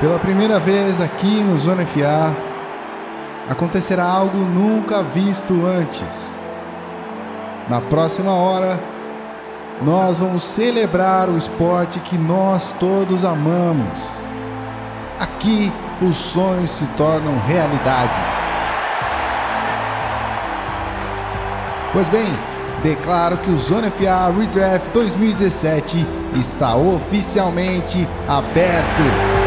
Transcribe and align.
Pela 0.00 0.18
primeira 0.18 0.58
vez 0.58 0.98
aqui 0.98 1.42
no 1.42 1.58
Zona 1.58 1.84
FA, 1.84 2.34
acontecerá 3.50 4.02
algo 4.02 4.38
nunca 4.38 5.02
visto 5.02 5.66
antes. 5.66 6.34
Na 7.68 7.82
próxima 7.82 8.32
hora, 8.32 8.80
nós 9.82 10.18
vamos 10.18 10.42
celebrar 10.42 11.28
o 11.28 11.36
esporte 11.36 12.00
que 12.00 12.16
nós 12.16 12.74
todos 12.80 13.26
amamos. 13.26 14.00
Aqui, 15.18 15.70
os 16.00 16.16
sonhos 16.16 16.70
se 16.70 16.86
tornam 16.96 17.38
realidade. 17.46 18.18
Pois 21.92 22.08
bem, 22.08 22.32
declaro 22.82 23.36
que 23.36 23.50
o 23.50 23.58
Zona 23.58 23.90
FA 23.90 24.32
Redraft 24.34 24.92
2017 24.94 26.06
está 26.34 26.74
oficialmente 26.74 28.08
aberto. 28.26 29.39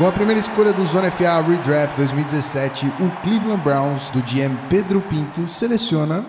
Com 0.00 0.06
a 0.06 0.12
primeira 0.12 0.40
escolha 0.40 0.72
do 0.72 0.82
Zona 0.86 1.10
FA 1.10 1.42
Redraft 1.42 1.94
2017, 1.98 2.86
o 2.86 3.10
Cleveland 3.22 3.62
Browns 3.62 4.08
do 4.08 4.22
GM 4.22 4.56
Pedro 4.70 5.02
Pinto 5.02 5.46
seleciona. 5.46 6.24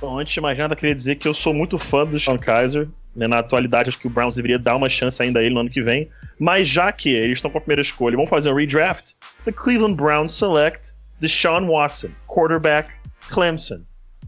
Bom, 0.00 0.18
antes 0.18 0.34
de 0.34 0.40
mais 0.40 0.58
nada, 0.58 0.74
queria 0.74 0.92
dizer 0.92 1.14
que 1.14 1.28
eu 1.28 1.32
sou 1.32 1.54
muito 1.54 1.78
fã 1.78 2.04
do 2.04 2.18
Sean 2.18 2.36
Kaiser. 2.36 2.88
Né? 3.14 3.28
Na 3.28 3.38
atualidade, 3.38 3.88
acho 3.88 4.00
que 4.00 4.08
o 4.08 4.10
Browns 4.10 4.34
deveria 4.34 4.58
dar 4.58 4.74
uma 4.74 4.88
chance 4.88 5.22
ainda 5.22 5.38
a 5.38 5.44
ele 5.44 5.54
no 5.54 5.60
ano 5.60 5.70
que 5.70 5.80
vem. 5.80 6.08
Mas 6.40 6.66
já 6.66 6.90
que 6.90 7.10
eles 7.10 7.38
estão 7.38 7.52
com 7.52 7.58
a 7.58 7.60
primeira 7.60 7.82
escolha, 7.82 8.16
vamos 8.16 8.28
fazer 8.28 8.50
um 8.50 8.56
redraft. 8.56 9.12
The 9.44 9.52
Cleveland 9.52 9.94
Browns 9.94 10.32
select 10.32 10.92
Deshaun 11.20 11.68
Watson, 11.68 12.08
quarterback, 12.26 12.90
Clemson. 13.30 13.82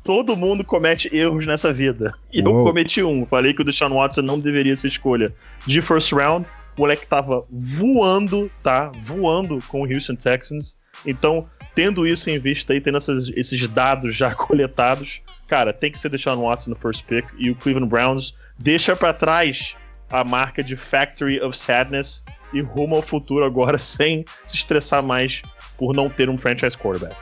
Todo 0.05 0.37
mundo 0.37 0.63
comete 0.63 1.11
erros 1.13 1.45
nessa 1.45 1.73
vida. 1.73 2.13
E 2.33 2.41
Uou. 2.41 2.61
eu 2.61 2.65
cometi 2.67 3.03
um. 3.03 3.27
Falei 3.27 3.53
que 3.53 3.63
o 3.63 3.65
Deshaun 3.65 3.95
Watson 3.95 4.23
não 4.23 4.39
deveria 4.39 4.77
ser 4.77 4.87
escolha 4.87 5.35
de 5.67 5.83
first 5.83 6.13
round. 6.13 6.47
O 6.77 6.81
moleque 6.81 7.07
tava 7.07 7.45
voando, 7.51 8.51
tá? 8.63 8.91
Voando 9.03 9.59
com 9.69 9.83
o 9.83 9.93
Houston 9.93 10.17
Texans. 10.17 10.77
Então, 11.07 11.49
tendo 11.75 12.07
isso 12.07 12.31
em 12.31 12.39
vista 12.39 12.75
e 12.75 12.81
tendo 12.81 12.99
essas, 12.99 13.29
esses 13.37 13.67
dados 13.69 14.15
já 14.15 14.35
coletados, 14.35 15.23
cara, 15.47 15.73
tem 15.73 15.91
que 15.91 15.99
ser 15.99 16.09
deixar 16.09 16.35
no 16.37 16.43
Watson 16.43 16.71
no 16.71 16.77
first 16.77 17.05
pick. 17.07 17.27
E 17.39 17.51
o 17.51 17.55
Cleveland 17.55 17.91
Browns 17.91 18.35
deixa 18.59 18.95
para 18.97 19.13
trás 19.13 19.77
a 20.11 20.23
marca 20.23 20.63
de 20.63 20.77
Factory 20.77 21.41
of 21.41 21.57
Sadness 21.57 22.25
e 22.53 22.61
rumo 22.61 22.97
ao 22.97 23.03
futuro 23.03 23.45
agora 23.45 23.77
sem 23.79 24.25
se 24.47 24.57
estressar 24.57 25.03
mais 25.03 25.43
por 25.77 25.95
não 25.95 26.09
ter 26.09 26.29
um 26.29 26.39
franchise 26.39 26.77
quarterback. 26.77 27.17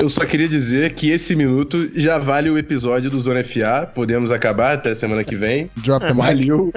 Eu 0.00 0.08
só 0.08 0.24
queria 0.24 0.48
dizer 0.48 0.94
que 0.94 1.10
esse 1.10 1.36
minuto 1.36 1.90
já 1.94 2.16
vale 2.16 2.48
o 2.48 2.56
episódio 2.56 3.10
do 3.10 3.20
Zona 3.20 3.44
FA. 3.44 3.86
Podemos 3.94 4.30
acabar 4.30 4.72
até 4.72 4.94
semana 4.94 5.22
que 5.22 5.36
vem. 5.36 5.70
Drop 5.76 6.00
the 6.00 6.14
mic. 6.14 6.24
Valeu. 6.24 6.72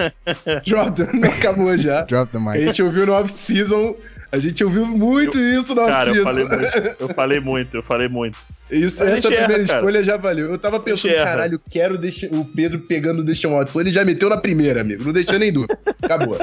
Drop 0.68 0.92
the... 0.92 1.18
Não 1.18 1.30
acabou 1.30 1.78
já. 1.78 2.04
Drop 2.04 2.30
the 2.34 2.38
mic. 2.38 2.50
A 2.50 2.66
gente 2.66 2.84
ouviu 2.84 3.06
no 3.06 3.14
off-season. 3.14 3.96
A 4.30 4.40
gente 4.40 4.62
ouviu 4.62 4.86
muito 4.86 5.40
eu, 5.40 5.60
isso 5.62 5.74
no 5.74 5.84
off-season. 5.84 6.20
Eu 6.20 6.24
falei 6.24 6.46
muito, 6.46 6.96
eu 7.00 7.10
falei 7.10 7.40
muito, 7.40 7.78
eu 7.78 7.84
falei 7.84 8.08
muito. 8.10 8.38
Isso, 8.70 9.02
essa 9.02 9.30
primeira 9.30 9.64
erra, 9.64 9.64
escolha 9.64 9.94
cara. 9.94 10.04
já 10.04 10.18
valeu. 10.18 10.52
Eu 10.52 10.58
tava 10.58 10.80
pensando, 10.82 11.14
caralho, 11.14 11.62
quero 11.70 11.98
deixar 11.98 12.28
o 12.28 12.44
Pedro 12.44 12.80
pegando 12.80 13.20
o 13.20 13.24
Deshaun 13.24 13.54
Watson. 13.54 13.80
Ele 13.80 13.92
já 13.92 14.04
meteu 14.04 14.28
na 14.28 14.38
primeira, 14.38 14.82
amigo. 14.82 15.06
Não 15.06 15.14
deixou 15.14 15.40
nem 15.40 15.54
dúvida. 15.54 15.78
Acabou. 16.02 16.38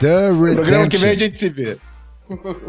The 0.00 0.26
Redemption. 0.26 0.54
programa 0.54 0.88
que 0.88 0.98
vem 0.98 1.10
a 1.10 1.14
gente 1.14 1.38
se 1.38 1.48
vê. 1.48 1.78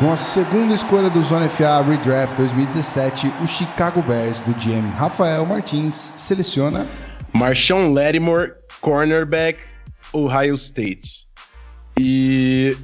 Com 0.00 0.10
a 0.10 0.16
segunda 0.16 0.72
escolha 0.72 1.10
do 1.10 1.22
Zona 1.22 1.46
FA 1.46 1.82
Redraft 1.82 2.34
2017, 2.34 3.30
o 3.44 3.46
Chicago 3.46 4.00
Bears 4.00 4.40
do 4.40 4.54
GM 4.54 4.88
Rafael 4.96 5.44
Martins 5.44 5.94
seleciona 5.94 6.86
Marshawn 7.34 7.92
Lattimore, 7.92 8.52
cornerback, 8.80 9.60
Ohio 10.14 10.54
State. 10.54 11.28
E 11.98 12.74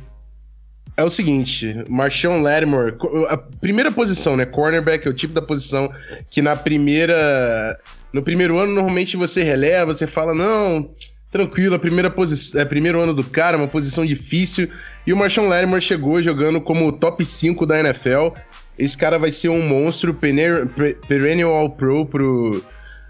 é 0.95 1.03
o 1.03 1.09
seguinte, 1.09 1.83
Marshawn 1.89 2.43
Lattimore, 2.43 2.95
a 3.31 3.39
primeira 3.39 3.91
posição, 3.91 4.37
né, 4.37 4.45
cornerback 4.45 5.07
é 5.07 5.11
o 5.11 5.15
tipo 5.15 5.33
da 5.33 5.41
posição 5.41 5.91
que 6.29 6.43
na 6.43 6.55
primeira 6.55 7.81
no 8.13 8.23
primeiro 8.23 8.59
ano 8.59 8.75
normalmente 8.75 9.17
você 9.17 9.43
releva, 9.43 9.95
você 9.95 10.07
fala 10.07 10.35
não, 10.35 10.95
tranquilo, 11.37 11.75
a 11.75 11.79
primeira 11.79 12.11
posição, 12.11 12.61
é 12.61 12.65
primeiro 12.65 12.99
ano 12.99 13.13
do 13.13 13.23
cara, 13.23 13.59
uma 13.59 13.69
posição 13.69 14.07
difícil. 14.07 14.71
E 15.07 15.13
o 15.13 15.17
Marshawn 15.17 15.49
Lattimore 15.49 15.83
chegou 15.83 16.23
jogando 16.23 16.61
como 16.61 16.91
top 16.91 17.25
5 17.25 17.67
da 17.67 17.79
NFL. 17.79 18.29
Esse 18.79 18.97
cara 18.97 19.19
vai 19.19 19.31
ser 19.31 19.51
um 19.51 19.61
monstro, 19.61 20.15
perennial 20.15 21.53
All-Pro 21.53 22.07
pro, 22.07 22.65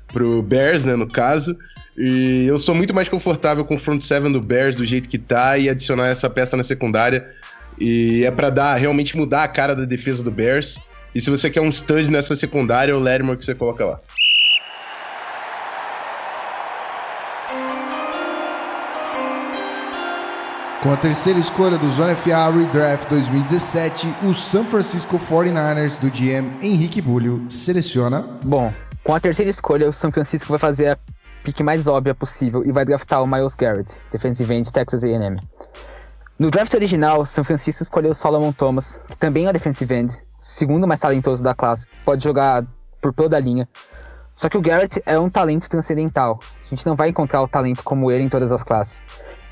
pro 0.08 0.42
Bears, 0.42 0.84
né, 0.84 0.96
no 0.96 1.06
caso. 1.06 1.56
E 1.96 2.46
eu 2.46 2.58
sou 2.58 2.74
muito 2.74 2.92
mais 2.92 3.08
confortável 3.08 3.64
com 3.64 3.76
o 3.76 3.78
front 3.78 4.00
seven 4.02 4.32
do 4.32 4.40
Bears 4.40 4.74
do 4.74 4.84
jeito 4.84 5.08
que 5.08 5.18
tá 5.18 5.56
e 5.56 5.68
adicionar 5.68 6.08
essa 6.08 6.28
peça 6.28 6.56
na 6.56 6.64
secundária. 6.64 7.26
E 7.80 8.24
é 8.24 8.30
para 8.30 8.50
dar 8.50 8.74
realmente 8.74 9.16
mudar 9.16 9.44
a 9.44 9.48
cara 9.48 9.74
da 9.74 9.84
defesa 9.84 10.22
do 10.22 10.30
Bears. 10.30 10.78
E 11.14 11.20
se 11.20 11.30
você 11.30 11.48
quer 11.48 11.60
um 11.60 11.70
stud 11.70 12.10
nessa 12.10 12.34
secundária, 12.34 12.92
é 12.92 12.94
o 12.94 12.98
Lattimore 12.98 13.38
que 13.38 13.44
você 13.44 13.54
coloca 13.54 13.84
lá. 13.84 14.00
Com 20.86 20.92
a 20.92 20.96
terceira 20.96 21.40
escolha 21.40 21.76
do 21.76 21.90
Zona 21.90 22.14
FA 22.14 22.48
Redraft 22.48 23.08
2017, 23.08 24.06
o 24.22 24.32
San 24.32 24.64
Francisco 24.64 25.18
49ers 25.18 25.98
do 25.98 26.08
GM 26.08 26.64
Henrique 26.64 27.02
Bulho 27.02 27.44
seleciona. 27.50 28.24
Bom, 28.44 28.72
com 29.02 29.12
a 29.12 29.18
terceira 29.18 29.50
escolha, 29.50 29.88
o 29.88 29.92
San 29.92 30.12
Francisco 30.12 30.46
vai 30.48 30.60
fazer 30.60 30.90
a 30.90 30.98
pique 31.42 31.64
mais 31.64 31.88
óbvia 31.88 32.14
possível 32.14 32.64
e 32.64 32.70
vai 32.70 32.84
draftar 32.84 33.20
o 33.20 33.26
Miles 33.26 33.56
Garrett, 33.56 33.98
defensive 34.12 34.54
end 34.54 34.72
Texas 34.72 35.02
A&M. 35.02 35.40
No 36.38 36.52
draft 36.52 36.72
original, 36.74 37.22
o 37.22 37.26
San 37.26 37.42
Francisco 37.42 37.82
escolheu 37.82 38.14
Solomon 38.14 38.52
Thomas, 38.52 39.00
que 39.08 39.18
também 39.18 39.48
é 39.48 39.52
defensive 39.52 39.92
end, 39.92 40.14
segundo 40.40 40.86
mais 40.86 41.00
talentoso 41.00 41.42
da 41.42 41.52
classe, 41.52 41.88
pode 42.04 42.22
jogar 42.22 42.64
por 43.02 43.12
toda 43.12 43.36
a 43.36 43.40
linha. 43.40 43.68
Só 44.36 44.48
que 44.48 44.56
o 44.56 44.62
Garrett 44.62 45.02
é 45.04 45.18
um 45.18 45.28
talento 45.28 45.68
transcendental. 45.68 46.38
A 46.64 46.68
gente 46.68 46.86
não 46.86 46.94
vai 46.94 47.08
encontrar 47.08 47.42
o 47.42 47.48
talento 47.48 47.82
como 47.82 48.08
ele 48.08 48.22
em 48.22 48.28
todas 48.28 48.52
as 48.52 48.62
classes 48.62 49.02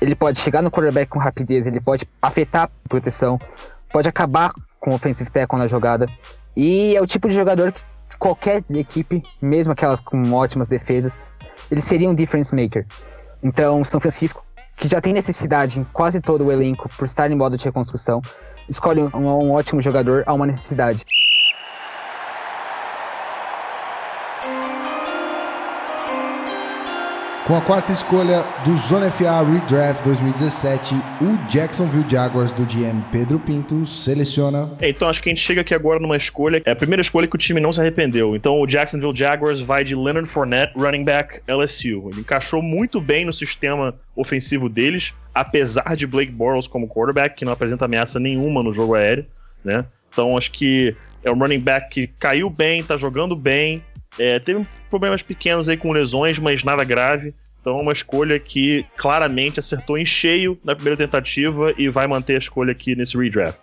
ele 0.01 0.15
pode 0.15 0.39
chegar 0.39 0.61
no 0.61 0.71
quarterback 0.71 1.09
com 1.09 1.19
rapidez, 1.19 1.67
ele 1.67 1.79
pode 1.79 2.07
afetar 2.21 2.63
a 2.63 2.89
proteção, 2.89 3.39
pode 3.89 4.07
acabar 4.09 4.53
com 4.79 4.91
o 4.91 4.95
offensive 4.95 5.29
tackle 5.29 5.57
na 5.57 5.67
jogada. 5.67 6.05
E 6.55 6.95
é 6.95 7.01
o 7.01 7.07
tipo 7.07 7.27
de 7.27 7.35
jogador 7.35 7.71
que 7.71 7.81
qualquer 8.17 8.63
equipe, 8.69 9.21
mesmo 9.41 9.73
aquelas 9.73 9.99
com 9.99 10.21
ótimas 10.33 10.67
defesas, 10.67 11.17
ele 11.69 11.81
seria 11.81 12.09
um 12.09 12.15
difference 12.15 12.55
maker. 12.55 12.85
Então, 13.43 13.83
São 13.83 13.99
Francisco, 13.99 14.43
que 14.77 14.87
já 14.87 14.99
tem 14.99 15.13
necessidade 15.13 15.79
em 15.79 15.83
quase 15.83 16.21
todo 16.21 16.45
o 16.45 16.51
elenco 16.51 16.89
por 16.97 17.05
estar 17.05 17.29
em 17.31 17.35
modo 17.35 17.57
de 17.57 17.65
reconstrução, 17.65 18.21
escolhe 18.69 19.01
um, 19.01 19.09
um 19.13 19.51
ótimo 19.51 19.81
jogador 19.81 20.23
a 20.25 20.33
uma 20.33 20.45
necessidade. 20.45 21.03
Com 27.45 27.55
a 27.55 27.61
quarta 27.61 27.91
escolha 27.91 28.43
do 28.65 28.75
Zona 28.75 29.11
FA 29.11 29.43
Redraft 29.43 30.03
2017, 30.03 30.95
o 31.21 31.47
Jacksonville 31.47 32.03
Jaguars 32.09 32.51
do 32.51 32.65
GM 32.65 33.03
Pedro 33.11 33.39
Pinto 33.39 33.85
seleciona. 33.85 34.71
É, 34.81 34.89
então 34.89 35.07
acho 35.07 35.21
que 35.21 35.29
a 35.29 35.31
gente 35.31 35.43
chega 35.43 35.61
aqui 35.61 35.75
agora 35.75 35.99
numa 35.99 36.17
escolha, 36.17 36.59
é 36.65 36.71
a 36.71 36.75
primeira 36.75 37.03
escolha 37.03 37.27
que 37.27 37.35
o 37.35 37.37
time 37.37 37.59
não 37.59 37.71
se 37.71 37.79
arrependeu. 37.79 38.35
Então 38.35 38.59
o 38.59 38.65
Jacksonville 38.65 39.15
Jaguars 39.15 39.61
vai 39.61 39.83
de 39.83 39.93
Leonard 39.93 40.27
Fournette, 40.27 40.73
running 40.75 41.03
back 41.03 41.39
LSU. 41.47 42.09
Ele 42.11 42.21
encaixou 42.21 42.63
muito 42.63 42.99
bem 42.99 43.25
no 43.25 43.31
sistema 43.31 43.93
ofensivo 44.15 44.67
deles, 44.67 45.13
apesar 45.31 45.95
de 45.95 46.07
Blake 46.07 46.31
Bortles 46.31 46.65
como 46.67 46.87
quarterback, 46.87 47.35
que 47.35 47.45
não 47.45 47.53
apresenta 47.53 47.85
ameaça 47.85 48.19
nenhuma 48.19 48.63
no 48.63 48.73
jogo 48.73 48.95
aéreo, 48.95 49.23
né? 49.63 49.85
Então 50.11 50.35
acho 50.35 50.49
que 50.49 50.95
é 51.23 51.29
um 51.29 51.37
running 51.37 51.59
back 51.59 51.89
que 51.91 52.07
caiu 52.07 52.49
bem, 52.49 52.83
tá 52.83 52.97
jogando 52.97 53.35
bem, 53.35 53.83
é, 54.17 54.39
teve 54.39 54.65
problemas 54.89 55.21
pequenos 55.21 55.67
aí 55.67 55.77
com 55.77 55.91
lesões, 55.91 56.39
mas 56.39 56.63
nada 56.63 56.83
grave. 56.83 57.33
Então, 57.61 57.79
uma 57.79 57.91
escolha 57.91 58.39
que 58.39 58.85
claramente 58.95 59.59
acertou 59.59 59.97
em 59.97 60.05
cheio 60.05 60.57
na 60.63 60.75
primeira 60.75 60.97
tentativa 60.97 61.73
e 61.77 61.89
vai 61.89 62.05
manter 62.05 62.35
a 62.35 62.37
escolha 62.37 62.71
aqui 62.71 62.95
nesse 62.95 63.17
redraft. 63.17 63.57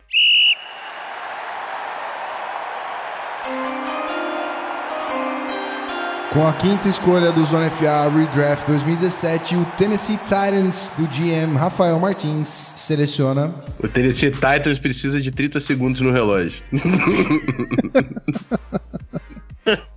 Com 6.33 6.49
a 6.49 6.53
quinta 6.55 6.89
escolha 6.89 7.31
do 7.31 7.45
Zona 7.45 7.71
FA 7.71 8.09
Redraft 8.09 8.67
2017, 8.67 9.55
o 9.55 9.67
Tennessee 9.77 10.17
Titans 10.17 10.91
do 10.97 11.07
GM 11.09 11.59
Rafael 11.59 12.01
Martins 12.01 12.49
seleciona. 12.49 13.55
O 13.79 13.87
Tennessee 13.87 14.31
Titans 14.31 14.79
precisa 14.79 15.21
de 15.21 15.31
30 15.31 15.61
segundos 15.61 16.01
no 16.01 16.11
relógio. 16.11 16.63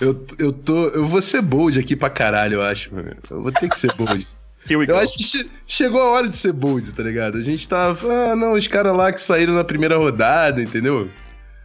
eu, 0.00 0.26
eu 0.38 0.52
tô. 0.52 0.86
Eu 0.88 1.04
vou 1.06 1.20
ser 1.20 1.42
bold 1.42 1.78
aqui 1.78 1.96
pra 1.96 2.10
caralho, 2.10 2.54
eu 2.54 2.62
acho, 2.62 2.94
mano. 2.94 3.16
Eu 3.30 3.42
vou 3.42 3.52
ter 3.52 3.68
que 3.68 3.78
ser 3.78 3.92
bold. 3.94 4.26
Eu 4.68 4.98
acho 4.98 5.14
que 5.14 5.22
che 5.22 5.50
chegou 5.66 5.98
a 5.98 6.10
hora 6.10 6.28
de 6.28 6.36
ser 6.36 6.52
bold, 6.52 6.92
tá 6.92 7.02
ligado? 7.02 7.38
A 7.38 7.40
gente 7.40 7.66
tava. 7.66 8.32
Ah, 8.32 8.36
não, 8.36 8.52
os 8.52 8.68
caras 8.68 8.94
lá 8.94 9.10
que 9.10 9.20
saíram 9.20 9.54
na 9.54 9.64
primeira 9.64 9.96
rodada, 9.96 10.60
entendeu? 10.60 11.08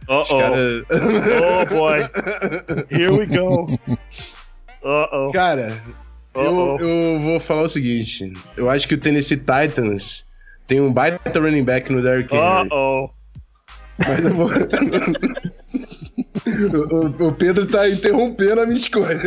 Uh 0.08 0.24
oh. 0.30 0.38
Cara... 0.38 0.86
oh 1.42 1.74
boy. 1.74 2.00
Here 2.90 3.10
we 3.10 3.26
go. 3.26 3.64
Uh 4.82 5.06
oh. 5.12 5.32
Cara, 5.32 5.82
-oh. 6.34 6.80
Eu, 6.80 6.88
eu 6.88 7.20
vou 7.20 7.38
falar 7.38 7.62
o 7.62 7.68
seguinte. 7.68 8.32
Eu 8.56 8.70
acho 8.70 8.88
que 8.88 8.94
o 8.94 8.98
Tennessee 8.98 9.36
Titans 9.36 10.26
tem 10.66 10.80
um 10.80 10.92
baita 10.92 11.38
running 11.38 11.64
back 11.64 11.92
no 11.92 12.02
Derrick 12.02 12.34
Henry. 12.34 12.68
Uh 12.68 12.74
oh. 12.74 13.10
Mas 13.98 14.24
eu 14.24 14.34
vou. 14.34 14.50
o, 16.46 17.28
o, 17.28 17.32
Pedro 17.32 17.66
tá 17.66 17.88
interrompendo 17.88 18.60
a 18.60 18.66
minha 18.66 18.78
escolha. 18.78 19.20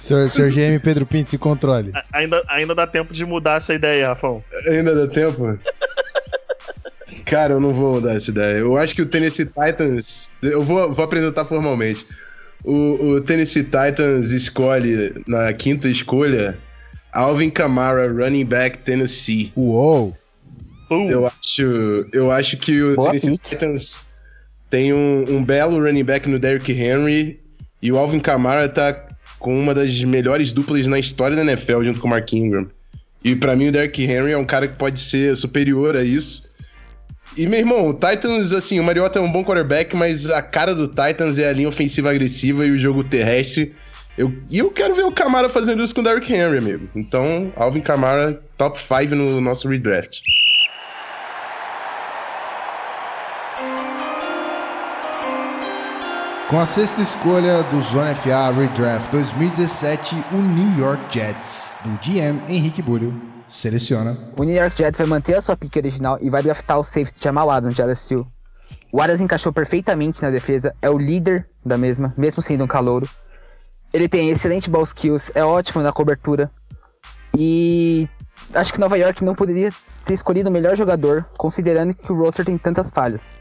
Senhor, 0.00 0.28
senhor 0.30 0.50
GM 0.50 0.80
Pedro 0.82 1.06
Pinto, 1.06 1.30
se 1.30 1.38
controle. 1.38 1.92
Ainda, 2.12 2.42
ainda 2.48 2.74
dá 2.74 2.86
tempo 2.86 3.14
de 3.14 3.24
mudar 3.24 3.58
essa 3.58 3.72
ideia, 3.72 4.08
Rafão. 4.08 4.42
Ainda 4.66 4.94
dá 4.94 5.06
tempo? 5.06 5.58
Cara, 7.24 7.54
eu 7.54 7.60
não 7.60 7.72
vou 7.72 7.94
mudar 7.94 8.14
essa 8.14 8.30
ideia. 8.30 8.58
Eu 8.58 8.76
acho 8.76 8.96
que 8.96 9.02
o 9.02 9.06
Tennessee 9.06 9.46
Titans. 9.46 10.28
Eu 10.42 10.60
vou, 10.60 10.92
vou 10.92 11.04
apresentar 11.04 11.44
formalmente. 11.44 12.04
O, 12.64 13.14
o 13.14 13.20
Tennessee 13.20 13.62
Titans 13.62 14.30
escolhe 14.30 15.14
na 15.26 15.52
quinta 15.52 15.88
escolha 15.88 16.58
Alvin 17.12 17.50
Kamara, 17.50 18.10
running 18.10 18.44
back 18.44 18.78
Tennessee. 18.78 19.52
Uou! 19.56 20.16
Eu 20.90 21.26
acho, 21.26 22.06
eu 22.12 22.30
acho 22.30 22.56
que 22.58 22.82
o 22.82 22.96
Boa 22.96 23.08
Tennessee 23.08 23.38
Titans 23.38 24.08
tem 24.72 24.90
um, 24.90 25.24
um, 25.28 25.44
belo 25.44 25.78
running 25.84 26.02
back 26.02 26.26
no 26.26 26.38
Derrick 26.38 26.72
Henry 26.72 27.38
e 27.82 27.92
o 27.92 27.98
Alvin 27.98 28.18
Kamara 28.18 28.66
tá 28.70 29.06
com 29.38 29.54
uma 29.54 29.74
das 29.74 30.02
melhores 30.02 30.50
duplas 30.50 30.86
na 30.86 30.98
história 30.98 31.36
da 31.36 31.42
NFL 31.42 31.82
junto 31.82 32.00
com 32.00 32.06
o 32.06 32.10
Mark 32.10 32.32
Ingram. 32.32 32.66
E 33.22 33.36
para 33.36 33.54
mim 33.54 33.68
o 33.68 33.72
Derrick 33.72 34.02
Henry 34.02 34.32
é 34.32 34.38
um 34.38 34.46
cara 34.46 34.66
que 34.66 34.74
pode 34.74 34.98
ser 34.98 35.36
superior 35.36 35.94
a 35.94 36.02
isso. 36.02 36.42
E, 37.36 37.46
meu 37.46 37.58
irmão, 37.58 37.86
o 37.86 37.92
Titans, 37.92 38.50
assim, 38.52 38.80
o 38.80 38.84
Mariota 38.84 39.18
é 39.18 39.22
um 39.22 39.30
bom 39.30 39.44
quarterback, 39.44 39.94
mas 39.94 40.24
a 40.30 40.40
cara 40.40 40.74
do 40.74 40.88
Titans 40.88 41.38
é 41.38 41.50
a 41.50 41.52
linha 41.52 41.68
ofensiva 41.68 42.08
agressiva 42.08 42.64
e 42.64 42.70
o 42.70 42.78
jogo 42.78 43.04
terrestre. 43.04 43.74
Eu, 44.16 44.32
e 44.50 44.58
eu 44.58 44.70
quero 44.70 44.94
ver 44.94 45.04
o 45.04 45.12
Camara 45.12 45.50
fazendo 45.50 45.82
isso 45.82 45.94
com 45.94 46.00
o 46.00 46.04
Derrick 46.04 46.32
Henry, 46.32 46.56
amigo. 46.56 46.88
Então, 46.96 47.52
Alvin 47.56 47.82
Camara, 47.82 48.40
top 48.56 48.78
5 48.78 49.14
no 49.14 49.38
nosso 49.38 49.68
redraft. 49.68 50.22
Com 56.52 56.60
a 56.60 56.66
sexta 56.66 57.00
escolha 57.00 57.62
do 57.62 57.80
Zona 57.80 58.14
FA 58.14 58.50
Redraft 58.50 59.10
2017, 59.10 60.14
o 60.32 60.36
New 60.36 60.78
York 60.78 61.02
Jets, 61.08 61.78
do 61.82 61.88
GM 61.92 62.42
Henrique 62.46 62.82
Bulho, 62.82 63.18
Seleciona. 63.46 64.18
O 64.36 64.44
New 64.44 64.54
York 64.54 64.76
Jets 64.76 64.98
vai 64.98 65.06
manter 65.06 65.34
a 65.34 65.40
sua 65.40 65.56
pique 65.56 65.78
original 65.78 66.18
e 66.20 66.28
vai 66.28 66.42
draftar 66.42 66.78
o 66.78 66.84
safety 66.84 67.24
Jamal 67.24 67.50
Adams 67.50 67.74
de 67.74 67.82
LSU. 67.82 68.26
O 68.92 69.00
Adams 69.00 69.22
encaixou 69.22 69.50
perfeitamente 69.50 70.20
na 70.20 70.28
defesa, 70.28 70.76
é 70.82 70.90
o 70.90 70.98
líder 70.98 71.48
da 71.64 71.78
mesma, 71.78 72.12
mesmo 72.18 72.42
sendo 72.42 72.64
um 72.64 72.68
calouro. 72.68 73.08
Ele 73.90 74.06
tem 74.06 74.28
excelente 74.28 74.68
ball 74.68 74.82
skills, 74.82 75.32
é 75.34 75.42
ótimo 75.42 75.82
na 75.82 75.90
cobertura. 75.90 76.50
E 77.34 78.06
acho 78.52 78.74
que 78.74 78.78
Nova 78.78 78.98
York 78.98 79.24
não 79.24 79.34
poderia 79.34 79.70
ter 80.04 80.12
escolhido 80.12 80.50
o 80.50 80.52
melhor 80.52 80.76
jogador, 80.76 81.24
considerando 81.38 81.94
que 81.94 82.12
o 82.12 82.14
roster 82.14 82.44
tem 82.44 82.58
tantas 82.58 82.90
falhas. 82.90 83.32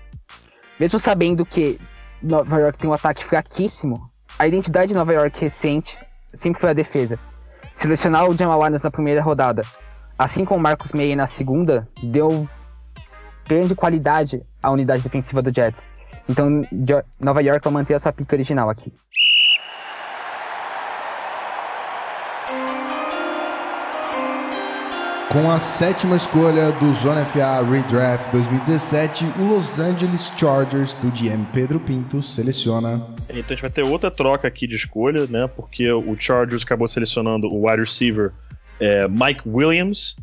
Mesmo 0.79 0.97
sabendo 0.97 1.45
que 1.45 1.77
Nova 2.21 2.59
York 2.59 2.77
tem 2.77 2.89
um 2.89 2.93
ataque 2.93 3.23
fraquíssimo, 3.23 4.09
a 4.37 4.47
identidade 4.47 4.89
de 4.89 4.93
Nova 4.93 5.13
York 5.13 5.39
recente 5.39 5.97
sempre 6.33 6.59
foi 6.59 6.69
a 6.69 6.73
defesa. 6.73 7.19
Selecionar 7.75 8.27
o 8.27 8.37
Jamal 8.37 8.61
Adams 8.63 8.83
na 8.83 8.91
primeira 8.91 9.21
rodada 9.21 9.63
assim 10.23 10.45
como 10.45 10.59
o 10.59 10.63
Marcos 10.63 10.91
Meyer 10.91 11.17
na 11.17 11.25
segunda, 11.25 11.87
deu 12.03 12.47
grande 13.47 13.73
qualidade 13.73 14.43
à 14.61 14.69
unidade 14.69 15.01
defensiva 15.01 15.41
do 15.41 15.51
Jets. 15.53 15.87
Então, 16.29 16.61
Nova 17.19 17.41
York 17.41 17.63
vai 17.63 17.73
manter 17.73 17.95
a 17.95 17.99
sua 17.99 18.13
pica 18.13 18.35
original 18.35 18.69
aqui. 18.69 18.93
Com 25.31 25.49
a 25.49 25.59
sétima 25.59 26.17
escolha 26.17 26.73
do 26.73 26.93
Zona 26.93 27.25
FA 27.25 27.61
Redraft 27.61 28.29
2017, 28.33 29.23
o 29.39 29.43
Los 29.45 29.79
Angeles 29.79 30.29
Chargers 30.37 30.93
do 30.95 31.09
GM 31.09 31.45
Pedro 31.53 31.79
Pinto 31.79 32.21
seleciona. 32.21 33.07
Então 33.29 33.45
a 33.47 33.49
gente 33.51 33.61
vai 33.61 33.69
ter 33.69 33.81
outra 33.81 34.11
troca 34.11 34.45
aqui 34.45 34.67
de 34.67 34.75
escolha, 34.75 35.25
né? 35.27 35.47
Porque 35.55 35.89
o 35.89 36.17
Chargers 36.19 36.63
acabou 36.63 36.85
selecionando 36.85 37.47
o 37.47 37.65
wide 37.65 37.81
receiver 37.81 38.33
é, 38.77 39.07
Mike 39.07 39.43
Williams, 39.47 40.17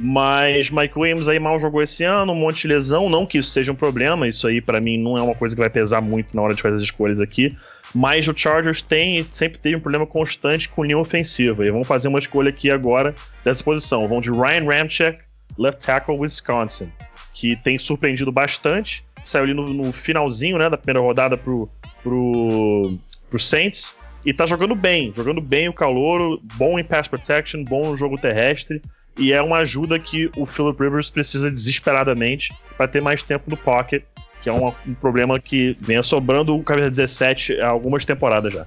mas 0.00 0.70
Mike 0.70 0.98
Williams 0.98 1.28
aí 1.28 1.38
mal 1.38 1.58
jogou 1.58 1.82
esse 1.82 2.02
ano, 2.02 2.32
um 2.32 2.36
monte 2.36 2.62
de 2.62 2.68
lesão, 2.68 3.10
não 3.10 3.26
que 3.26 3.36
isso 3.36 3.50
seja 3.50 3.70
um 3.70 3.76
problema, 3.76 4.26
isso 4.26 4.46
aí 4.46 4.62
para 4.62 4.80
mim 4.80 4.96
não 4.96 5.18
é 5.18 5.20
uma 5.20 5.34
coisa 5.34 5.54
que 5.54 5.60
vai 5.60 5.68
pesar 5.68 6.00
muito 6.00 6.34
na 6.34 6.40
hora 6.40 6.54
de 6.54 6.62
fazer 6.62 6.76
as 6.76 6.82
escolhas 6.82 7.20
aqui, 7.20 7.54
mas 7.94 8.26
o 8.26 8.36
Chargers 8.36 8.82
tem 8.82 9.22
sempre 9.24 9.58
teve 9.58 9.76
um 9.76 9.80
problema 9.80 10.06
constante 10.06 10.68
com 10.68 10.82
linha 10.82 10.98
ofensiva, 10.98 11.64
e 11.64 11.70
vão 11.70 11.84
fazer 11.84 12.08
uma 12.08 12.18
escolha 12.18 12.50
aqui 12.50 12.70
agora 12.70 13.14
dessa 13.44 13.62
posição, 13.62 14.08
vão 14.08 14.20
de 14.20 14.30
Ryan 14.30 14.64
Ramczyk, 14.64 15.18
left 15.58 15.84
tackle 15.84 16.18
Wisconsin, 16.18 16.90
que 17.32 17.56
tem 17.56 17.78
surpreendido 17.78 18.32
bastante, 18.32 19.04
saiu 19.22 19.44
ali 19.44 19.54
no, 19.54 19.72
no 19.72 19.92
finalzinho, 19.92 20.58
né, 20.58 20.68
da 20.68 20.76
primeira 20.76 21.00
rodada 21.00 21.36
pro, 21.36 21.68
pro, 22.02 22.98
pro 23.30 23.38
Saints, 23.38 23.94
e 24.24 24.32
tá 24.32 24.46
jogando 24.46 24.74
bem, 24.74 25.12
jogando 25.14 25.40
bem 25.40 25.68
o 25.68 25.72
calouro, 25.72 26.40
bom 26.54 26.78
em 26.78 26.84
pass 26.84 27.06
protection, 27.06 27.62
bom 27.62 27.90
no 27.90 27.96
jogo 27.96 28.16
terrestre. 28.16 28.80
E 29.18 29.32
é 29.32 29.42
uma 29.42 29.58
ajuda 29.58 29.98
que 29.98 30.30
o 30.36 30.46
Philip 30.46 30.82
Rivers 30.82 31.10
precisa 31.10 31.50
desesperadamente 31.50 32.52
para 32.76 32.88
ter 32.88 33.00
mais 33.00 33.22
tempo 33.22 33.50
no 33.50 33.56
pocket, 33.56 34.02
que 34.44 34.50
é 34.50 34.52
um, 34.52 34.70
um 34.86 34.92
problema 34.92 35.40
que 35.40 35.74
vem 35.80 36.02
sobrando 36.02 36.54
o 36.54 36.62
Caveira 36.62 36.90
17 36.90 37.62
há 37.62 37.68
algumas 37.68 38.04
temporadas 38.04 38.52
já. 38.52 38.66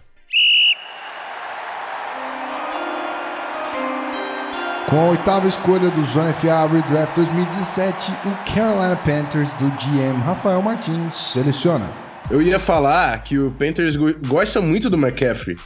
Com 4.90 5.00
a 5.00 5.10
oitava 5.10 5.48
escolha 5.48 5.92
do 5.92 6.04
Zona 6.04 6.34
FA 6.34 6.66
Redraft 6.66 7.14
2017, 7.16 8.12
o 8.26 8.52
Carolina 8.52 8.96
Panthers 8.96 9.54
do 9.54 9.70
GM 9.78 10.20
Rafael 10.24 10.64
Martins 10.64 11.14
seleciona. 11.14 11.88
Eu 12.32 12.42
ia 12.42 12.58
falar 12.58 13.22
que 13.24 13.38
o 13.38 13.52
Panthers 13.52 13.96
gosta 14.28 14.60
muito 14.60 14.90
do 14.90 14.98
McCaffrey. 14.98 15.58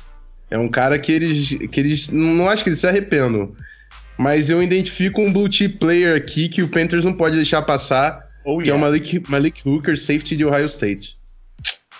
É 0.49 0.57
um 0.57 0.67
cara 0.67 0.99
que 0.99 1.11
eles, 1.11 1.49
que 1.71 1.79
eles 1.79 2.09
não 2.09 2.49
acho 2.49 2.63
que 2.63 2.69
eles 2.69 2.79
se 2.79 2.87
arrependam. 2.87 3.53
Mas 4.17 4.49
eu 4.49 4.61
identifico 4.61 5.21
um 5.21 5.31
blue 5.31 5.49
chip 5.49 5.77
player 5.77 6.17
aqui 6.17 6.49
que 6.49 6.61
o 6.61 6.67
Panthers 6.67 7.05
não 7.05 7.13
pode 7.13 7.37
deixar 7.37 7.61
passar, 7.61 8.29
oh, 8.43 8.57
que 8.57 8.69
yeah. 8.69 8.71
é 8.71 8.75
o 8.75 8.79
Malik, 8.79 9.23
Malik 9.29 9.61
Hooker, 9.67 9.97
safety 9.97 10.37
de 10.37 10.45
Ohio 10.45 10.67
State. 10.67 11.17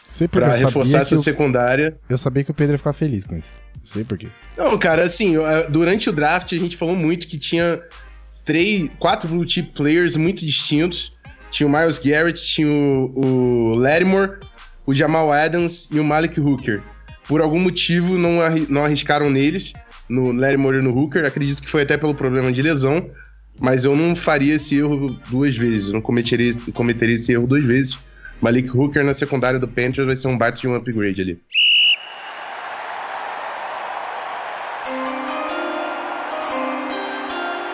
Sei 0.05 0.27
pra 0.27 0.53
reforçar 0.53 0.99
essa 0.99 1.15
eu, 1.15 1.21
secundária. 1.21 1.97
Eu 2.09 2.17
sabia 2.17 2.43
que 2.43 2.51
o 2.51 2.53
Pedro 2.53 2.73
ia 2.73 2.77
ficar 2.77 2.91
feliz 2.91 3.23
com 3.23 3.37
isso. 3.37 3.55
Não 3.77 3.85
sei 3.85 4.03
por 4.03 4.17
quê. 4.17 4.27
Não, 4.57 4.77
cara, 4.77 5.03
assim, 5.03 5.35
durante 5.69 6.09
o 6.09 6.13
draft 6.13 6.51
a 6.51 6.57
gente 6.57 6.75
falou 6.75 6.95
muito 6.95 7.27
que 7.27 7.37
tinha 7.37 7.81
três, 8.43 8.89
quatro 8.99 9.29
blue 9.29 9.47
chip 9.47 9.71
players 9.73 10.15
muito 10.15 10.45
distintos. 10.45 11.13
Tinha 11.49 11.67
o 11.67 11.71
Miles 11.71 11.97
Garrett, 11.97 12.41
tinha 12.45 12.67
o, 12.67 13.11
o 13.15 13.75
Lattimore, 13.75 14.39
o 14.85 14.93
Jamal 14.93 15.31
Adams 15.31 15.87
e 15.91 15.99
o 15.99 16.03
Malik 16.03 16.39
Hooker. 16.39 16.81
Por 17.27 17.39
algum 17.39 17.59
motivo, 17.59 18.17
não 18.17 18.83
arriscaram 18.83 19.29
neles, 19.29 19.71
no 20.09 20.31
Lattimore 20.33 20.79
e 20.79 20.81
no 20.81 20.93
Hooker. 20.93 21.25
Acredito 21.25 21.61
que 21.61 21.69
foi 21.69 21.83
até 21.83 21.97
pelo 21.97 22.13
problema 22.13 22.51
de 22.51 22.61
lesão, 22.61 23.09
mas 23.61 23.85
eu 23.85 23.95
não 23.95 24.15
faria 24.15 24.55
esse 24.55 24.79
erro 24.79 25.15
duas 25.29 25.55
vezes. 25.55 25.89
Eu 25.89 25.93
não 25.93 26.01
cometeria, 26.01 26.51
cometeria 26.73 27.15
esse 27.15 27.31
erro 27.31 27.45
duas 27.45 27.63
vezes. 27.63 27.97
Malik 28.41 28.75
Hooker 28.75 29.03
na 29.03 29.13
secundária 29.13 29.59
do 29.59 29.67
Panthers 29.67 30.07
vai 30.07 30.15
ser 30.15 30.27
um 30.27 30.37
bate 30.37 30.61
de 30.61 30.67
um 30.67 30.75
upgrade 30.75 31.21
ali. 31.21 31.39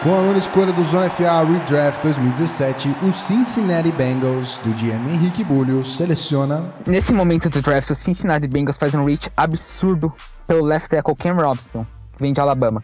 Com 0.04 0.14
a 0.14 0.22
nona 0.22 0.38
escolha 0.38 0.72
do 0.74 0.84
Zona 0.86 1.10
FA 1.10 1.44
Redraft 1.44 2.04
2017, 2.04 2.90
o 3.04 3.12
Cincinnati 3.14 3.92
Bengals, 3.92 4.60
do 4.64 4.72
GM 4.72 5.14
Henrique 5.14 5.44
Bulho, 5.44 5.84
seleciona. 5.84 6.66
Nesse 6.86 7.14
momento 7.14 7.50
do 7.50 7.62
draft, 7.62 7.90
o 7.90 7.96
Cincinnati 7.96 8.48
Bengals 8.48 8.78
faz 8.78 8.94
um 8.94 9.06
reach 9.06 9.30
absurdo 9.36 10.14
pelo 10.46 10.66
left 10.66 10.90
tackle 10.90 11.16
Cam 11.16 11.36
Robson, 11.36 11.86
que 12.14 12.22
vem 12.22 12.34
de 12.34 12.40
Alabama. 12.40 12.84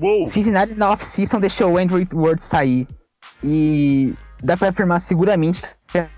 Uou! 0.00 0.26
Cincinnati 0.26 0.74
na 0.74 0.90
off-season 0.90 1.40
deixou 1.40 1.72
o 1.72 1.78
Andrew 1.78 2.06
Ward 2.14 2.42
sair 2.42 2.86
e 3.42 4.14
dá 4.42 4.56
pra 4.56 4.68
afirmar 4.68 5.00
seguramente 5.00 5.62
que 5.86 5.98
é 5.98 6.02
a 6.02 6.08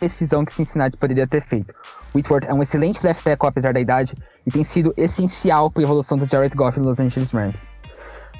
decisão 0.00 0.44
que 0.44 0.52
Cincinnati 0.52 0.96
poderia 0.96 1.26
ter 1.26 1.42
feito. 1.42 1.74
Whitworth 2.14 2.44
é 2.46 2.54
um 2.54 2.62
excelente 2.62 3.04
left 3.04 3.22
tackle 3.22 3.48
apesar 3.48 3.72
da 3.72 3.80
idade 3.80 4.14
e 4.46 4.50
tem 4.50 4.64
sido 4.64 4.92
essencial 4.96 5.70
para 5.70 5.82
a 5.82 5.84
evolução 5.84 6.18
do 6.18 6.28
Jared 6.28 6.56
Goff 6.56 6.78
no 6.78 6.86
Los 6.86 7.00
Angeles 7.00 7.30
Rams. 7.30 7.64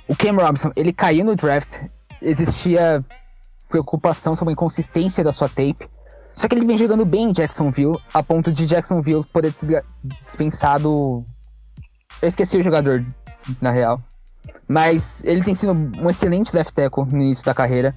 O 0.09 0.17
Cam 0.17 0.37
Robinson, 0.37 0.73
ele 0.75 0.93
caiu 0.93 1.25
no 1.25 1.37
draft, 1.37 1.81
existia 2.21 3.05
preocupação 3.69 4.35
sobre 4.35 4.53
a 4.53 4.55
inconsistência 4.55 5.25
da 5.25 5.33
sua 5.33 5.49
tape, 5.49 5.89
só 6.35 6.49
que 6.49 6.55
ele 6.55 6.67
vem 6.67 6.77
jogando 6.77 7.05
bem 7.05 7.31
em 7.31 7.33
Jacksonville, 7.33 7.99
a 8.13 8.23
ponto 8.23 8.51
de 8.51 8.67
Jacksonville 8.67 9.25
poder 9.33 9.53
ter 9.53 9.85
dispensado. 10.27 11.25
Eu 12.21 12.29
esqueci 12.29 12.57
o 12.59 12.63
jogador, 12.63 13.05
na 13.61 13.71
real. 13.71 14.03
Mas 14.69 15.23
ele 15.25 15.43
tem 15.43 15.55
sido 15.55 15.73
um 15.73 16.09
excelente 16.09 16.55
left 16.55 16.73
tackle 16.73 17.05
no 17.05 17.21
início 17.21 17.45
da 17.45 17.55
carreira. 17.55 17.95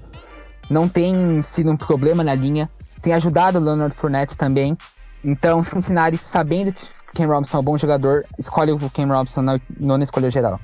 Não 0.69 0.87
tem 0.87 1.41
sido 1.41 1.71
um 1.71 1.77
problema 1.77 2.23
na 2.23 2.33
linha. 2.33 2.69
Tem 3.01 3.13
ajudado 3.13 3.59
o 3.59 3.61
Leonard 3.61 3.95
Fournette 3.95 4.35
também. 4.35 4.75
Então, 5.23 5.63
Cincinnati, 5.63 6.17
sabendo 6.17 6.73
que 6.73 6.87
Ken 7.13 7.25
Robinson 7.25 7.57
é 7.57 7.59
um 7.59 7.63
bom 7.63 7.77
jogador, 7.77 8.25
escolhe 8.37 8.71
o 8.71 8.89
Ken 8.89 9.05
Robinson 9.05 9.41
na 9.41 9.59
nona 9.79 10.03
escolha 10.03 10.29
geral. 10.29 10.59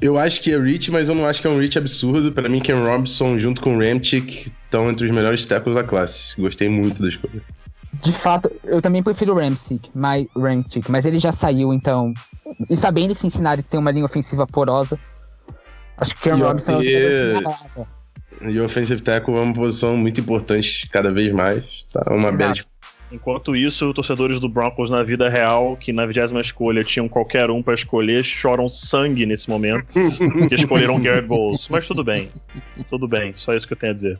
Eu 0.00 0.18
acho 0.18 0.40
que 0.40 0.52
é 0.52 0.58
reach, 0.58 0.90
mas 0.90 1.08
eu 1.08 1.14
não 1.14 1.26
acho 1.26 1.40
que 1.40 1.46
é 1.46 1.50
um 1.50 1.58
reach 1.58 1.78
absurdo. 1.78 2.32
Para 2.32 2.48
mim, 2.48 2.60
Ken 2.60 2.80
Robinson 2.80 3.38
junto 3.38 3.60
com 3.60 3.78
Ramchick 3.78 4.52
estão 4.64 4.90
entre 4.90 5.06
os 5.06 5.12
melhores 5.12 5.44
tackles 5.46 5.74
da 5.74 5.84
classe. 5.84 6.40
Gostei 6.40 6.68
muito 6.68 7.02
da 7.02 7.08
escolha. 7.08 7.42
De 8.04 8.12
fato, 8.12 8.50
eu 8.64 8.82
também 8.82 9.02
prefiro 9.02 9.32
o 9.32 9.38
Ramchick, 9.38 9.90
mas, 9.94 10.26
Ramchick, 10.36 10.90
mas 10.90 11.06
ele 11.06 11.18
já 11.18 11.32
saiu, 11.32 11.72
então... 11.72 12.12
E 12.68 12.76
sabendo 12.76 13.14
que 13.14 13.20
Cincinnati 13.20 13.62
tem 13.62 13.80
uma 13.80 13.90
linha 13.90 14.04
ofensiva 14.04 14.46
porosa, 14.46 14.98
acho 15.96 16.14
que 16.14 16.20
Ken 16.20 16.36
E, 16.36 16.42
Robinson 16.42 16.82
e- 16.82 16.94
é 16.94 17.32
jogador 17.32 17.86
que 18.40 18.50
E 18.50 18.60
o 18.60 18.64
offensive 18.64 19.00
tackle 19.00 19.34
é 19.34 19.40
uma 19.40 19.54
posição 19.54 19.96
muito 19.96 20.20
importante 20.20 20.86
cada 20.90 21.10
vez 21.10 21.32
mais. 21.32 21.64
Tá 21.90 22.02
uma 22.12 22.28
Exato. 22.28 22.36
bela 22.36 22.54
Enquanto 23.10 23.54
isso, 23.54 23.94
torcedores 23.94 24.40
do 24.40 24.48
Broncos 24.48 24.90
na 24.90 25.02
vida 25.02 25.28
real, 25.28 25.76
que 25.76 25.92
na 25.92 26.04
vigésima 26.04 26.40
escolha 26.40 26.82
tinham 26.82 27.08
qualquer 27.08 27.48
um 27.48 27.62
pra 27.62 27.72
escolher, 27.72 28.24
choram 28.24 28.68
sangue 28.68 29.24
nesse 29.24 29.48
momento, 29.48 29.94
que 30.48 30.54
escolheram 30.54 31.00
Garrett 31.00 31.26
Bowles. 31.26 31.68
Mas 31.68 31.86
tudo 31.86 32.02
bem, 32.02 32.30
tudo 32.88 33.06
bem, 33.06 33.32
só 33.36 33.54
isso 33.54 33.66
que 33.68 33.72
eu 33.72 33.78
tenho 33.78 33.92
a 33.92 33.94
dizer. 33.94 34.18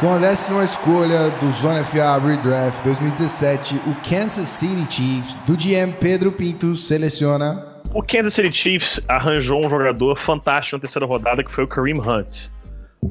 Com 0.00 0.14
a 0.14 0.18
décima 0.18 0.62
escolha 0.62 1.28
do 1.40 1.50
Zona 1.50 1.84
FA 1.84 2.18
Redraft 2.18 2.84
2017, 2.84 3.74
o 3.86 3.94
Kansas 4.08 4.48
City 4.48 4.86
Chiefs, 4.88 5.34
do 5.44 5.56
GM 5.56 5.92
Pedro 5.98 6.30
Pinto, 6.30 6.76
seleciona. 6.76 7.80
O 7.92 8.00
Kansas 8.00 8.34
City 8.34 8.52
Chiefs 8.56 9.00
arranjou 9.08 9.64
um 9.64 9.68
jogador 9.68 10.14
fantástico 10.16 10.76
na 10.76 10.80
terceira 10.80 11.04
rodada, 11.04 11.42
que 11.42 11.50
foi 11.50 11.64
o 11.64 11.68
Kareem 11.68 11.98
Hunt. 12.00 12.48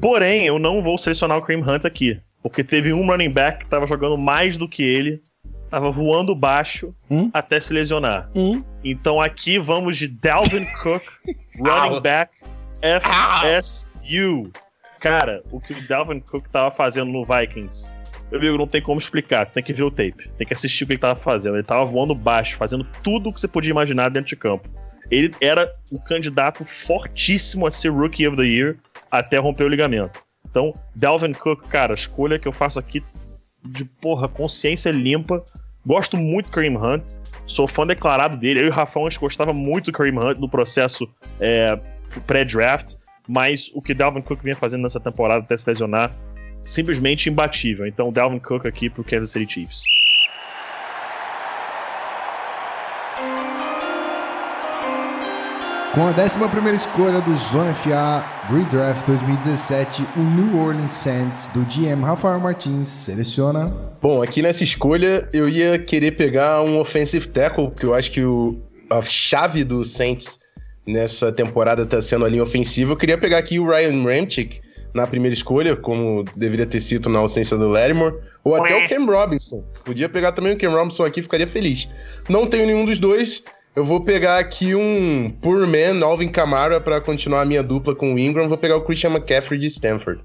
Porém, 0.00 0.46
eu 0.46 0.58
não 0.58 0.82
vou 0.82 0.96
selecionar 0.96 1.36
o 1.36 1.42
Kareem 1.42 1.62
Hunt 1.62 1.84
aqui, 1.84 2.18
porque 2.42 2.64
teve 2.64 2.90
um 2.94 3.06
running 3.06 3.30
back 3.30 3.58
que 3.58 3.64
estava 3.64 3.86
jogando 3.86 4.16
mais 4.16 4.56
do 4.56 4.66
que 4.66 4.82
ele, 4.82 5.20
estava 5.64 5.90
voando 5.90 6.34
baixo 6.34 6.94
Hum? 7.10 7.30
até 7.34 7.60
se 7.60 7.74
lesionar. 7.74 8.30
Hum? 8.34 8.64
Então 8.82 9.20
aqui 9.20 9.58
vamos 9.58 9.98
de 9.98 10.08
Dalvin 10.08 10.64
Cook, 10.82 11.02
running 11.60 12.00
back 12.00 12.32
FSU. 12.80 14.50
Cara, 15.00 15.42
o 15.50 15.60
que 15.60 15.72
o 15.72 15.88
Dalvin 15.88 16.20
Cook 16.20 16.48
tava 16.48 16.70
fazendo 16.70 17.12
no 17.12 17.24
Vikings, 17.24 17.88
meu 18.30 18.40
amigo, 18.40 18.58
não 18.58 18.66
tem 18.66 18.82
como 18.82 18.98
explicar. 18.98 19.46
Tem 19.46 19.62
que 19.62 19.72
ver 19.72 19.82
o 19.82 19.90
tape. 19.90 20.28
Tem 20.36 20.46
que 20.46 20.52
assistir 20.52 20.84
o 20.84 20.86
que 20.86 20.92
ele 20.94 21.00
tava 21.00 21.14
fazendo. 21.14 21.56
Ele 21.56 21.62
tava 21.62 21.84
voando 21.84 22.14
baixo, 22.14 22.56
fazendo 22.56 22.84
tudo 23.02 23.30
o 23.30 23.32
que 23.32 23.40
você 23.40 23.48
podia 23.48 23.70
imaginar 23.70 24.10
dentro 24.10 24.28
de 24.28 24.36
campo. 24.36 24.68
Ele 25.10 25.34
era 25.40 25.72
o 25.90 25.98
candidato 25.98 26.64
fortíssimo 26.64 27.66
a 27.66 27.70
ser 27.70 27.88
Rookie 27.88 28.28
of 28.28 28.36
the 28.36 28.44
Year 28.44 28.76
até 29.10 29.38
romper 29.38 29.64
o 29.64 29.68
ligamento. 29.68 30.22
Então, 30.50 30.74
Dalvin 30.94 31.32
Cook, 31.32 31.68
cara, 31.68 31.94
escolha 31.94 32.38
que 32.38 32.46
eu 32.46 32.52
faço 32.52 32.78
aqui 32.78 33.02
de 33.64 33.84
porra, 33.84 34.28
consciência 34.28 34.90
limpa. 34.90 35.44
Gosto 35.86 36.18
muito 36.18 36.46
do 36.46 36.52
Kareem 36.52 36.76
Hunt. 36.76 37.14
Sou 37.46 37.66
fã 37.66 37.86
declarado 37.86 38.36
dele. 38.36 38.60
Eu 38.60 38.66
e 38.66 38.68
o 38.68 38.72
Rafão 38.72 39.06
a 39.06 39.10
gente 39.10 39.20
gostava 39.20 39.54
muito 39.54 39.86
do 39.86 39.92
Kareem 39.92 40.18
Hunt 40.18 40.38
no 40.38 40.48
processo 40.50 41.08
é, 41.40 41.78
pré-draft. 42.26 42.94
Mas 43.28 43.70
o 43.74 43.82
que 43.82 43.92
Dalvin 43.92 44.22
Cook 44.22 44.42
vinha 44.42 44.56
fazendo 44.56 44.82
nessa 44.82 44.98
temporada 44.98 45.44
até 45.44 45.56
se 45.56 45.68
lesionar, 45.68 46.16
simplesmente 46.64 47.28
imbatível. 47.28 47.86
Então, 47.86 48.10
Dalvin 48.10 48.38
Cook 48.38 48.66
aqui 48.66 48.88
pro 48.88 49.04
Kansas 49.04 49.30
City 49.30 49.52
Chiefs. 49.52 49.82
Com 55.94 56.06
a 56.06 56.12
décima 56.12 56.48
primeira 56.48 56.76
escolha 56.76 57.20
do 57.20 57.36
Zona 57.36 57.74
FA 57.74 58.24
Redraft 58.48 59.04
2017, 59.06 60.06
o 60.16 60.20
New 60.20 60.56
Orleans 60.56 60.92
Saints, 60.92 61.48
do 61.48 61.64
GM 61.64 62.04
Rafael 62.04 62.38
Martins, 62.38 62.88
seleciona. 62.88 63.64
Bom, 64.00 64.22
aqui 64.22 64.40
nessa 64.40 64.62
escolha 64.62 65.28
eu 65.32 65.48
ia 65.48 65.78
querer 65.78 66.12
pegar 66.12 66.62
um 66.62 66.78
offensive 66.78 67.26
tackle, 67.26 67.72
que 67.72 67.84
eu 67.84 67.94
acho 67.94 68.12
que 68.12 68.22
o, 68.22 68.62
a 68.90 69.02
chave 69.02 69.64
do 69.64 69.84
Saints 69.84 70.38
nessa 70.88 71.30
temporada 71.30 71.86
tá 71.86 72.00
sendo 72.00 72.24
a 72.24 72.28
linha 72.28 72.42
ofensiva. 72.42 72.92
Eu 72.92 72.96
queria 72.96 73.18
pegar 73.18 73.38
aqui 73.38 73.60
o 73.60 73.68
Ryan 73.68 74.02
Ramchick 74.02 74.60
na 74.94 75.06
primeira 75.06 75.34
escolha, 75.34 75.76
como 75.76 76.24
deveria 76.34 76.66
ter 76.66 76.80
sido 76.80 77.08
na 77.08 77.18
ausência 77.18 77.56
do 77.56 77.68
Lattimore, 77.68 78.16
ou 78.42 78.54
até 78.54 78.84
o 78.84 78.88
Cam 78.88 79.06
Robinson. 79.06 79.62
Podia 79.84 80.08
pegar 80.08 80.32
também 80.32 80.54
o 80.54 80.58
Cam 80.58 80.70
Robinson 80.70 81.04
aqui, 81.04 81.22
ficaria 81.22 81.46
feliz. 81.46 81.88
Não 82.28 82.46
tenho 82.46 82.66
nenhum 82.66 82.84
dos 82.84 82.98
dois. 82.98 83.42
Eu 83.76 83.84
vou 83.84 84.00
pegar 84.00 84.38
aqui 84.38 84.74
um 84.74 85.32
Poor 85.40 85.66
Man, 85.66 86.04
Alvin 86.04 86.28
Kamara, 86.28 86.80
pra 86.80 87.00
continuar 87.00 87.42
a 87.42 87.44
minha 87.44 87.62
dupla 87.62 87.94
com 87.94 88.14
o 88.14 88.18
Ingram. 88.18 88.48
Vou 88.48 88.58
pegar 88.58 88.76
o 88.76 88.80
Christian 88.80 89.10
McCaffrey 89.10 89.60
de 89.60 89.66
Stanford. 89.66 90.20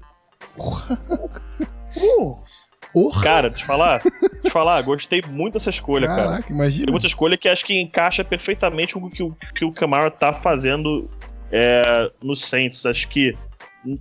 Cara, 3.22 3.50
te 3.50 3.64
falar, 3.64 4.00
te 4.00 4.50
falar, 4.50 4.80
gostei 4.82 5.22
muito 5.28 5.54
dessa 5.54 5.70
escolha, 5.70 6.06
cara. 6.06 6.24
Caraca, 6.24 6.52
imagina. 6.52 6.86
Tem 6.86 6.92
muita 6.92 7.06
escolha 7.06 7.36
que 7.36 7.48
acho 7.48 7.64
que 7.64 7.78
encaixa 7.80 8.22
perfeitamente 8.22 8.94
com 8.94 9.00
o 9.00 9.10
que 9.10 9.22
o, 9.22 9.36
que 9.54 9.64
o 9.64 9.72
Camara 9.72 10.10
tá 10.10 10.32
fazendo 10.32 11.10
é, 11.50 12.10
no 12.22 12.36
Saints. 12.36 12.86
Acho 12.86 13.08
que 13.08 13.36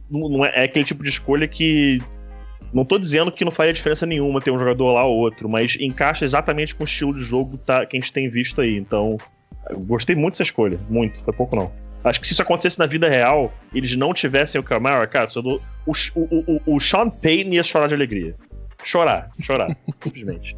não 0.09 0.45
é, 0.45 0.51
é 0.55 0.63
aquele 0.65 0.85
tipo 0.85 1.03
de 1.03 1.09
escolha 1.09 1.47
que. 1.47 2.01
Não 2.73 2.83
tô 2.83 2.97
dizendo 2.97 3.31
que 3.31 3.45
não 3.45 3.51
faria 3.51 3.71
diferença 3.71 4.05
nenhuma 4.05 4.41
ter 4.41 4.49
um 4.49 4.57
jogador 4.57 4.93
lá 4.93 5.05
ou 5.05 5.17
outro, 5.17 5.47
mas 5.47 5.77
encaixa 5.79 6.25
exatamente 6.25 6.73
com 6.73 6.83
o 6.83 6.87
estilo 6.87 7.13
de 7.13 7.21
jogo 7.23 7.55
tá- 7.57 7.85
que 7.85 7.95
a 7.95 7.99
gente 7.99 8.11
tem 8.11 8.27
visto 8.29 8.61
aí. 8.61 8.75
Então, 8.77 9.17
gostei 9.85 10.15
muito 10.15 10.33
dessa 10.33 10.43
escolha. 10.43 10.79
Muito, 10.89 11.23
foi 11.23 11.33
pouco 11.33 11.55
não. 11.55 11.71
Acho 12.03 12.19
que 12.19 12.27
se 12.27 12.33
isso 12.33 12.41
acontecesse 12.41 12.79
na 12.79 12.85
vida 12.85 13.07
real, 13.07 13.53
eles 13.73 13.95
não 13.95 14.13
tivessem 14.13 14.59
o 14.59 14.63
Camara, 14.63 15.07
cara, 15.07 15.27
o, 15.37 15.61
o, 15.85 15.91
o, 16.15 16.75
o 16.75 16.79
Sean 16.79 17.09
Payne 17.09 17.55
ia 17.55 17.63
chorar 17.63 17.87
de 17.87 17.93
alegria. 17.93 18.35
Chorar, 18.83 19.29
chorar, 19.39 19.69
simplesmente. 20.03 20.55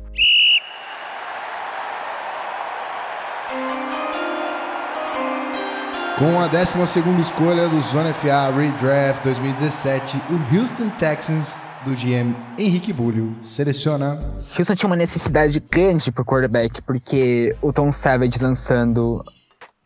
Com 6.17 6.39
a 6.39 6.47
12 6.47 7.21
escolha 7.21 7.67
do 7.67 7.81
Zona 7.81 8.13
FA 8.13 8.49
Redraft 8.49 9.21
2017, 9.23 10.17
o 10.29 10.55
Houston 10.55 10.89
Texans, 10.91 11.61
do 11.83 11.91
GM 11.91 12.33
Henrique 12.57 12.93
Bulho, 12.93 13.35
seleciona. 13.41 14.17
Houston 14.57 14.75
tinha 14.75 14.87
uma 14.87 14.95
necessidade 14.95 15.59
grande 15.59 16.11
por 16.11 16.23
quarterback, 16.23 16.81
porque 16.81 17.53
o 17.61 17.73
Tom 17.73 17.91
Savage 17.91 18.39
lançando 18.41 19.23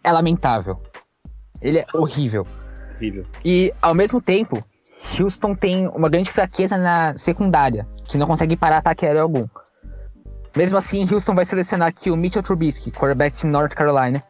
é 0.03 0.11
lamentável. 0.11 0.79
Ele 1.61 1.79
é 1.79 1.85
horrível. 1.93 2.45
Horrível. 2.95 3.25
E, 3.43 3.73
ao 3.81 3.95
mesmo 3.95 4.21
tempo, 4.21 4.63
Houston 5.19 5.55
tem 5.55 5.87
uma 5.87 6.09
grande 6.09 6.31
fraqueza 6.31 6.77
na 6.77 7.17
secundária, 7.17 7.87
que 8.09 8.17
não 8.17 8.27
consegue 8.27 8.55
parar 8.57 8.77
ataque 8.77 9.05
aéreo 9.05 9.21
algum. 9.21 9.47
Mesmo 10.55 10.77
assim, 10.77 11.07
Houston 11.11 11.35
vai 11.35 11.45
selecionar 11.45 11.87
aqui 11.87 12.11
o 12.11 12.17
Mitchell 12.17 12.43
Trubisky, 12.43 12.91
quarterback 12.91 13.37
de 13.37 13.47
North 13.47 13.73
Carolina, 13.73 14.23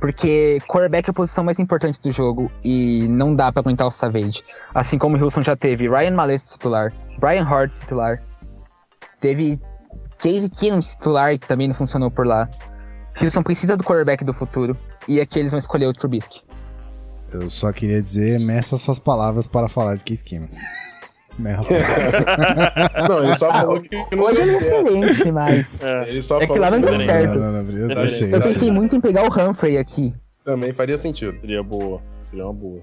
porque 0.00 0.58
quarterback 0.66 1.08
é 1.08 1.10
a 1.10 1.14
posição 1.14 1.44
mais 1.44 1.58
importante 1.58 2.00
do 2.00 2.10
jogo 2.10 2.50
e 2.64 3.08
não 3.08 3.34
dá 3.34 3.52
pra 3.52 3.60
aguentar 3.60 3.86
o 3.86 3.90
Savage. 3.90 4.42
Assim 4.74 4.98
como 4.98 5.16
Houston 5.16 5.42
já 5.42 5.56
teve 5.56 5.88
Ryan 5.88 6.12
Malez 6.12 6.42
titular, 6.42 6.92
Brian 7.18 7.44
Hart 7.44 7.72
titular, 7.72 8.16
teve 9.20 9.60
Casey 10.18 10.50
Keenum 10.50 10.80
titular 10.80 11.38
que 11.38 11.46
também 11.46 11.68
não 11.68 11.74
funcionou 11.74 12.10
por 12.10 12.26
lá. 12.26 12.48
Houston 13.20 13.42
precisa 13.42 13.76
do 13.76 13.84
quarterback 13.84 14.24
do 14.24 14.32
futuro 14.32 14.76
e 15.08 15.20
aqui 15.20 15.38
eles 15.38 15.52
vão 15.52 15.58
escolher 15.58 15.86
o 15.86 15.92
Trubisky. 15.92 16.42
Eu 17.32 17.50
só 17.50 17.72
queria 17.72 18.00
dizer, 18.00 18.38
meça 18.38 18.76
suas 18.76 18.98
palavras 18.98 19.46
para 19.46 19.68
falar 19.68 19.96
de 19.96 20.04
que 20.04 20.12
esquema. 20.12 20.48
né? 21.38 21.56
Não, 23.08 23.24
ele 23.24 23.34
só 23.34 23.52
falou 23.52 23.80
que 23.80 23.96
não 24.14 24.24
Hoje 24.24 24.42
deu 24.42 24.54
é 24.54 24.58
diferente, 24.58 25.32
mas 25.32 25.66
Ele 26.06 26.22
só 26.22 26.40
É 26.40 26.46
que 26.46 26.58
lá 26.58 26.70
não 26.70 26.80
deu 26.80 26.98
certo. 27.00 27.38
Não, 27.38 27.52
não, 27.52 27.62
não, 27.62 27.72
eu, 27.72 27.90
eu 27.90 28.08
sei, 28.08 28.26
eu 28.26 28.36
eu 28.36 28.42
sei. 28.42 28.52
pensei 28.52 28.70
muito 28.70 28.96
em 28.96 29.00
pegar 29.00 29.22
o 29.24 29.32
Humphrey 29.32 29.78
aqui. 29.78 30.14
Também 30.44 30.72
faria 30.72 30.96
sentido. 30.96 31.38
Seria 31.40 31.62
boa. 31.62 32.00
Seria 32.22 32.44
uma 32.44 32.54
boa. 32.54 32.80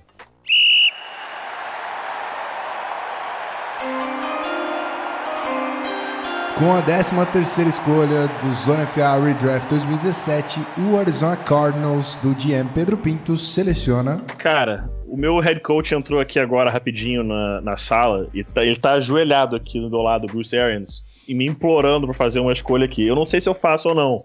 Com 6.57 6.71
a 6.75 6.81
13 6.81 7.13
terceira 7.31 7.69
escolha 7.69 8.27
do 8.27 8.53
Zona 8.53 8.85
FA 8.85 9.17
Redraft 9.17 9.67
2017, 9.69 10.59
o 10.77 10.97
Arizona 10.97 11.35
Cardinals 11.35 12.15
do 12.17 12.35
GM 12.35 12.69
Pedro 12.75 12.95
Pinto 12.95 13.35
seleciona... 13.35 14.21
Cara, 14.37 14.87
o 15.13 15.15
meu 15.15 15.37
head 15.37 15.59
coach 15.59 15.93
entrou 15.93 16.19
aqui 16.19 16.39
agora 16.39 16.71
rapidinho 16.71 17.23
na, 17.23 17.61
na 17.61 17.75
sala 17.75 18.27
e 18.33 18.43
tá, 18.43 18.65
ele 18.65 18.75
tá 18.75 18.93
ajoelhado 18.93 19.55
aqui 19.55 19.79
do 19.79 20.01
lado, 20.01 20.25
Bruce 20.25 20.57
Arians, 20.57 21.05
e 21.27 21.35
me 21.35 21.45
implorando 21.45 22.07
pra 22.07 22.15
fazer 22.15 22.39
uma 22.39 22.51
escolha 22.51 22.85
aqui. 22.85 23.05
Eu 23.05 23.13
não 23.13 23.23
sei 23.23 23.39
se 23.39 23.47
eu 23.47 23.53
faço 23.53 23.89
ou 23.89 23.93
não, 23.93 24.17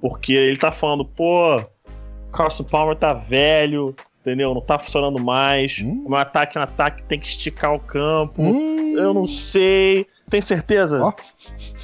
porque 0.00 0.32
ele 0.32 0.56
tá 0.56 0.72
falando, 0.72 1.04
pô, 1.04 1.62
Carson 2.32 2.64
Palmer 2.64 2.96
tá 2.96 3.12
velho, 3.12 3.94
entendeu? 4.20 4.52
Não 4.52 4.60
tá 4.60 4.80
funcionando 4.80 5.22
mais. 5.22 5.80
Hum? 5.80 6.06
Um 6.08 6.14
ataque 6.16 6.58
é 6.58 6.60
um 6.60 6.64
ataque, 6.64 7.04
tem 7.04 7.20
que 7.20 7.28
esticar 7.28 7.72
o 7.72 7.78
campo. 7.78 8.42
Hum? 8.42 8.98
Eu 8.98 9.14
não 9.14 9.24
sei. 9.24 10.08
Tem 10.28 10.40
certeza? 10.40 11.04
Oh. 11.04 11.12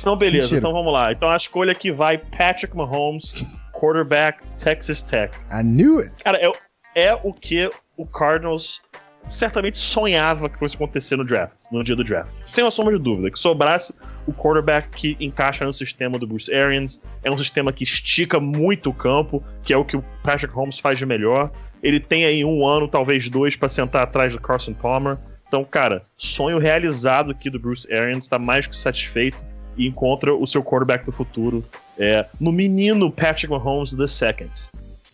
Então, 0.00 0.16
beleza. 0.16 0.56
Então 0.56 0.72
vamos 0.72 0.92
lá. 0.92 1.12
Então 1.12 1.30
a 1.30 1.36
escolha 1.36 1.76
que 1.76 1.92
vai 1.92 2.18
Patrick 2.18 2.76
Mahomes, 2.76 3.34
quarterback, 3.72 4.40
Texas 4.56 5.00
Tech. 5.00 5.32
I 5.52 5.62
knew 5.62 6.00
it. 6.00 6.10
Cara, 6.24 6.38
é, 6.38 6.50
é 6.95 7.14
o 7.14 7.33
que 7.33 7.71
o 7.97 8.07
Cardinals 8.07 8.80
certamente 9.28 9.78
sonhava 9.78 10.49
que 10.49 10.59
fosse 10.59 10.76
acontecer 10.76 11.16
no 11.16 11.25
draft, 11.25 11.57
no 11.71 11.83
dia 11.83 11.95
do 11.95 12.04
draft. 12.04 12.35
Sem 12.47 12.64
uma 12.64 12.71
sombra 12.71 12.97
de 12.97 13.02
dúvida, 13.02 13.30
que 13.30 13.38
sobrasse 13.38 13.92
o 14.26 14.33
quarterback 14.33 14.88
que 14.90 15.16
encaixa 15.21 15.64
no 15.64 15.73
sistema 15.73 16.18
do 16.18 16.26
Bruce 16.26 16.52
Arians, 16.54 17.00
é 17.23 17.30
um 17.30 17.37
sistema 17.37 17.73
que 17.73 17.85
estica 17.85 18.40
muito 18.40 18.90
o 18.90 18.95
campo, 18.95 19.42
que 19.62 19.73
é 19.73 19.76
o 19.76 19.85
que 19.85 19.97
o 19.97 20.04
Patrick 20.23 20.54
Holmes 20.54 20.78
faz 20.78 20.99
de 20.99 21.07
melhor. 21.07 21.50
Ele 21.83 22.00
tem 22.00 22.25
aí 22.25 22.45
um 22.45 22.66
ano, 22.66 22.88
talvez 22.88 23.28
dois, 23.28 23.57
para 23.57 23.68
sentar 23.68 24.02
atrás 24.02 24.33
do 24.33 24.40
Carson 24.40 24.73
Palmer. 24.73 25.16
Então, 25.47 25.64
cara, 25.64 26.02
sonho 26.16 26.59
realizado 26.59 27.30
aqui 27.30 27.49
do 27.49 27.59
Bruce 27.59 27.92
Arians, 27.92 28.25
está 28.25 28.38
mais 28.38 28.66
que 28.66 28.76
satisfeito 28.76 29.38
e 29.76 29.87
encontra 29.87 30.35
o 30.35 30.47
seu 30.47 30.62
quarterback 30.62 31.04
do 31.04 31.12
futuro 31.12 31.64
é, 31.97 32.26
no 32.40 32.52
menino 32.52 33.11
Patrick 33.11 33.49
Mahomes 33.49 33.92
II. 33.92 34.50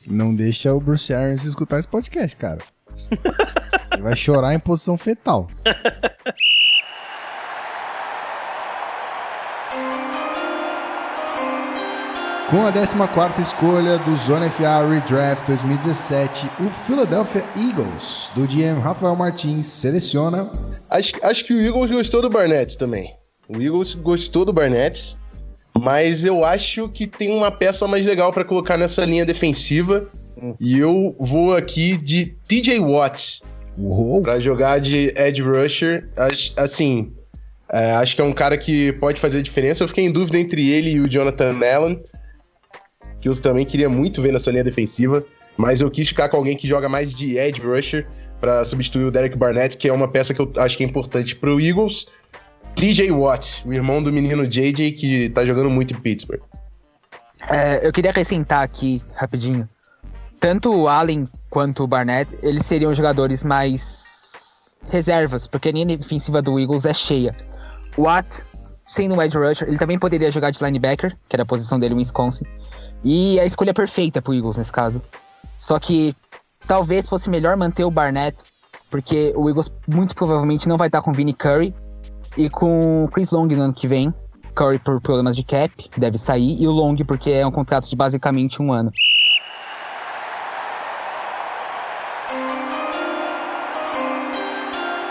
Não 0.07 0.35
deixa 0.35 0.73
o 0.75 0.81
Bruce 0.81 1.13
Arians 1.13 1.45
escutar 1.45 1.79
esse 1.79 1.89
podcast, 1.89 2.37
cara. 2.37 2.59
Ele 3.93 4.03
vai 4.03 4.17
chorar 4.17 4.55
em 4.55 4.59
posição 4.59 4.99
fetal. 4.99 5.49
Com 12.51 12.67
a 12.67 12.73
14 12.73 13.43
escolha 13.43 13.99
do 13.99 14.17
Zona 14.17 14.49
FA 14.49 14.87
Redraft 14.87 15.47
2017, 15.47 16.49
o 16.61 16.71
Philadelphia 16.87 17.45
Eagles, 17.57 18.31
do 18.35 18.47
GM 18.47 18.79
Rafael 18.81 19.17
Martins, 19.17 19.67
seleciona. 19.67 20.53
Acho, 20.89 21.15
acho 21.23 21.45
que 21.45 21.55
o 21.55 21.61
Eagles 21.61 21.91
gostou 21.91 22.23
do 22.23 22.31
Barnett 22.31 22.79
também. 22.79 23.13
O 23.49 23.61
Eagles 23.61 23.95
gostou 23.95 24.45
do 24.45 24.53
Barnett, 24.53 25.19
mas 25.79 26.25
eu 26.25 26.45
acho 26.45 26.89
que 26.89 27.07
tem 27.07 27.31
uma 27.31 27.51
peça 27.51 27.87
mais 27.87 28.07
legal 28.07 28.33
para 28.33 28.45
colocar 28.45 28.77
nessa 28.77 29.05
linha 29.05 29.25
defensiva. 29.25 30.07
E 30.61 30.79
eu 30.79 31.15
vou 31.19 31.55
aqui 31.55 31.97
de 31.97 32.37
TJ 32.47 32.81
Watt 32.81 33.43
para 34.23 34.39
jogar 34.41 34.79
de 34.81 35.13
edge 35.17 35.43
rusher. 35.43 36.09
Assim, 36.59 37.13
é, 37.71 37.93
acho 37.93 38.15
que 38.15 38.21
é 38.21 38.25
um 38.25 38.33
cara 38.33 38.59
que 38.59 38.93
pode 38.95 39.21
fazer 39.21 39.43
diferença. 39.43 39.85
Eu 39.85 39.89
fiquei 39.89 40.05
em 40.05 40.13
dúvida 40.13 40.39
entre 40.39 40.71
ele 40.71 40.91
e 40.91 41.01
o 41.01 41.09
Jonathan 41.09 41.59
Allen 41.65 42.01
que 43.25 43.29
eu 43.31 43.35
também 43.35 43.65
queria 43.65 43.89
muito 43.89 44.21
ver 44.21 44.35
nessa 44.35 44.51
linha 44.51 44.63
defensiva, 44.63 45.25
mas 45.57 45.81
eu 45.81 45.91
quis 45.91 46.07
ficar 46.07 46.29
com 46.29 46.37
alguém 46.37 46.55
que 46.55 46.69
joga 46.69 46.91
mais 46.91 47.15
de 47.15 47.39
edge 47.39 47.59
rusher 47.59 48.07
para 48.39 48.63
substituir 48.67 49.07
o 49.07 49.11
Derek 49.11 49.39
Barnett, 49.39 49.79
que 49.79 49.89
é 49.89 49.93
uma 49.95 50.07
peça 50.07 50.35
que 50.35 50.41
eu 50.43 50.53
acho 50.59 50.77
que 50.77 50.85
é 50.85 50.87
importante 50.87 51.35
para 51.35 51.49
o 51.49 51.59
Eagles. 51.59 52.07
TJ 52.75 53.11
Watt, 53.13 53.67
o 53.67 53.73
irmão 53.73 54.03
do 54.03 54.13
menino 54.13 54.47
JJ, 54.47 54.93
que 54.93 55.29
tá 55.31 55.45
jogando 55.45 55.71
muito 55.71 55.95
em 55.95 56.01
Pittsburgh. 56.01 56.43
É, 57.49 57.87
eu 57.87 57.93
queria 57.93 58.11
acrescentar 58.11 58.65
aqui, 58.65 59.03
rapidinho. 59.15 59.69
Tanto 60.41 60.75
o 60.75 60.89
Allen 60.89 61.29
quanto 61.49 61.85
o 61.85 61.87
Barnett, 61.87 62.31
eles 62.43 62.67
seriam 62.67 62.93
jogadores 62.95 63.45
mais 63.45 64.79
reservas, 64.91 65.47
porque 65.47 65.69
a 65.69 65.73
linha 65.73 65.97
defensiva 65.97 66.43
do 66.43 66.59
Eagles 66.59 66.85
é 66.85 66.93
cheia. 66.93 67.33
O 67.97 68.03
Watt, 68.03 68.29
sendo 68.87 69.15
um 69.15 69.23
edge 69.23 69.39
rusher, 69.39 69.69
ele 69.69 69.79
também 69.79 69.99
poderia 69.99 70.31
jogar 70.31 70.51
de 70.51 70.63
linebacker, 70.63 71.17
que 71.29 71.37
era 71.37 71.43
a 71.43 71.47
posição 71.47 71.79
dele 71.79 71.95
em 71.95 71.99
Wisconsin. 71.99 72.45
E 73.03 73.39
a 73.39 73.45
escolha 73.45 73.73
perfeita 73.73 74.21
pro 74.21 74.35
Eagles 74.35 74.59
nesse 74.59 74.73
caso. 74.73 75.01
Só 75.57 75.79
que 75.79 76.15
talvez 76.67 77.09
fosse 77.09 77.31
melhor 77.31 77.57
manter 77.57 77.85
o 77.85 77.91
Barnett, 77.91 78.37
porque 78.91 79.33
o 79.37 79.49
Eagles 79.49 79.71
muito 79.87 80.15
provavelmente 80.15 80.69
não 80.69 80.77
vai 80.77 80.89
estar 80.89 81.01
com 81.03 81.11
o 81.11 81.15
Vinnie 81.15 81.35
Curry 81.35 81.75
e 82.37 82.51
com 82.51 83.05
o 83.05 83.09
Chris 83.09 83.31
Long 83.31 83.47
no 83.47 83.63
ano 83.63 83.75
que 83.75 83.89
vem. 83.89 84.13
Curry 84.55 84.79
por 84.79 85.01
problemas 85.01 85.35
de 85.35 85.43
cap, 85.43 85.73
deve 85.97 86.17
sair, 86.17 86.61
e 86.61 86.69
o 86.69 86.71
Long 86.71 86.95
porque 87.05 87.31
é 87.31 87.47
um 87.47 87.51
contrato 87.51 87.89
de 87.89 87.97
basicamente 87.97 88.63
um 88.63 88.73
ano. 88.73 88.93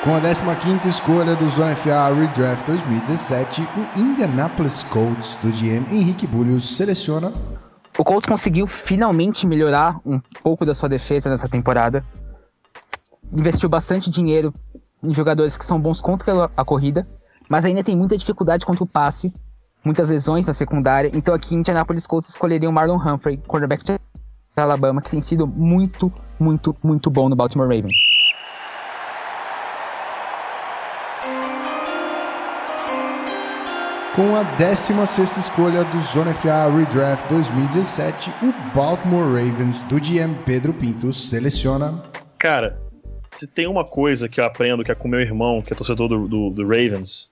Com 0.04 0.16
a 0.16 0.22
15ª 0.22 0.86
escolha 0.86 1.36
do 1.36 1.48
Zona 1.50 1.76
FA 1.76 2.14
Redraft 2.14 2.66
2017, 2.66 3.62
o 3.62 4.00
Indianapolis 4.00 4.84
Colts 4.84 5.38
do 5.42 5.50
GM 5.50 5.86
Henrique 5.90 6.28
Bullius 6.28 6.76
seleciona 6.76 7.32
o 7.98 8.04
Colts 8.04 8.28
conseguiu 8.28 8.66
finalmente 8.66 9.46
melhorar 9.46 10.00
um 10.06 10.20
pouco 10.42 10.66
da 10.66 10.74
sua 10.74 10.90
defesa 10.90 11.30
nessa 11.30 11.48
temporada. 11.48 12.04
Investiu 13.32 13.70
bastante 13.70 14.10
dinheiro 14.10 14.52
em 15.04 15.14
jogadores 15.14 15.58
que 15.58 15.66
são 15.66 15.80
bons 15.80 16.00
contra 16.00 16.50
a 16.56 16.66
corrida, 16.66 17.06
mas 17.50 17.66
ainda 17.66 17.84
tem 17.84 17.96
muita 17.96 18.18
dificuldade 18.18 18.66
contra 18.66 18.84
o 18.84 18.88
passe, 18.88 19.34
muitas 19.84 20.10
lesões 20.10 20.46
na 20.46 20.54
secundária. 20.54 21.12
Então 21.14 21.36
aqui 21.36 21.54
em 21.54 21.60
Indianapolis 21.60 22.08
Colts 22.08 22.30
escolheria 22.30 22.70
o 22.70 22.74
Marlon 22.74 22.98
Humphrey, 22.98 23.38
quarterback 23.38 23.84
de 23.84 24.00
Alabama, 24.56 25.02
que 25.02 25.12
tem 25.12 25.22
sido 25.22 25.46
muito, 25.46 26.12
muito, 26.40 26.76
muito 26.84 27.10
bom 27.10 27.28
no 27.28 27.36
Baltimore 27.36 27.68
Ravens. 27.68 27.96
Com 34.16 34.36
a 34.36 34.44
16 34.44 35.38
escolha 35.38 35.84
do 35.86 36.00
Zona 36.02 36.36
FA 36.36 36.70
Redraft 36.70 37.28
2017, 37.30 38.32
o 38.44 38.54
Baltimore 38.76 39.24
Ravens 39.24 39.82
do 39.84 40.00
GM 40.00 40.36
Pedro 40.46 40.72
Pinto 40.72 41.12
seleciona. 41.12 42.00
Cara, 42.38 42.83
se 43.34 43.48
tem 43.48 43.68
uma 43.68 43.84
coisa 43.84 44.30
que 44.30 44.40
eu 44.40 44.46
aprendo 44.46 44.84
que 44.84 44.92
é 44.92 44.96
com 44.96 45.08
meu 45.08 45.20
irmão, 45.20 45.62
que 45.62 45.74
é 45.74 45.76
torcedor 45.76 46.08
do, 46.08 46.28
do, 46.28 46.50
do 46.50 46.64
Ravens, 46.64 47.32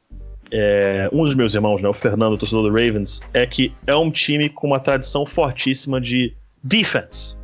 é, 0.51 1.09
um 1.13 1.23
dos 1.23 1.33
meus 1.33 1.55
irmãos, 1.55 1.81
né, 1.81 1.87
o 1.87 1.93
Fernando, 1.93 2.37
torcedor 2.37 2.63
do 2.63 2.69
Ravens, 2.69 3.21
é 3.33 3.45
que 3.45 3.73
é 3.87 3.95
um 3.95 4.11
time 4.11 4.49
com 4.49 4.67
uma 4.67 4.79
tradição 4.79 5.25
fortíssima 5.25 6.01
de 6.01 6.33
defense. 6.61 7.37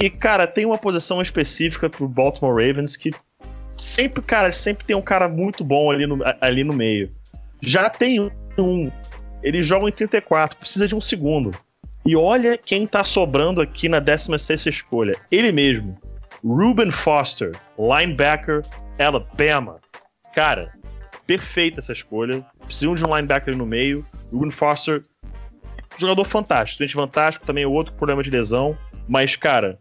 E, 0.00 0.10
cara, 0.10 0.46
tem 0.46 0.66
uma 0.66 0.76
posição 0.76 1.22
específica 1.22 1.88
pro 1.88 2.08
Baltimore 2.08 2.54
Ravens 2.54 2.96
que 2.96 3.12
sempre, 3.72 4.20
cara, 4.22 4.50
sempre 4.50 4.84
tem 4.84 4.96
um 4.96 5.02
cara 5.02 5.28
muito 5.28 5.62
bom 5.62 5.90
ali 5.90 6.06
no, 6.06 6.18
ali 6.40 6.64
no 6.64 6.72
meio. 6.72 7.10
Já 7.60 7.88
tem 7.88 8.20
um. 8.58 8.90
Eles 9.42 9.64
jogam 9.64 9.88
em 9.88 9.92
34, 9.92 10.56
precisa 10.58 10.88
de 10.88 10.94
um 10.94 11.00
segundo. 11.00 11.52
E 12.04 12.16
olha 12.16 12.58
quem 12.58 12.84
tá 12.84 13.04
sobrando 13.04 13.60
aqui 13.60 13.88
na 13.88 14.00
16 14.00 14.66
escolha. 14.66 15.16
Ele 15.30 15.52
mesmo. 15.52 15.96
Ruben 16.44 16.90
Foster, 16.90 17.52
linebacker, 17.78 18.62
Alabama. 18.98 19.80
Cara, 20.34 20.72
perfeita 21.26 21.80
essa 21.80 21.92
escolha. 21.92 22.44
Precisam 22.64 22.94
de 22.94 23.04
um 23.04 23.14
linebacker 23.14 23.56
no 23.56 23.64
meio. 23.64 24.04
Ruben 24.32 24.50
Foster, 24.50 25.02
jogador 25.98 26.24
fantástico. 26.24 26.82
Gente 26.82 26.94
fantástico, 26.94 27.46
também 27.46 27.64
outro 27.64 27.94
problema 27.94 28.22
de 28.22 28.30
lesão. 28.30 28.76
Mas, 29.08 29.36
cara, 29.36 29.78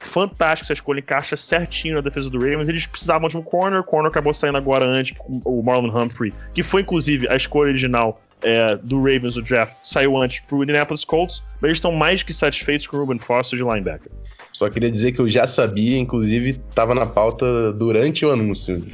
fantástico 0.00 0.66
essa 0.66 0.72
escolha, 0.72 0.98
encaixa 0.98 1.36
certinho 1.36 1.96
na 1.96 2.00
defesa 2.00 2.28
do 2.28 2.38
Ravens. 2.38 2.68
Eles 2.68 2.86
precisavam 2.86 3.28
de 3.28 3.36
um 3.36 3.42
corner, 3.42 3.80
o 3.80 3.84
corner 3.84 4.10
acabou 4.10 4.34
saindo 4.34 4.58
agora 4.58 4.86
antes, 4.86 5.16
o 5.44 5.62
Marlon 5.62 5.90
Humphrey, 5.90 6.32
que 6.52 6.62
foi 6.62 6.82
inclusive 6.82 7.28
a 7.28 7.36
escolha 7.36 7.68
original 7.68 8.20
é, 8.42 8.76
do 8.76 8.98
Ravens 8.98 9.34
do 9.34 9.42
draft, 9.42 9.76
saiu 9.82 10.16
antes 10.16 10.40
pro 10.40 10.62
Indianapolis 10.62 11.04
Colts, 11.04 11.42
mas 11.56 11.64
eles 11.64 11.76
estão 11.76 11.92
mais 11.92 12.22
que 12.22 12.32
satisfeitos 12.32 12.86
com 12.86 12.96
o 12.96 13.00
Ruben 13.00 13.18
Foster 13.18 13.58
de 13.58 13.64
linebacker. 13.64 14.10
Só 14.60 14.68
queria 14.68 14.90
dizer 14.90 15.12
que 15.12 15.22
eu 15.22 15.26
já 15.26 15.46
sabia, 15.46 15.96
inclusive 15.96 16.60
estava 16.68 16.94
na 16.94 17.06
pauta 17.06 17.72
durante 17.72 18.26
o 18.26 18.30
anúncio. 18.30 18.84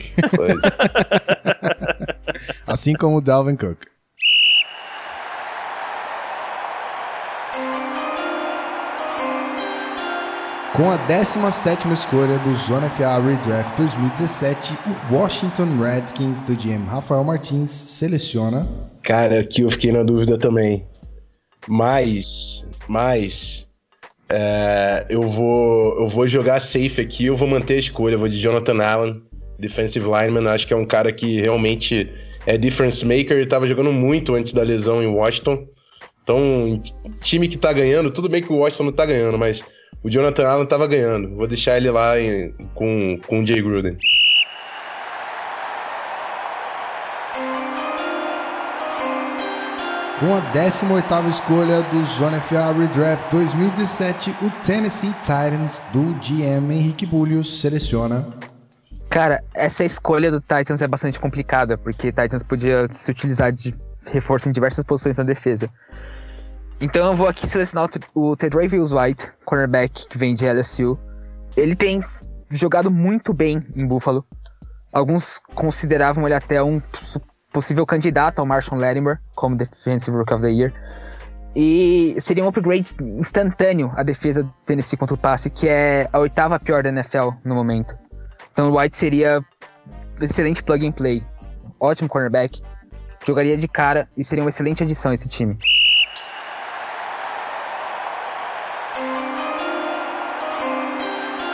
assim 2.64 2.92
como 2.94 3.16
o 3.16 3.20
Dalvin 3.20 3.56
Cook. 3.56 3.78
Com 10.76 10.88
a 10.88 10.96
17 11.08 11.92
escolha 11.92 12.38
do 12.38 12.54
Zona 12.54 12.88
FA 12.88 13.18
Redraft 13.18 13.76
2017, 13.76 14.72
o 15.10 15.14
Washington 15.16 15.80
Redskins 15.80 16.44
do 16.44 16.54
GM 16.54 16.86
Rafael 16.86 17.24
Martins 17.24 17.72
seleciona. 17.72 18.60
Cara, 19.02 19.40
aqui 19.40 19.62
eu 19.62 19.70
fiquei 19.70 19.90
na 19.90 20.04
dúvida 20.04 20.38
também. 20.38 20.86
Mas, 21.66 22.64
mas 22.86 23.65
é, 24.28 25.06
eu 25.08 25.22
vou 25.22 26.00
eu 26.00 26.08
vou 26.08 26.26
jogar 26.26 26.60
safe 26.60 27.00
aqui, 27.00 27.26
eu 27.26 27.36
vou 27.36 27.48
manter 27.48 27.74
a 27.74 27.78
escolha, 27.78 28.14
eu 28.14 28.18
vou 28.18 28.28
de 28.28 28.38
Jonathan 28.38 28.82
Allen, 28.82 29.22
defensive 29.58 30.04
lineman, 30.04 30.48
acho 30.48 30.66
que 30.66 30.74
é 30.74 30.76
um 30.76 30.84
cara 30.84 31.12
que 31.12 31.40
realmente 31.40 32.10
é 32.46 32.56
difference 32.56 33.04
maker, 33.04 33.36
ele 33.36 33.46
tava 33.46 33.66
jogando 33.66 33.92
muito 33.92 34.34
antes 34.34 34.52
da 34.52 34.62
lesão 34.62 35.02
em 35.02 35.06
Washington. 35.06 35.66
Então, 36.22 36.82
time 37.20 37.46
que 37.46 37.56
tá 37.56 37.72
ganhando, 37.72 38.10
tudo 38.10 38.28
bem 38.28 38.42
que 38.42 38.52
o 38.52 38.56
Washington 38.56 38.84
não 38.84 38.92
tá 38.92 39.06
ganhando, 39.06 39.38
mas 39.38 39.62
o 40.02 40.10
Jonathan 40.10 40.46
Allen 40.46 40.66
tava 40.66 40.86
ganhando. 40.86 41.36
Vou 41.36 41.46
deixar 41.46 41.76
ele 41.76 41.90
lá 41.90 42.20
em, 42.20 42.52
com, 42.74 43.18
com 43.26 43.40
o 43.40 43.46
Jay 43.46 43.62
Gruden. 43.62 43.96
Com 50.18 50.34
a 50.34 50.40
18ª 50.40 51.28
escolha 51.28 51.82
do 51.82 52.02
Zona 52.06 52.40
FA 52.40 52.72
Redraft 52.72 53.30
2017, 53.30 54.30
o 54.40 54.50
Tennessee 54.64 55.12
Titans 55.20 55.82
do 55.92 56.14
GM 56.20 56.72
Henrique 56.72 57.04
Bullius 57.04 57.60
seleciona. 57.60 58.26
Cara, 59.10 59.44
essa 59.52 59.84
escolha 59.84 60.30
do 60.30 60.40
Titans 60.40 60.80
é 60.80 60.88
bastante 60.88 61.20
complicada, 61.20 61.76
porque 61.76 62.10
Titans 62.10 62.42
podia 62.42 62.88
se 62.88 63.10
utilizar 63.10 63.52
de 63.52 63.74
reforço 64.06 64.48
em 64.48 64.52
diversas 64.52 64.82
posições 64.84 65.18
na 65.18 65.24
defesa. 65.24 65.68
Então 66.80 67.10
eu 67.10 67.12
vou 67.12 67.28
aqui 67.28 67.46
selecionar 67.46 67.90
o 68.14 68.34
Tedravius 68.34 68.92
White, 68.92 69.30
cornerback 69.44 70.08
que 70.08 70.16
vem 70.16 70.34
de 70.34 70.46
LSU. 70.46 70.98
Ele 71.54 71.76
tem 71.76 72.00
jogado 72.50 72.90
muito 72.90 73.34
bem 73.34 73.62
em 73.76 73.86
Buffalo. 73.86 74.24
Alguns 74.90 75.42
consideravam 75.54 76.24
ele 76.24 76.34
até 76.34 76.62
um 76.62 76.80
possível 77.56 77.86
candidato 77.86 78.38
ao 78.38 78.44
Marshall 78.44 78.78
Lattimore 78.78 79.18
como 79.34 79.56
Defensive 79.56 80.14
Rookie 80.14 80.34
of 80.34 80.42
the 80.42 80.50
Year. 80.50 80.74
E 81.54 82.14
seria 82.18 82.44
um 82.44 82.48
upgrade 82.48 82.86
instantâneo 83.00 83.90
a 83.96 84.02
defesa 84.02 84.42
do 84.42 84.52
Tennessee 84.66 84.98
contra 84.98 85.14
o 85.14 85.18
passe, 85.18 85.48
que 85.48 85.66
é 85.66 86.06
a 86.12 86.18
oitava 86.18 86.60
pior 86.60 86.82
da 86.82 86.90
NFL 86.90 87.30
no 87.42 87.54
momento. 87.54 87.96
Então 88.52 88.70
o 88.70 88.78
White 88.78 88.94
seria 88.94 89.42
excelente 90.20 90.62
plug 90.62 90.86
and 90.86 90.92
play, 90.92 91.24
ótimo 91.80 92.10
cornerback, 92.10 92.60
jogaria 93.26 93.56
de 93.56 93.66
cara 93.66 94.06
e 94.18 94.22
seria 94.22 94.44
uma 94.44 94.50
excelente 94.50 94.82
adição 94.82 95.12
a 95.12 95.14
esse 95.14 95.30
time. 95.30 95.56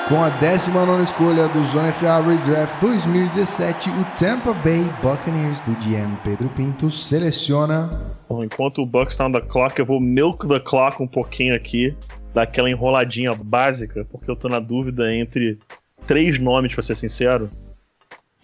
Com 0.09 0.23
a 0.23 0.29
19 0.29 1.03
escolha 1.03 1.49
do 1.49 1.65
Zona 1.65 1.93
FA 1.93 2.21
Redraft 2.21 2.81
2017, 2.81 3.89
o 3.91 4.05
Tampa 4.19 4.53
Bay 4.53 4.83
Buccaneers 5.01 5.61
do 5.61 5.73
GM 5.77 6.17
Pedro 6.25 6.49
Pinto 6.51 6.91
seleciona. 6.91 7.89
Bom, 8.29 8.43
enquanto 8.43 8.83
o 8.83 8.87
Bucks 8.87 9.15
está 9.15 9.27
on 9.27 9.33
the 9.33 9.41
clock, 9.41 9.79
eu 9.79 9.87
vou 9.87 10.01
milk 10.01 10.47
the 10.49 10.59
clock 10.59 11.01
um 11.03 11.07
pouquinho 11.07 11.55
aqui, 11.55 11.97
daquela 12.35 12.69
enroladinha 12.69 13.33
básica, 13.33 14.05
porque 14.11 14.31
eu 14.31 14.37
tô 14.37 14.49
na 14.49 14.59
dúvida 14.59 15.15
entre 15.15 15.59
três 16.07 16.39
nomes, 16.39 16.75
pra 16.75 16.83
ser 16.83 16.97
sincero. 16.97 17.49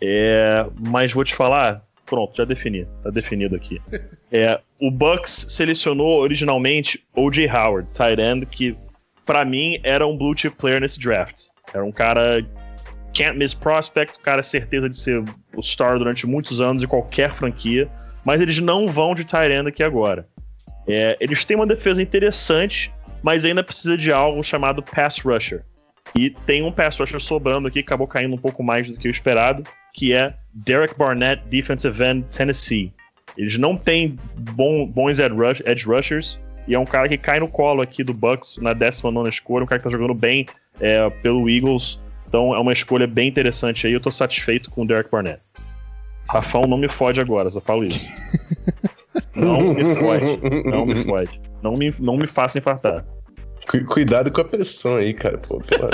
É, 0.01 0.64
mas 0.79 1.12
vou 1.12 1.25
te 1.25 1.35
falar, 1.35 1.83
pronto, 2.07 2.37
já 2.37 2.44
defini, 2.44 2.87
tá 3.03 3.11
definido 3.11 3.57
aqui. 3.57 3.81
É, 4.31 4.61
o 4.79 4.90
Bucks 4.90 5.47
selecionou 5.49 6.21
originalmente 6.21 7.03
O.J. 7.16 7.49
Howard, 7.49 7.88
tight 7.94 8.21
end, 8.21 8.44
que 8.44 8.77
para 9.29 9.45
mim 9.45 9.79
era 9.83 10.07
um 10.07 10.17
blue 10.17 10.35
chip 10.35 10.57
player 10.57 10.81
nesse 10.81 10.99
draft. 10.99 11.49
Era 11.75 11.85
um 11.85 11.93
cara 11.93 12.41
can't 13.12 13.37
miss 13.37 13.53
prospect, 13.53 14.19
cara 14.21 14.43
certeza 14.43 14.88
de 14.88 14.97
ser 14.97 15.23
o 15.55 15.62
star 15.62 15.99
durante 15.99 16.27
muitos 16.27 16.62
anos 16.62 16.81
de 16.81 16.88
qualquer 16.88 17.35
franquia, 17.35 17.91
mas 18.25 18.41
eles 18.41 18.59
não 18.59 18.88
vão 18.88 19.14
de 19.14 19.25
Tyrande 19.25 19.69
aqui 19.69 19.83
agora. 19.83 20.27
É, 20.88 21.14
eles 21.21 21.45
têm 21.45 21.59
uma 21.59 21.67
defesa 21.67 22.01
interessante, 22.01 22.91
mas 23.23 23.45
ainda 23.45 23.62
precisa 23.62 23.99
de 23.99 24.11
algo 24.11 24.43
chamado 24.43 24.83
pass 24.83 25.19
rusher. 25.19 25.62
E 26.17 26.31
tem 26.31 26.62
um 26.62 26.73
pass 26.73 26.99
rusher 26.99 27.21
sobrando 27.21 27.69
aqui, 27.69 27.81
acabou 27.81 28.07
caindo 28.07 28.35
um 28.35 28.38
pouco 28.38 28.62
mais 28.62 28.91
do 28.91 28.97
que 28.97 29.09
o 29.09 29.11
esperado, 29.11 29.62
que 29.93 30.14
é 30.14 30.35
Derek 30.55 30.97
Barnett, 30.97 31.43
defensive 31.51 32.03
end, 32.03 32.25
Tennessee. 32.35 32.95
Eles 33.37 33.59
não 33.59 33.77
têm 33.77 34.19
bom, 34.55 34.87
bons 34.87 35.19
edge 35.19 35.85
rushers, 35.85 36.41
e 36.68 36.74
é 36.74 36.78
um 36.78 36.85
cara 36.85 37.09
que 37.09 37.16
cai 37.16 37.40
no 37.40 37.48
colo 37.48 37.81
aqui 37.81 38.04
do 38.04 38.12
Bucks 38.12 38.59
na 38.59 38.74
19 38.74 39.26
escolha, 39.31 39.64
um 39.64 39.66
cara 39.66 39.81
que 39.81 39.85
tá 39.85 39.90
jogando 39.90 40.12
bem 40.12 40.46
é, 40.78 41.09
pelo 41.09 41.48
Eagles. 41.48 41.98
Então 42.28 42.54
é 42.54 42.59
uma 42.59 42.74
escolha 42.74 43.07
bem 43.07 43.26
interessante 43.26 43.87
aí. 43.87 43.94
Eu 43.94 44.00
tô 44.00 44.12
satisfeito 44.12 44.70
com 44.70 44.83
o 44.83 44.87
Derek 44.87 45.11
Barnett. 45.11 45.40
Rafão 46.28 46.66
não 46.66 46.76
me 46.76 46.87
fode 46.87 47.22
agora, 47.22 47.50
só 47.50 47.59
falo 47.59 47.85
isso. 47.85 48.07
não 49.35 49.72
me 49.72 49.94
fode. 49.94 50.24
Não 50.66 50.85
me 50.85 50.94
fode. 50.94 51.40
Não 51.62 51.72
me, 51.72 51.90
não 52.00 52.16
me 52.18 52.26
faça 52.26 52.59
infartar. 52.59 53.02
Cuidado 53.88 54.31
com 54.31 54.42
a 54.42 54.44
pressão 54.44 54.96
aí, 54.96 55.14
cara. 55.14 55.38
Pô, 55.38 55.59
pela... 55.62 55.90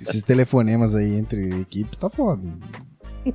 Esses 0.00 0.22
telefonemas 0.22 0.94
aí 0.94 1.16
entre 1.16 1.60
equipes 1.60 1.98
tá 1.98 2.08
foda. 2.08 2.42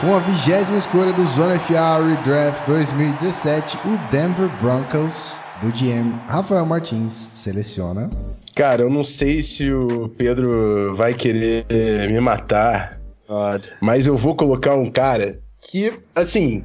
Com 0.00 0.14
a 0.14 0.18
vigésima 0.18 0.78
escolha 0.78 1.12
do 1.12 1.26
Zona 1.26 1.60
FA 1.60 1.98
Redraft 2.02 2.66
2017, 2.66 3.76
o 3.84 4.10
Denver 4.10 4.48
Broncos 4.58 5.36
do 5.60 5.68
GM 5.68 6.18
Rafael 6.26 6.64
Martins 6.64 7.12
seleciona. 7.12 8.08
Cara, 8.56 8.80
eu 8.80 8.88
não 8.88 9.02
sei 9.02 9.42
se 9.42 9.70
o 9.70 10.08
Pedro 10.08 10.94
vai 10.94 11.12
querer 11.12 11.66
me 12.08 12.18
matar, 12.18 12.98
God. 13.28 13.66
mas 13.82 14.06
eu 14.06 14.16
vou 14.16 14.34
colocar 14.34 14.74
um 14.74 14.90
cara 14.90 15.38
que, 15.70 15.92
assim, 16.14 16.64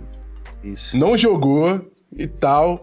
Isso. 0.64 0.98
não 0.98 1.18
jogou 1.18 1.92
e 2.18 2.28
tal. 2.28 2.82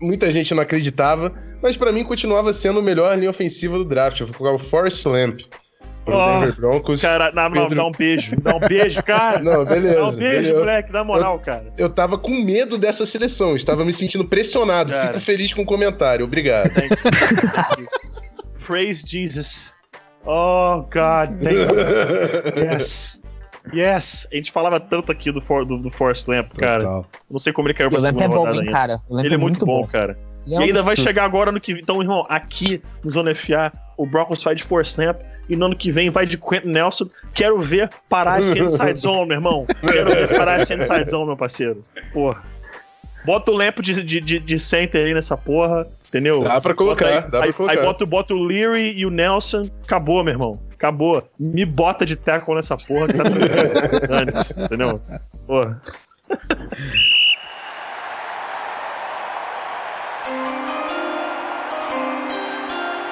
Muita 0.00 0.32
gente 0.32 0.52
não 0.52 0.64
acreditava, 0.64 1.32
mas 1.62 1.76
para 1.76 1.92
mim 1.92 2.02
continuava 2.02 2.52
sendo 2.52 2.80
o 2.80 2.82
melhor 2.82 3.16
linha 3.16 3.30
ofensiva 3.30 3.78
do 3.78 3.84
draft. 3.84 4.18
Eu 4.18 4.26
vou 4.26 4.34
colocar 4.34 4.56
o 4.56 4.58
Forrest 4.58 5.06
Lamp 5.06 5.42
oh, 6.06 6.40
Denver 6.40 6.56
Broncos. 6.56 7.00
Cara, 7.00 7.30
não, 7.32 7.50
Pedro... 7.50 7.74
dá 7.76 7.86
um 7.86 7.92
beijo. 7.92 8.36
Dá 8.40 8.56
um 8.56 8.60
beijo, 8.60 9.02
cara. 9.02 9.38
Não, 9.40 9.64
beleza. 9.64 9.94
Dá 9.94 10.06
um 10.06 10.12
beijo, 10.12 10.18
beleza. 10.18 10.58
moleque, 10.58 10.92
na 10.92 11.04
moral, 11.04 11.34
eu, 11.34 11.40
cara. 11.40 11.72
Eu 11.78 11.88
tava 11.88 12.18
com 12.18 12.30
medo 12.30 12.78
dessa 12.78 13.06
seleção, 13.06 13.54
estava 13.54 13.84
me 13.84 13.92
sentindo 13.92 14.24
pressionado. 14.24 14.92
Cara. 14.92 15.08
Fico 15.08 15.20
feliz 15.20 15.52
com 15.52 15.62
o 15.62 15.66
comentário. 15.66 16.24
Obrigado. 16.24 16.70
Thank 16.70 16.90
you. 16.90 16.96
Thank 16.96 17.80
you. 17.80 17.88
Praise 18.66 19.04
Jesus. 19.06 19.74
Oh, 20.24 20.82
God. 20.82 21.40
Thank 21.42 21.58
you. 21.58 22.72
Yes. 22.72 23.22
Yes! 23.72 24.26
A 24.32 24.36
gente 24.36 24.50
falava 24.50 24.80
tanto 24.80 25.12
aqui 25.12 25.30
do, 25.30 25.40
For, 25.40 25.64
do, 25.64 25.78
do 25.78 25.90
Forrest 25.90 26.26
Lamp, 26.26 26.52
cara. 26.54 26.80
Total. 26.80 27.06
Não 27.30 27.38
sei 27.38 27.52
como 27.52 27.68
ele 27.68 27.74
caiu 27.74 27.90
pra 27.90 28.00
segunda 28.00 28.24
é 28.24 28.28
bom, 28.28 28.38
rodada 28.38 28.64
hein, 28.64 28.70
cara. 28.72 29.00
Ele 29.10 29.28
é, 29.28 29.34
é 29.34 29.36
muito 29.36 29.64
bom, 29.64 29.82
bom, 29.82 29.86
cara. 29.86 30.18
e 30.46 30.56
ainda 30.56 30.82
vai 30.82 30.96
chegar 30.96 31.24
agora 31.24 31.52
no 31.52 31.60
que. 31.60 31.72
Então, 31.72 32.00
irmão, 32.00 32.24
aqui 32.28 32.82
no 33.04 33.10
Zona 33.12 33.34
FA, 33.34 33.70
o 33.96 34.04
Broncos 34.04 34.42
sai 34.42 34.54
de 34.54 34.64
Force 34.64 34.90
Snap 34.90 35.20
e 35.48 35.56
no 35.56 35.66
ano 35.66 35.76
que 35.76 35.90
vem 35.90 36.10
vai 36.10 36.26
de 36.26 36.38
Quentin 36.38 36.68
Nelson. 36.68 37.06
Quero 37.34 37.60
ver 37.60 37.90
parar 38.08 38.40
esse 38.40 38.58
inside 38.58 38.98
zone, 38.98 39.28
meu 39.28 39.36
irmão. 39.36 39.66
Quero 39.80 40.10
ver 40.10 40.36
parar 40.36 40.60
esse 40.60 40.74
inside 40.74 41.10
zone, 41.10 41.26
meu 41.26 41.36
parceiro. 41.36 41.82
Porra. 42.12 42.42
Bota 43.24 43.50
o 43.50 43.54
lampo 43.54 43.82
de, 43.82 44.02
de, 44.02 44.38
de, 44.40 44.58
center 44.58 45.06
aí 45.06 45.14
nessa 45.14 45.36
porra, 45.36 45.86
entendeu? 46.08 46.42
Dá 46.42 46.60
pra 46.60 46.74
colocar, 46.74 47.06
aí, 47.06 47.30
dá 47.30 47.44
aí, 47.44 47.52
pra 47.52 47.52
colocar. 47.52 47.78
Aí 47.78 47.84
bota, 47.84 48.04
bota 48.06 48.34
o 48.34 48.38
Leary 48.38 48.94
e 48.96 49.06
o 49.06 49.10
Nelson, 49.10 49.70
acabou, 49.84 50.24
meu 50.24 50.34
irmão. 50.34 50.60
Acabou. 50.72 51.22
Me 51.38 51.64
bota 51.64 52.04
de 52.04 52.16
tackle 52.16 52.56
nessa 52.56 52.76
porra 52.76 53.06
que 53.06 53.14
tá 53.14 53.22
tudo 53.22 54.12
antes, 54.12 54.50
entendeu? 54.56 55.00
Porra. 55.46 55.80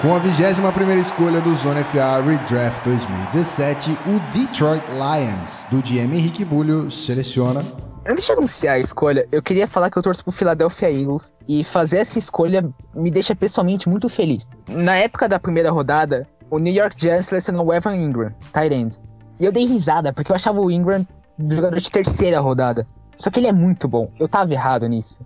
Com 0.01 0.15
a 0.15 0.19
21 0.19 0.99
escolha 0.99 1.43
do 1.43 1.55
Zona 1.57 1.85
FA 1.85 2.23
Redraft 2.23 2.83
2017, 2.85 3.91
o 4.07 4.33
Detroit 4.33 4.83
Lions, 4.93 5.67
do 5.71 5.83
GM 5.83 6.17
Henrique 6.17 6.43
Bulho, 6.43 6.91
seleciona. 6.91 7.61
Antes 8.09 8.25
de 8.25 8.33
anunciar 8.33 8.77
a 8.77 8.79
escolha, 8.79 9.29
eu 9.31 9.43
queria 9.43 9.67
falar 9.67 9.91
que 9.91 9.99
eu 9.99 10.03
torço 10.03 10.25
pro 10.25 10.33
Philadelphia 10.33 10.91
Eagles 10.91 11.35
e 11.47 11.63
fazer 11.63 11.99
essa 11.99 12.19
escolha 12.19 12.67
me 12.95 13.11
deixa 13.11 13.37
pessoalmente 13.37 13.91
muito 13.91 14.09
feliz. 14.09 14.47
Na 14.71 14.97
época 14.97 15.29
da 15.29 15.39
primeira 15.39 15.71
rodada, 15.71 16.27
o 16.51 16.59
New 16.59 16.73
York 16.73 16.97
Giants 16.97 17.27
selecionou 17.27 17.67
o 17.67 17.75
Evan 17.75 17.95
Ingram, 17.95 18.33
tight 18.55 18.75
end. 18.75 18.97
E 19.39 19.45
eu 19.45 19.53
dei 19.53 19.67
risada, 19.67 20.15
porque 20.15 20.33
eu 20.33 20.37
achava 20.37 20.63
o 20.63 20.71
Ingram 20.71 21.07
jogador 21.39 21.79
de 21.79 21.91
terceira 21.91 22.41
rodada. 22.41 22.87
Só 23.19 23.29
que 23.29 23.39
ele 23.39 23.49
é 23.49 23.53
muito 23.53 23.87
bom, 23.87 24.11
eu 24.19 24.27
tava 24.27 24.51
errado 24.51 24.87
nisso. 24.89 25.21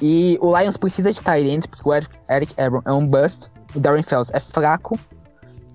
E 0.00 0.36
o 0.40 0.58
Lions 0.58 0.76
precisa 0.76 1.12
de 1.12 1.22
tight 1.22 1.48
end, 1.48 1.68
porque 1.68 1.88
o 1.88 1.94
Eric 1.94 2.52
Ebron 2.56 2.82
é 2.84 2.92
um 2.92 3.06
bust, 3.06 3.48
o 3.74 3.80
Darren 3.80 4.02
Fells 4.02 4.30
é 4.34 4.40
fraco 4.40 4.98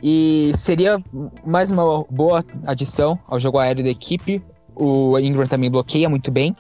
e 0.02 0.52
seria 0.56 1.02
mais 1.46 1.72
uma 1.72 2.04
boa 2.10 2.44
adição 2.66 3.20
ao 3.28 3.40
jogo 3.40 3.58
aéreo 3.58 3.84
da 3.84 3.90
equipe. 3.90 4.44
O 4.76 5.18
Ingram 5.18 5.48
também 5.48 5.72
bloqueia 5.72 6.08
muito 6.08 6.32
bem. 6.32 6.56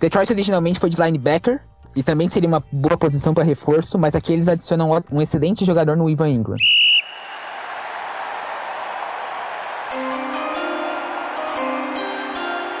Detroit 0.00 0.32
originalmente 0.32 0.80
foi 0.80 0.90
de 0.90 1.00
linebacker 1.00 1.60
e 1.94 2.02
também 2.02 2.28
seria 2.28 2.48
uma 2.48 2.62
boa 2.72 2.96
posição 2.96 3.32
para 3.32 3.44
reforço, 3.44 3.98
mas 3.98 4.14
aqui 4.14 4.32
eles 4.32 4.48
adicionam 4.48 4.90
um 5.12 5.22
excelente 5.22 5.64
jogador 5.64 5.96
no 5.96 6.10
Ivan 6.10 6.28
Ingram. 6.28 6.56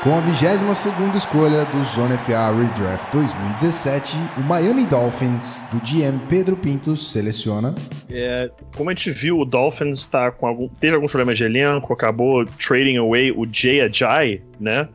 Com 0.04 0.18
a 0.18 0.20
22 0.20 1.16
escolha 1.16 1.64
do 1.64 1.82
Zone 1.82 2.18
FA 2.18 2.52
Redraft 2.54 3.10
2017, 3.10 4.14
o 4.36 4.42
Miami 4.42 4.84
Dolphins, 4.84 5.62
do 5.72 5.78
GM 5.78 6.18
Pedro 6.28 6.58
Pintos, 6.58 7.10
seleciona. 7.10 7.74
É, 8.10 8.50
como 8.76 8.90
a 8.90 8.92
gente 8.92 9.10
viu, 9.10 9.38
o 9.38 9.46
Dolphins 9.46 10.04
tá 10.04 10.30
com 10.30 10.46
algum, 10.46 10.68
teve 10.68 10.94
alguns 10.94 11.10
problemas 11.10 11.38
de 11.38 11.44
elenco, 11.44 11.90
acabou 11.90 12.44
trading 12.44 12.98
away 12.98 13.32
o 13.32 13.46
Jay 13.50 13.80
Ajay, 13.80 14.42
né? 14.60 14.90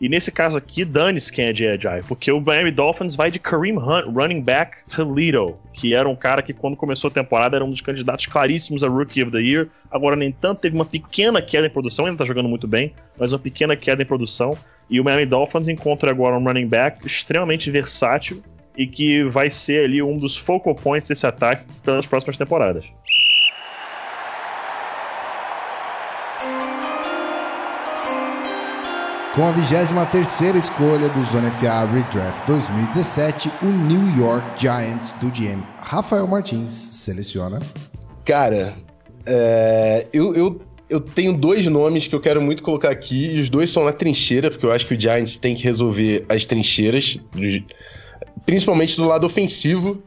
E 0.00 0.08
nesse 0.08 0.30
caso 0.30 0.56
aqui, 0.56 0.84
dane-se 0.84 1.32
quem 1.32 1.46
é 1.46 1.54
Jay 1.54 1.70
Ajay, 1.70 2.02
porque 2.06 2.30
o 2.30 2.40
Miami 2.40 2.70
Dolphins 2.70 3.16
vai 3.16 3.32
de 3.32 3.40
Kareem 3.40 3.76
Hunt, 3.76 4.06
running 4.06 4.40
back 4.40 4.76
Toledo, 4.88 5.56
que 5.72 5.92
era 5.92 6.08
um 6.08 6.14
cara 6.14 6.40
que 6.40 6.52
quando 6.52 6.76
começou 6.76 7.08
a 7.08 7.12
temporada 7.12 7.56
era 7.56 7.64
um 7.64 7.70
dos 7.70 7.80
candidatos 7.80 8.26
claríssimos 8.26 8.84
a 8.84 8.88
Rookie 8.88 9.22
of 9.22 9.32
the 9.32 9.40
Year. 9.40 9.68
Agora, 9.90 10.14
nem 10.14 10.30
tanto, 10.30 10.60
teve 10.60 10.76
uma 10.76 10.84
pequena 10.84 11.42
queda 11.42 11.66
em 11.66 11.70
produção, 11.70 12.06
ainda 12.06 12.18
tá 12.18 12.24
jogando 12.24 12.48
muito 12.48 12.68
bem, 12.68 12.94
mas 13.18 13.32
uma 13.32 13.38
pequena 13.40 13.74
queda 13.74 14.02
em 14.02 14.06
produção. 14.06 14.56
E 14.88 15.00
o 15.00 15.04
Miami 15.04 15.26
Dolphins 15.26 15.66
encontra 15.66 16.10
agora 16.10 16.38
um 16.38 16.44
running 16.44 16.68
back 16.68 17.04
extremamente 17.04 17.68
versátil 17.70 18.40
e 18.76 18.86
que 18.86 19.24
vai 19.24 19.50
ser 19.50 19.84
ali 19.84 20.00
um 20.00 20.16
dos 20.16 20.36
focal 20.36 20.74
points 20.76 21.08
desse 21.08 21.26
ataque 21.26 21.64
pelas 21.82 22.06
próximas 22.06 22.38
temporadas. 22.38 22.92
Com 29.38 29.46
a 29.46 29.52
23 29.52 30.56
escolha 30.56 31.08
do 31.10 31.24
Zone 31.26 31.48
FA 31.52 31.84
Redraft 31.84 32.44
2017, 32.44 33.48
o 33.62 33.66
New 33.66 34.18
York 34.18 34.60
Giants 34.60 35.12
do 35.12 35.28
GM 35.28 35.62
Rafael 35.80 36.26
Martins 36.26 36.72
seleciona. 36.72 37.60
Cara, 38.24 38.74
é, 39.24 40.08
eu, 40.12 40.34
eu, 40.34 40.60
eu 40.90 41.00
tenho 41.00 41.32
dois 41.36 41.68
nomes 41.68 42.08
que 42.08 42.16
eu 42.16 42.20
quero 42.20 42.42
muito 42.42 42.64
colocar 42.64 42.90
aqui, 42.90 43.36
e 43.36 43.38
os 43.38 43.48
dois 43.48 43.70
são 43.70 43.84
na 43.84 43.92
trincheira, 43.92 44.50
porque 44.50 44.66
eu 44.66 44.72
acho 44.72 44.84
que 44.88 44.94
o 44.94 45.00
Giants 45.00 45.38
tem 45.38 45.54
que 45.54 45.62
resolver 45.62 46.26
as 46.28 46.44
trincheiras, 46.44 47.20
principalmente 48.44 48.96
do 48.96 49.04
lado 49.04 49.24
ofensivo. 49.24 50.02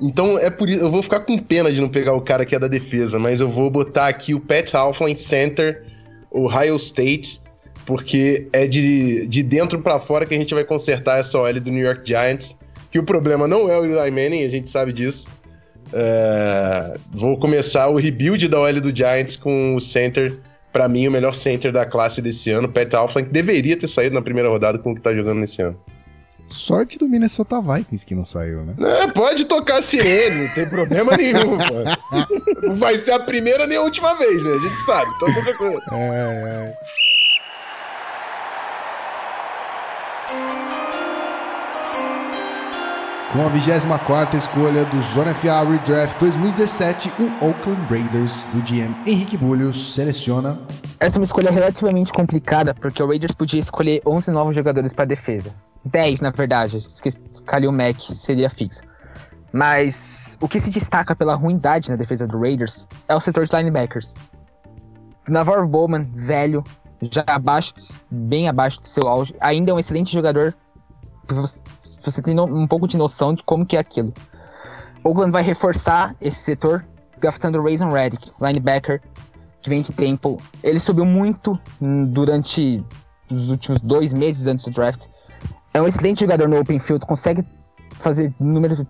Então 0.00 0.38
é 0.38 0.48
por 0.48 0.70
isso, 0.70 0.80
eu 0.80 0.90
vou 0.90 1.02
ficar 1.02 1.20
com 1.20 1.36
pena 1.36 1.70
de 1.70 1.78
não 1.78 1.90
pegar 1.90 2.14
o 2.14 2.22
cara 2.22 2.46
que 2.46 2.54
é 2.54 2.58
da 2.58 2.68
defesa, 2.68 3.18
mas 3.18 3.42
eu 3.42 3.50
vou 3.50 3.70
botar 3.70 4.08
aqui 4.08 4.32
o 4.32 4.40
Pat 4.40 4.72
Alflin 4.72 5.14
Center, 5.14 5.84
Ohio 6.30 6.76
State 6.76 7.44
porque 7.86 8.48
é 8.52 8.66
de, 8.66 9.26
de 9.28 9.42
dentro 9.44 9.80
para 9.80 9.98
fora 10.00 10.26
que 10.26 10.34
a 10.34 10.38
gente 10.38 10.52
vai 10.52 10.64
consertar 10.64 11.20
essa 11.20 11.38
OL 11.38 11.60
do 11.60 11.70
New 11.70 11.84
York 11.84 12.02
Giants. 12.04 12.58
Que 12.90 12.98
o 12.98 13.02
problema 13.04 13.46
não 13.46 13.70
é 13.70 13.78
o 13.78 13.84
Eli 13.84 14.10
Manning, 14.10 14.44
a 14.44 14.48
gente 14.48 14.68
sabe 14.68 14.92
disso. 14.92 15.28
É, 15.92 16.96
vou 17.12 17.38
começar 17.38 17.86
o 17.88 17.96
rebuild 17.96 18.48
da 18.48 18.60
OL 18.60 18.80
do 18.80 18.94
Giants 18.94 19.36
com 19.36 19.76
o 19.76 19.80
center, 19.80 20.36
para 20.72 20.88
mim, 20.88 21.06
o 21.06 21.10
melhor 21.10 21.32
center 21.32 21.72
da 21.72 21.86
classe 21.86 22.20
desse 22.20 22.50
ano, 22.50 22.68
Pat 22.68 22.92
Alflin, 22.94 23.24
que 23.24 23.30
deveria 23.30 23.76
ter 23.76 23.86
saído 23.86 24.14
na 24.14 24.22
primeira 24.22 24.48
rodada 24.48 24.78
com 24.78 24.90
o 24.90 24.94
que 24.94 25.00
tá 25.00 25.14
jogando 25.14 25.38
nesse 25.38 25.62
ano. 25.62 25.78
Sorte 26.48 26.96
do 26.96 27.08
Minnesota 27.08 27.60
Vikings 27.60 28.06
que 28.06 28.14
não 28.14 28.24
saiu, 28.24 28.64
né? 28.64 28.74
É, 28.78 29.06
pode 29.08 29.46
tocar 29.46 29.82
sirene, 29.82 30.46
não 30.46 30.54
tem 30.54 30.68
problema 30.68 31.16
nenhum, 31.16 31.58
pô. 31.58 32.62
Não 32.66 32.74
vai 32.74 32.96
ser 32.96 33.12
a 33.12 33.18
primeira 33.20 33.66
nem 33.66 33.76
a 33.76 33.82
última 33.82 34.14
vez, 34.14 34.44
né? 34.44 34.54
A 34.54 34.58
gente 34.58 34.76
sabe, 34.82 35.10
então 35.16 35.32
tá 35.34 35.42
tranquilo. 35.42 35.80
É, 35.92 35.96
é. 35.96 36.74
Com 43.36 43.44
a 43.44 43.50
24 43.50 44.38
escolha 44.38 44.86
do 44.86 44.98
Zona 45.02 45.34
FA 45.34 45.62
Redraft 45.62 46.18
2017, 46.18 47.12
o 47.18 47.44
Oakland 47.44 47.82
Raiders 47.90 48.46
do 48.46 48.62
GM 48.62 48.96
Henrique 49.06 49.36
Bulhos 49.36 49.92
seleciona. 49.92 50.58
Essa 50.98 51.18
é 51.18 51.20
uma 51.20 51.24
escolha 51.24 51.50
relativamente 51.50 52.14
complicada, 52.14 52.72
porque 52.72 53.02
o 53.02 53.06
Raiders 53.06 53.34
podia 53.34 53.60
escolher 53.60 54.00
11 54.06 54.30
novos 54.30 54.54
jogadores 54.54 54.94
para 54.94 55.04
defesa. 55.04 55.54
10, 55.84 56.22
na 56.22 56.30
verdade. 56.30 56.78
Esqueci, 56.78 57.20
Kalil 57.44 57.70
Mack 57.70 58.10
seria 58.14 58.48
fixo. 58.48 58.80
Mas 59.52 60.38
o 60.40 60.48
que 60.48 60.58
se 60.58 60.70
destaca 60.70 61.14
pela 61.14 61.34
ruindade 61.34 61.90
na 61.90 61.96
defesa 61.96 62.26
do 62.26 62.40
Raiders 62.40 62.88
é 63.06 63.14
o 63.14 63.20
setor 63.20 63.44
de 63.44 63.54
linebackers. 63.54 64.16
Navarro 65.28 65.68
Bowman, 65.68 66.10
velho, 66.14 66.64
já 67.02 67.22
abaixo, 67.26 67.74
bem 68.10 68.48
abaixo 68.48 68.80
do 68.80 68.88
seu 68.88 69.06
auge, 69.06 69.36
ainda 69.42 69.72
é 69.72 69.74
um 69.74 69.78
excelente 69.78 70.10
jogador 70.10 70.54
você 72.10 72.22
tem 72.22 72.38
um 72.38 72.66
pouco 72.66 72.86
de 72.86 72.96
noção 72.96 73.34
de 73.34 73.42
como 73.42 73.66
que 73.66 73.76
é 73.76 73.80
aquilo. 73.80 74.12
Oakland 75.04 75.30
vai 75.30 75.42
reforçar 75.42 76.16
esse 76.20 76.38
setor, 76.38 76.84
draftando 77.18 77.62
Rayson 77.62 77.88
Reddick, 77.88 78.32
linebacker, 78.40 79.00
que 79.62 79.70
vem 79.70 79.82
de 79.82 79.92
tempo. 79.92 80.40
Ele 80.62 80.78
subiu 80.78 81.04
muito 81.04 81.58
durante 81.80 82.84
os 83.30 83.50
últimos 83.50 83.80
dois 83.80 84.12
meses 84.12 84.46
antes 84.46 84.64
do 84.64 84.70
draft. 84.70 85.06
É 85.72 85.80
um 85.80 85.86
excelente 85.86 86.20
jogador 86.20 86.48
no 86.48 86.58
open 86.58 86.78
field, 86.78 87.04
consegue 87.06 87.44
fazer 87.92 88.32
número 88.40 88.86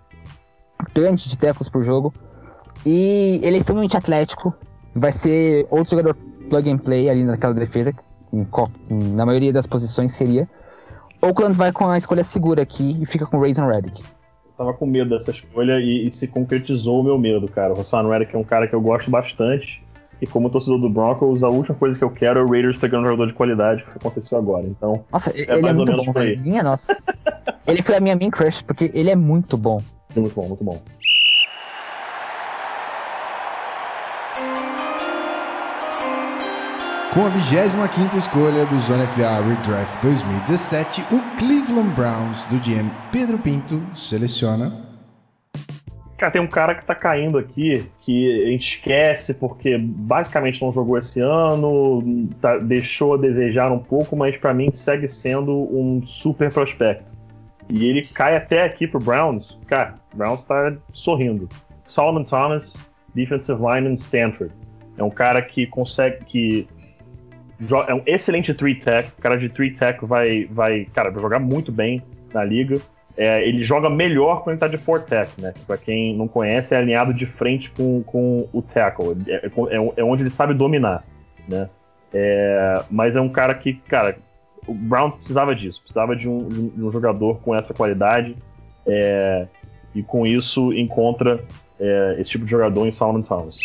grande 0.94 1.28
de 1.28 1.36
tackles 1.36 1.68
por 1.68 1.82
jogo. 1.82 2.14
E 2.84 3.40
ele 3.42 3.56
é 3.56 3.58
extremamente 3.58 3.96
atlético. 3.96 4.54
Vai 4.94 5.12
ser 5.12 5.66
outro 5.70 5.90
jogador 5.90 6.14
plug 6.48 6.70
and 6.70 6.78
play 6.78 7.10
ali 7.10 7.24
naquela 7.24 7.54
defesa. 7.54 7.92
Na 8.88 9.26
maioria 9.26 9.52
das 9.52 9.66
posições 9.66 10.12
seria. 10.12 10.48
Oakland 11.26 11.56
vai 11.56 11.72
com 11.72 11.88
a 11.88 11.96
escolha 11.96 12.22
segura 12.22 12.62
aqui 12.62 12.96
e 13.00 13.06
fica 13.06 13.26
com 13.26 13.40
Raisin 13.40 13.66
Reddick. 13.66 14.02
Eu 14.02 14.52
tava 14.56 14.72
com 14.72 14.86
medo 14.86 15.10
dessa 15.10 15.30
escolha 15.30 15.78
e, 15.80 16.06
e, 16.06 16.12
se 16.12 16.26
concretizou 16.28 17.00
o 17.00 17.04
meu 17.04 17.18
medo, 17.18 17.48
cara. 17.48 17.74
O 17.74 17.80
Hassan 17.80 18.08
Reddick 18.08 18.34
é 18.34 18.38
um 18.38 18.44
cara 18.44 18.66
que 18.66 18.74
eu 18.74 18.80
gosto 18.80 19.10
bastante. 19.10 19.84
E 20.20 20.26
como 20.26 20.48
torcedor 20.48 20.80
do 20.80 20.88
Broncos, 20.88 21.42
a 21.42 21.48
última 21.48 21.76
coisa 21.76 21.98
que 21.98 22.04
eu 22.04 22.10
quero 22.10 22.40
é 22.40 22.42
o 22.42 22.48
Raiders 22.48 22.78
pegando 22.78 23.02
um 23.02 23.10
jogador 23.10 23.26
de 23.26 23.34
qualidade, 23.34 23.84
que 23.84 23.90
aconteceu 23.90 24.38
agora. 24.38 24.66
Então, 24.66 25.04
nossa, 25.12 25.30
é 25.30 25.42
ele 25.42 25.52
é 25.52 25.60
mais 25.60 25.74
é 25.74 25.76
muito 25.76 25.90
ou 25.90 25.94
menos 25.94 26.06
bom, 26.06 26.12
por 26.14 26.22
aí. 26.22 26.36
Minha 26.38 26.62
nossa. 26.62 26.96
ele 27.66 27.82
foi 27.82 27.96
a 27.96 28.00
minha 28.00 28.16
main 28.16 28.30
crush, 28.30 28.62
porque 28.62 28.90
ele 28.94 29.10
é 29.10 29.16
muito 29.16 29.58
bom. 29.58 29.82
Muito 30.14 30.34
bom, 30.34 30.48
muito 30.48 30.64
bom. 30.64 30.80
Com 37.16 37.24
a 37.24 37.30
25 37.30 38.14
escolha 38.18 38.66
do 38.66 38.78
Zona 38.78 39.06
FA 39.06 39.40
Redraft 39.40 40.02
2017, 40.02 41.00
o 41.10 41.38
Cleveland 41.38 41.94
Browns 41.94 42.44
do 42.44 42.58
GM 42.58 42.90
Pedro 43.10 43.38
Pinto 43.38 43.82
seleciona. 43.94 44.84
Cara, 46.18 46.30
tem 46.30 46.42
um 46.42 46.46
cara 46.46 46.74
que 46.74 46.84
tá 46.84 46.94
caindo 46.94 47.38
aqui 47.38 47.90
que 48.02 48.42
a 48.42 48.50
gente 48.50 48.68
esquece 48.68 49.32
porque 49.32 49.78
basicamente 49.78 50.60
não 50.60 50.70
jogou 50.70 50.98
esse 50.98 51.22
ano, 51.22 52.28
tá, 52.38 52.58
deixou 52.58 53.14
a 53.14 53.16
desejar 53.16 53.72
um 53.72 53.78
pouco, 53.78 54.14
mas 54.14 54.36
para 54.36 54.52
mim 54.52 54.70
segue 54.70 55.08
sendo 55.08 55.54
um 55.74 56.02
super 56.04 56.52
prospecto. 56.52 57.10
E 57.66 57.86
ele 57.86 58.02
cai 58.02 58.36
até 58.36 58.62
aqui 58.62 58.86
pro 58.86 59.00
Browns. 59.00 59.58
Cara, 59.66 59.94
Browns 60.14 60.44
tá 60.44 60.74
sorrindo. 60.92 61.48
Solomon 61.86 62.24
Thomas, 62.24 62.86
defensive 63.14 63.58
lineman 63.58 63.94
Stanford. 63.94 64.52
É 64.98 65.02
um 65.02 65.10
cara 65.10 65.40
que 65.40 65.66
consegue 65.66 66.22
que 66.26 66.68
é 67.88 67.94
um 67.94 68.02
excelente 68.06 68.52
three 68.54 68.74
tech. 68.74 69.10
O 69.18 69.22
cara 69.22 69.36
de 69.36 69.48
three 69.48 69.72
tech 69.72 70.04
vai, 70.04 70.44
vai, 70.44 70.86
cara, 70.94 71.10
vai 71.10 71.20
jogar 71.20 71.38
muito 71.38 71.72
bem 71.72 72.02
na 72.32 72.44
liga. 72.44 72.80
É, 73.16 73.46
ele 73.48 73.64
joga 73.64 73.88
melhor 73.88 74.42
quando 74.42 74.54
ele 74.54 74.60
tá 74.60 74.68
de 74.68 74.76
four 74.76 75.02
tech, 75.02 75.30
né? 75.40 75.54
Pra 75.66 75.78
quem 75.78 76.14
não 76.14 76.28
conhece, 76.28 76.74
é 76.74 76.78
alinhado 76.78 77.14
de 77.14 77.24
frente 77.24 77.70
com, 77.70 78.02
com 78.02 78.46
o 78.52 78.60
tackle. 78.60 79.16
É, 79.26 79.46
é, 79.46 79.92
é 79.96 80.04
onde 80.04 80.22
ele 80.22 80.30
sabe 80.30 80.52
dominar, 80.52 81.02
né? 81.48 81.70
É, 82.12 82.82
mas 82.90 83.16
é 83.16 83.20
um 83.20 83.28
cara 83.28 83.54
que, 83.54 83.72
cara, 83.72 84.16
o 84.66 84.74
Brown 84.74 85.12
precisava 85.12 85.54
disso. 85.54 85.80
Precisava 85.80 86.14
de 86.14 86.28
um, 86.28 86.46
de 86.46 86.82
um 86.82 86.92
jogador 86.92 87.40
com 87.40 87.54
essa 87.54 87.72
qualidade. 87.72 88.36
É, 88.86 89.46
e 89.94 90.02
com 90.02 90.26
isso 90.26 90.72
encontra 90.74 91.42
é, 91.80 92.16
esse 92.18 92.30
tipo 92.30 92.44
de 92.44 92.50
jogador 92.50 92.86
em 92.86 92.92
Solomon 92.92 93.22
Thomas. 93.22 93.56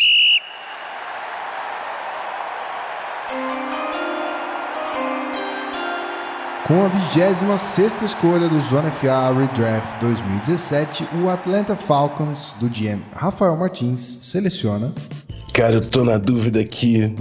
Com 6.72 6.86
a 6.86 6.88
26 6.88 8.00
escolha 8.02 8.48
do 8.48 8.58
Zona 8.62 8.90
FA 8.90 9.30
Redraft 9.30 10.00
2017, 10.00 11.06
o 11.22 11.28
Atlanta 11.28 11.76
Falcons 11.76 12.54
do 12.58 12.66
GM 12.66 13.02
Rafael 13.12 13.54
Martins 13.54 14.20
seleciona. 14.22 14.90
Cara, 15.52 15.74
eu 15.74 15.80
tô 15.82 16.02
na 16.02 16.16
dúvida 16.16 16.60
aqui. 16.60 17.14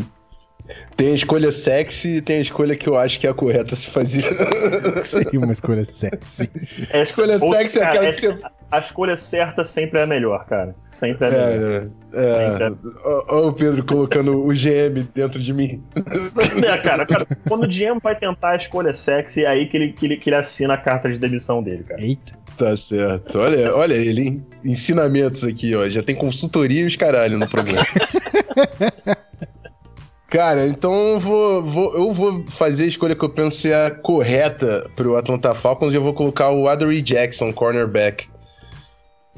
Tem 0.95 1.09
a 1.09 1.15
escolha 1.15 1.51
sexy 1.51 2.15
e 2.15 2.21
tem 2.21 2.37
a 2.37 2.41
escolha 2.41 2.77
que 2.77 2.87
eu 2.87 2.95
acho 2.95 3.19
que 3.19 3.27
é 3.27 3.29
a 3.29 3.33
correta 3.33 3.75
se 3.75 3.89
fazer. 3.89 4.23
Seria 5.03 5.37
uma 5.37 5.51
escolha 5.51 5.83
sexy. 5.83 6.49
É, 6.89 6.99
a 6.99 7.03
escolha 7.03 7.37
sexy 7.37 7.79
é 7.79 7.83
aquela 7.83 8.05
que 8.05 8.21
você 8.21 8.39
a 8.71 8.79
escolha 8.79 9.15
certa 9.15 9.63
sempre 9.63 9.99
é 9.99 10.03
a 10.03 10.07
melhor, 10.07 10.45
cara. 10.45 10.73
Sempre 10.89 11.27
é 11.27 11.29
a 11.29 11.33
é, 11.33 11.57
melhor. 11.57 11.87
É, 12.13 12.23
é. 12.23 12.71
Olha 13.29 13.47
o 13.47 13.53
Pedro 13.53 13.83
colocando 13.83 14.45
o 14.45 14.47
GM 14.49 15.07
dentro 15.13 15.39
de 15.39 15.53
mim. 15.53 15.83
É, 16.63 16.77
cara, 16.77 17.05
cara, 17.05 17.27
quando 17.47 17.63
o 17.63 17.67
GM 17.67 17.99
vai 18.01 18.17
tentar 18.17 18.51
a 18.51 18.55
escolha 18.55 18.93
sexy, 18.93 19.43
é 19.43 19.47
aí 19.47 19.67
que 19.67 19.75
ele, 19.77 19.93
que 19.93 20.05
ele, 20.05 20.17
que 20.17 20.29
ele 20.29 20.35
assina 20.35 20.75
a 20.75 20.77
carta 20.77 21.11
de 21.11 21.19
demissão 21.19 21.61
dele, 21.61 21.83
cara. 21.83 22.01
Eita. 22.01 22.33
Tá 22.57 22.75
certo. 22.75 23.39
Olha, 23.39 23.75
olha 23.75 23.93
ele, 23.95 24.21
hein? 24.21 24.45
Ensinamentos 24.63 25.43
aqui, 25.43 25.75
ó. 25.75 25.87
Já 25.89 26.03
tem 26.03 26.15
consultoria 26.15 26.81
e 26.81 26.85
os 26.85 26.95
caralho 26.95 27.37
no 27.37 27.47
programa. 27.47 27.85
Cara, 30.29 30.65
então 30.65 30.93
eu 31.13 31.19
vou, 31.19 31.61
vou- 31.63 31.93
eu 31.93 32.11
vou 32.13 32.45
fazer 32.47 32.85
a 32.85 32.87
escolha 32.87 33.13
que 33.13 33.23
eu 33.25 33.27
penso 33.29 33.57
ser 33.57 33.73
a 33.73 33.91
correta 33.91 34.89
pro 34.95 35.17
Atlanta 35.17 35.53
Falcons 35.53 35.93
e 35.93 35.97
eu 35.97 36.01
vou 36.01 36.13
colocar 36.13 36.51
o 36.51 36.69
Adoree 36.69 37.01
Jackson, 37.01 37.51
cornerback. 37.51 38.29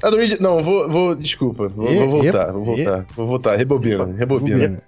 Adoree, 0.01 0.37
não, 0.39 0.61
vou, 0.63 0.89
vou, 0.89 1.15
desculpa, 1.15 1.67
vou, 1.67 1.91
E- 1.91 1.97
vou 1.99 2.09
voltar, 2.09 2.49
e- 2.49 2.51
vou 2.51 2.63
voltar, 2.63 3.05
vou 3.15 3.27
voltar, 3.27 3.55
rebobina, 3.55 4.05
rebobina. 4.17 4.57
Bobina. 4.57 4.81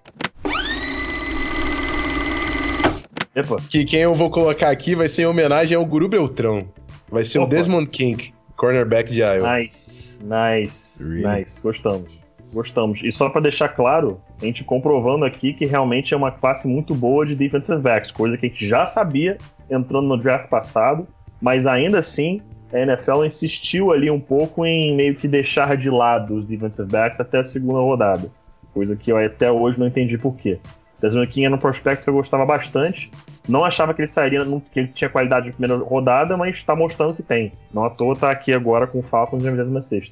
Epa. 3.36 3.58
Que 3.70 3.84
quem 3.84 4.00
eu 4.02 4.15
vou 4.15 4.30
colocar 4.30 4.70
aqui 4.70 4.96
vai 4.96 5.08
ser 5.10 5.24
em 5.24 5.26
homenagem 5.26 5.78
ao 5.78 5.86
Guru 5.86 6.08
Beltrão. 6.08 6.68
Vai 7.10 7.24
ser 7.24 7.39
o 7.39 7.44
Opa. 7.44 7.56
Desmond 7.56 7.88
King, 7.89 8.34
cornerback 8.56 9.12
de 9.12 9.20
Iowa. 9.22 9.58
Nice, 9.58 10.22
nice, 10.24 11.04
Really? 11.04 11.39
nice. 11.39 11.62
Gostamos. 11.62 12.12
Gostamos. 12.54 13.02
E 13.04 13.12
só 13.12 13.28
pra 13.30 13.41
deixar 13.41 13.70
claro, 13.70 14.20
a 14.41 14.46
gente 14.46 14.63
comprovando 14.63 15.26
aqui 15.26 15.54
que 15.54 15.65
realmente 15.65 16.13
é 16.13 16.18
uma 16.18 16.32
classe 16.32 16.68
muito 16.68 16.96
boa 16.96 17.26
de 17.26 17.36
defensive 17.36 17.80
backs, 17.82 18.10
coisa 18.12 18.38
que 18.38 18.46
a 18.46 18.50
gente 18.50 18.68
já 18.68 18.86
sabia 18.86 19.38
entrando 19.70 20.08
no 20.08 20.18
draft 20.18 20.50
passado, 20.50 21.06
mas 21.41 21.65
ainda 21.68 22.00
assim 22.00 22.41
a 22.73 22.80
NFL 22.80 23.25
insistiu 23.25 23.91
ali 23.91 24.10
um 24.10 24.19
pouco 24.19 24.65
em 24.65 24.95
meio 24.95 25.15
que 25.15 25.28
deixar 25.28 25.78
de 25.78 25.89
lado 25.89 26.36
os 26.36 26.45
defensive 26.45 26.89
backs 26.89 27.19
até 27.19 27.39
a 27.39 27.43
segunda 27.43 27.80
rodada, 27.80 28.30
coisa 28.73 28.95
que 28.95 29.12
eu 29.12 29.17
até 29.17 29.51
hoje 29.51 29.80
não 29.80 29.88
entendi 29.88 30.17
por 30.17 30.36
quê. 30.36 30.60
Desmond 31.01 31.28
King 31.28 31.45
era 31.45 31.56
um 31.56 31.60
prospecto 31.60 32.04
que 32.04 32.10
eu 32.10 32.13
gostava 32.13 32.45
bastante. 32.45 33.12
Não 33.47 33.63
achava 33.63 33.93
que 33.93 34.01
ele 34.01 34.08
sairia, 34.08 34.43
que 34.71 34.80
ele 34.80 34.88
tinha 34.88 35.10
qualidade 35.10 35.47
de 35.47 35.51
primeira 35.51 35.84
rodada, 35.84 36.36
mas 36.36 36.56
está 36.56 36.75
mostrando 36.75 37.13
que 37.13 37.21
tem. 37.21 37.51
Não 37.71 37.84
à 37.84 37.89
toa 37.89 38.15
tá 38.15 38.32
aqui 38.32 38.54
agora 38.54 38.88
com 38.88 38.99
o 38.99 39.04
Falcons 39.04 39.43
na 39.43 39.51
26 39.51 40.12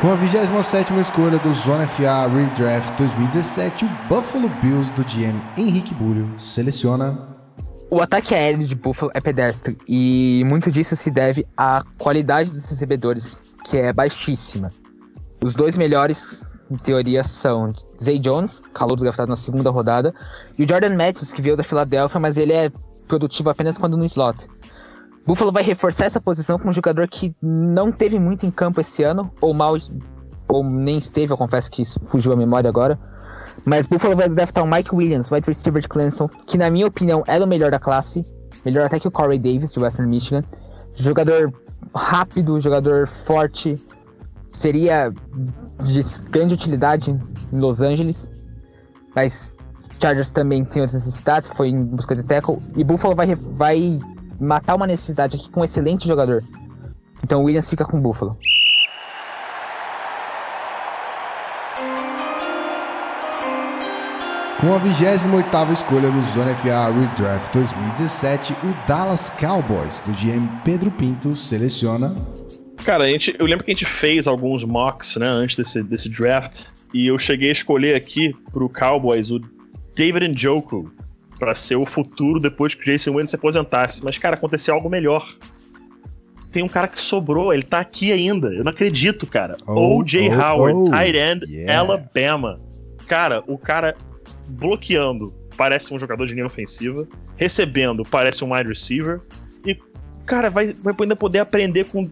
Com 0.00 0.10
a 0.10 0.14
27 0.14 0.98
escolha 0.98 1.38
do 1.40 1.52
Zona 1.52 1.86
FA 1.86 2.26
Redraft 2.26 2.96
2017, 2.96 3.84
o 3.84 3.88
Buffalo 4.08 4.48
Bills 4.62 4.90
do 4.94 5.04
GM 5.04 5.38
Henrique 5.58 5.92
Bulho 5.92 6.26
seleciona 6.38 7.18
O 7.90 8.00
ataque 8.00 8.34
aéreo 8.34 8.66
de 8.66 8.74
Buffalo 8.74 9.12
é 9.12 9.20
pedestre 9.20 9.76
e 9.86 10.42
muito 10.46 10.72
disso 10.72 10.96
se 10.96 11.10
deve 11.10 11.46
à 11.54 11.84
qualidade 11.98 12.48
dos 12.48 12.64
recebedores, 12.64 13.42
que 13.62 13.76
é 13.76 13.92
baixíssima. 13.92 14.72
Os 15.42 15.52
dois 15.52 15.76
melhores, 15.76 16.50
em 16.70 16.76
teoria, 16.76 17.22
são 17.22 17.70
Zay 18.02 18.18
Jones, 18.18 18.62
calor 18.72 18.96
draftado 18.96 19.28
na 19.28 19.36
segunda 19.36 19.68
rodada, 19.68 20.14
e 20.58 20.64
o 20.64 20.68
Jordan 20.68 20.96
Matthews, 20.96 21.30
que 21.30 21.42
veio 21.42 21.58
da 21.58 21.62
Filadélfia, 21.62 22.18
mas 22.18 22.38
ele 22.38 22.54
é 22.54 22.70
produtivo 23.06 23.50
apenas 23.50 23.76
quando 23.76 23.98
no 23.98 24.04
slot. 24.06 24.46
Buffalo 25.30 25.52
vai 25.52 25.62
reforçar 25.62 26.06
essa 26.06 26.20
posição 26.20 26.58
com 26.58 26.70
um 26.70 26.72
jogador 26.72 27.06
que 27.06 27.32
não 27.40 27.92
teve 27.92 28.18
muito 28.18 28.44
em 28.44 28.50
campo 28.50 28.80
esse 28.80 29.04
ano, 29.04 29.30
ou 29.40 29.54
mal, 29.54 29.76
ou 30.48 30.64
nem 30.64 30.98
esteve, 30.98 31.32
eu 31.32 31.36
confesso 31.36 31.70
que 31.70 31.84
fugiu 32.06 32.32
a 32.32 32.36
memória 32.36 32.68
agora. 32.68 32.98
Mas 33.64 33.86
Buffalo 33.86 34.16
vai 34.16 34.28
draftar 34.28 34.64
o 34.64 34.66
Mike 34.68 34.92
Williams, 34.92 35.30
wide 35.30 35.46
receiver 35.46 35.80
de 35.80 35.86
Clemson, 35.86 36.26
que 36.48 36.58
na 36.58 36.68
minha 36.68 36.84
opinião 36.84 37.22
era 37.28 37.44
o 37.44 37.46
melhor 37.46 37.70
da 37.70 37.78
classe, 37.78 38.26
melhor 38.64 38.86
até 38.86 38.98
que 38.98 39.06
o 39.06 39.10
Corey 39.12 39.38
Davis 39.38 39.70
de 39.70 39.78
Western 39.78 40.10
Michigan. 40.10 40.42
Jogador 40.96 41.52
rápido, 41.94 42.58
jogador 42.58 43.06
forte, 43.06 43.80
seria 44.50 45.14
de 45.80 46.00
grande 46.28 46.54
utilidade 46.54 47.12
em 47.52 47.56
Los 47.56 47.80
Angeles, 47.80 48.28
mas 49.14 49.56
Chargers 50.02 50.32
também 50.32 50.64
tem 50.64 50.82
outras 50.82 50.94
necessidades, 51.04 51.48
foi 51.48 51.68
em 51.68 51.84
busca 51.84 52.16
de 52.16 52.24
tackle, 52.24 52.58
e 52.74 52.82
Buffalo 52.82 53.14
vai, 53.14 53.32
vai 53.36 54.00
matar 54.40 54.74
uma 54.74 54.86
necessidade 54.86 55.36
aqui 55.36 55.50
com 55.50 55.60
um 55.60 55.64
excelente 55.64 56.08
jogador. 56.08 56.42
Então 57.22 57.42
o 57.42 57.44
Williams 57.44 57.68
fica 57.68 57.84
com 57.84 58.00
Buffalo. 58.00 58.36
Com 64.60 64.74
a 64.74 64.80
28ª 64.80 65.72
escolha 65.72 66.10
do 66.10 66.20
Zona 66.34 66.54
FA 66.54 66.90
Redraft 66.90 67.52
2017, 67.52 68.52
o 68.52 68.86
Dallas 68.86 69.30
Cowboys 69.30 70.02
do 70.02 70.12
GM 70.12 70.46
Pedro 70.64 70.90
Pinto 70.90 71.34
seleciona 71.34 72.14
Cara, 72.84 73.04
a 73.04 73.08
gente, 73.08 73.34
eu 73.38 73.46
lembro 73.46 73.64
que 73.64 73.70
a 73.70 73.74
gente 73.74 73.84
fez 73.84 74.26
alguns 74.26 74.64
mocks, 74.64 75.16
né, 75.16 75.26
antes 75.26 75.56
desse, 75.56 75.82
desse 75.82 76.08
draft, 76.08 76.64
e 76.94 77.06
eu 77.06 77.18
cheguei 77.18 77.50
a 77.50 77.52
escolher 77.52 77.94
aqui 77.94 78.34
pro 78.52 78.68
Cowboys 78.68 79.30
o 79.30 79.40
David 79.94 80.28
Njoku 80.28 80.90
para 81.40 81.54
ser 81.54 81.76
o 81.76 81.86
futuro 81.86 82.38
depois 82.38 82.74
que 82.74 82.82
o 82.82 82.84
Jason 82.84 83.12
Witten 83.12 83.28
se 83.28 83.36
aposentasse. 83.36 84.04
Mas, 84.04 84.18
cara, 84.18 84.36
aconteceu 84.36 84.74
algo 84.74 84.90
melhor. 84.90 85.26
Tem 86.52 86.62
um 86.62 86.68
cara 86.68 86.86
que 86.86 87.00
sobrou, 87.00 87.54
ele 87.54 87.62
tá 87.62 87.80
aqui 87.80 88.12
ainda. 88.12 88.52
Eu 88.52 88.62
não 88.62 88.70
acredito, 88.70 89.26
cara. 89.26 89.56
Oh, 89.66 89.98
O.J. 89.98 90.28
oh, 90.28 90.40
Howard, 90.40 90.78
oh, 90.78 90.90
tight 90.90 91.16
end, 91.16 91.44
yeah. 91.48 91.80
Alabama. 91.80 92.60
Cara, 93.06 93.42
o 93.46 93.56
cara 93.56 93.96
bloqueando 94.48 95.32
parece 95.56 95.92
um 95.94 95.98
jogador 95.98 96.26
de 96.26 96.34
linha 96.34 96.46
ofensiva, 96.46 97.08
recebendo 97.36 98.04
parece 98.04 98.44
um 98.44 98.54
wide 98.54 98.68
receiver, 98.68 99.20
e, 99.64 99.76
cara, 100.26 100.50
vai, 100.50 100.72
vai 100.72 100.94
ainda 100.98 101.16
poder 101.16 101.40
aprender 101.40 101.84
com, 101.84 102.10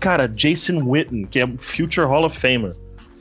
cara, 0.00 0.26
Jason 0.26 0.82
Witten, 0.82 1.26
que 1.26 1.40
é 1.40 1.46
future 1.58 2.06
Hall 2.06 2.24
of 2.24 2.38
Famer. 2.38 2.74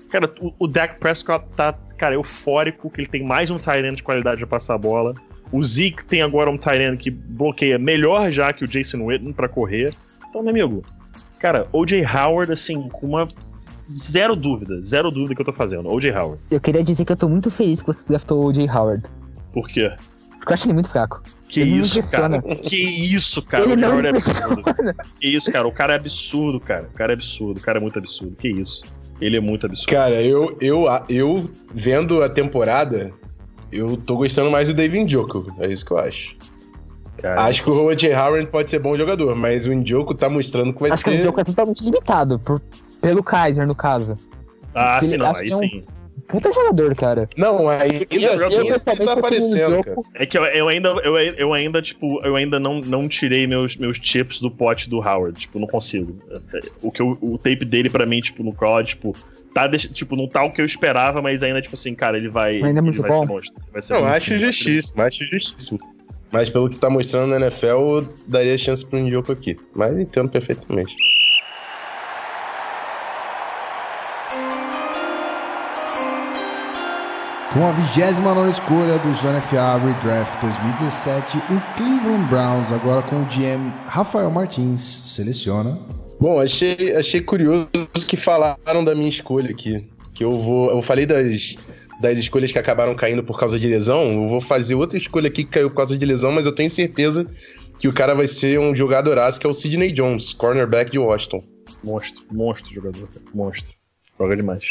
Cara, 0.10 0.34
o, 0.40 0.54
o 0.60 0.68
Dak 0.68 1.00
Prescott 1.00 1.46
tá, 1.56 1.74
cara, 1.98 2.16
eufórico, 2.16 2.90
que 2.90 3.02
ele 3.02 3.08
tem 3.08 3.24
mais 3.24 3.52
um 3.52 3.60
tight 3.60 3.86
end 3.86 3.98
de 3.98 4.04
qualidade 4.04 4.40
de 4.40 4.46
passar 4.46 4.76
a 4.76 4.78
bola. 4.78 5.14
O 5.52 5.64
Zeke 5.64 6.04
tem 6.06 6.22
agora 6.22 6.50
um 6.50 6.58
tight 6.58 6.82
end 6.82 6.98
que 6.98 7.10
bloqueia 7.12 7.78
melhor 7.78 8.32
já 8.32 8.52
que 8.52 8.64
o 8.66 8.68
Jason 8.68 9.04
Witten 9.04 9.32
pra 9.34 9.48
correr. 9.48 9.94
Então, 10.30 10.42
meu 10.42 10.52
amigo, 10.52 10.84
cara, 11.40 11.68
O.J. 11.72 12.04
Howard, 12.06 12.52
assim, 12.52 12.90
com 12.90 13.08
uma 13.08 13.28
zero 13.96 14.36
dúvida, 14.36 14.82
zero 14.82 15.10
dúvida 15.12 15.36
que 15.36 15.42
eu 15.42 15.46
tô 15.46 15.54
fazendo. 15.54 15.90
O.J. 15.90 16.12
Howard. 16.12 16.42
Eu 16.52 16.60
queria 16.60 16.84
dizer 16.84 17.06
que 17.06 17.12
eu 17.12 17.16
tô 17.18 17.30
muito 17.30 17.50
feliz 17.52 17.80
que 17.82 17.88
você 17.88 18.06
draftou 18.08 18.44
o 18.44 18.48
O.J. 18.48 18.68
Howard, 18.70 19.04
Por 19.54 19.68
quê? 19.68 19.92
porque 20.38 20.52
eu 20.52 20.54
acho 20.54 20.66
ele 20.68 20.74
muito 20.74 20.90
fraco. 20.92 21.24
Que 21.48 21.62
Ele 21.62 21.80
isso, 21.80 22.12
cara? 22.12 22.42
Que 22.42 22.76
isso, 22.76 23.42
cara? 23.44 23.64
ele 23.64 23.74
o 23.74 23.78
não 23.78 23.90
Howard 23.92 24.08
é 24.08 24.10
absurdo. 24.12 24.64
Que 25.20 25.28
isso, 25.28 25.52
cara? 25.52 25.68
O 25.68 25.72
cara 25.72 25.94
é 25.94 25.96
absurdo, 25.96 26.60
cara. 26.60 26.90
O 26.92 26.98
cara 26.98 27.14
é 27.14 27.16
absurdo. 27.16 27.58
O 27.58 27.62
cara 27.62 27.78
é 27.78 27.82
muito 27.82 27.98
absurdo. 28.00 28.36
Que 28.36 28.50
isso? 28.50 28.84
Ele 29.22 29.38
é 29.38 29.40
muito 29.40 29.66
absurdo. 29.66 29.90
Cara, 29.92 30.22
eu, 30.22 30.58
eu, 30.60 30.86
eu 31.08 31.50
vendo 31.74 32.22
a 32.22 32.30
temporada, 32.30 33.14
eu 33.78 33.98
tô 33.98 34.16
gostando 34.18 34.50
mais 34.50 34.68
do 34.68 34.74
David 34.74 35.04
Njoku, 35.06 35.48
é 35.60 35.72
isso 35.72 35.86
que 35.86 35.92
eu 35.92 35.98
acho. 36.00 36.36
Cara, 37.18 37.42
acho 37.46 37.64
que 37.64 37.70
o 37.70 37.86
O.J. 37.88 38.14
Howard 38.14 38.48
pode 38.48 38.70
ser 38.70 38.80
bom 38.80 38.96
jogador, 38.96 39.36
mas 39.36 39.66
o 39.66 39.74
Njoku 39.74 40.14
tá 40.14 40.30
mostrando 40.30 40.74
que 40.74 40.82
vai 40.82 40.92
Acho 40.92 41.04
que 41.04 41.10
o 41.12 41.14
ser... 41.14 41.22
jogo 41.24 41.40
é 41.40 41.44
totalmente 41.44 41.84
limitado, 41.84 42.38
por- 42.40 42.62
pelo 43.02 43.24
Kaiser, 43.24 43.66
no 43.66 43.74
caso. 43.76 44.18
Ah, 44.74 44.98
ele 45.02 45.08
sim, 45.08 45.18
não. 45.18 45.34
Aí 45.36 45.50
é 45.50 45.56
um- 45.56 45.60
sim. 45.60 45.84
Puta 46.28 46.52
jogador, 46.52 46.96
cara. 46.96 47.30
Não, 47.38 47.70
ainda 47.70 47.86
Eu, 48.10 48.34
assim 48.34 48.56
ele 48.60 48.80
tá 48.80 48.92
eu 48.92 48.96
prefiro 48.96 49.06
o 49.06 49.12
aparecendo, 49.12 49.72
Njoku. 49.80 50.04
cara. 50.04 50.08
É 50.16 50.26
que 50.26 50.38
eu, 50.38 50.44
eu 50.46 50.68
ainda, 50.68 50.90
eu, 51.04 51.18
eu 51.18 51.54
ainda, 51.54 51.82
tipo, 51.82 52.20
eu 52.26 52.36
ainda 52.36 52.60
não, 52.60 52.82
não 52.82 53.08
tirei 53.08 53.46
meus, 53.46 53.76
meus 53.76 53.98
chips 54.02 54.42
do 54.42 54.50
pote 54.50 54.90
do 54.90 54.98
Howard. 55.00 55.40
Tipo, 55.40 55.60
não 55.60 55.68
consigo. 55.68 56.18
O, 56.82 56.92
que 56.92 57.02
eu- 57.02 57.18
o 57.22 57.38
tape 57.38 57.64
dele, 57.64 57.90
pra 57.90 58.06
mim, 58.06 58.20
tipo, 58.22 58.44
no 58.44 58.54
college, 58.54 58.90
tipo, 58.90 59.16
tá, 59.56 59.70
tipo, 59.70 60.18
não 60.18 60.28
tá 60.28 60.44
o 60.44 60.52
que 60.52 60.62
eu 60.62 60.66
esperava, 60.66 61.22
mas 61.22 61.42
ainda, 61.42 61.62
tipo 61.62 61.76
assim, 61.76 61.96
cara, 61.96 62.18
ele 62.18 62.28
vai. 62.28 62.62
Ainda 62.62 62.80
é 62.80 62.82
muito 62.82 62.96
ele 62.96 63.08
vai 63.08 63.12
bom. 63.12 63.26
ser 63.26 63.34
monstro. 63.34 63.64
Vai 63.72 63.82
ser 63.82 63.94
Não, 63.94 64.02
muito 64.02 64.14
acho 64.14 64.38
justíssimo, 64.38 65.02
acho 65.02 65.26
justíssimo. 65.26 65.80
Mas 66.32 66.50
pelo 66.50 66.70
que 66.70 66.76
tá 66.76 66.90
mostrando 66.90 67.30
na 67.30 67.38
NFL, 67.38 67.66
eu 67.68 68.14
daria 68.28 68.58
chance 68.58 68.86
pro 68.86 69.00
Njoku 69.00 69.32
aqui. 69.32 69.58
Mas 69.74 69.98
entendo 69.98 70.30
perfeitamente. 70.30 70.94
Com 77.54 77.66
a 77.66 77.72
29 77.72 78.50
escolha 78.50 79.00
do 79.00 79.14
Zona 79.14 79.40
FA 79.40 79.78
Redraft 79.78 80.42
2017, 80.42 81.38
o 81.38 81.78
Cleveland 81.78 82.26
Browns, 82.26 82.70
agora 82.74 83.02
com 83.04 83.22
o 83.22 83.26
GM 83.28 83.72
Rafael 83.88 84.30
Martins, 84.30 84.82
seleciona. 84.82 85.80
Bom, 86.20 86.40
achei, 86.40 86.96
achei 86.96 87.22
curioso 87.22 87.70
que 88.08 88.16
falaram 88.16 88.84
da 88.84 88.96
minha 88.96 89.10
escolha 89.10 89.52
aqui. 89.52 89.88
Que 90.14 90.24
eu 90.24 90.40
vou. 90.40 90.70
Eu 90.72 90.82
falei 90.82 91.06
das, 91.06 91.58
das 92.00 92.18
escolhas 92.18 92.52
que 92.52 92.60
acabaram 92.60 92.96
caindo 92.96 93.24
por 93.24 93.40
causa 93.40 93.60
de 93.60 93.68
lesão. 93.68 94.24
Eu 94.24 94.28
vou 94.28 94.42
fazer 94.42 94.76
outra 94.76 94.98
escolha 94.98 95.28
aqui 95.28 95.44
que 95.44 95.52
caiu 95.52 95.70
por 95.70 95.78
causa 95.78 95.98
de 95.98 96.06
lesão, 96.06 96.32
mas 96.32 96.46
eu 96.46 96.54
tenho 96.54 96.70
certeza 96.70 97.28
que 97.78 97.88
o 97.88 97.94
cara 97.94 98.16
vai 98.16 98.28
ser 98.28 98.60
um 98.60 98.76
jogadoraço, 98.76 99.40
que 99.40 99.46
é 99.46 99.50
o 99.50 99.54
Sidney 99.54 99.92
Jones, 99.92 100.34
cornerback 100.34 100.90
de 100.90 100.98
Washington. 100.98 101.44
Monstro, 101.84 102.24
monstro 102.32 102.74
jogador. 102.74 103.10
Monstro. 103.34 103.74
Joga 104.18 104.36
demais. 104.36 104.66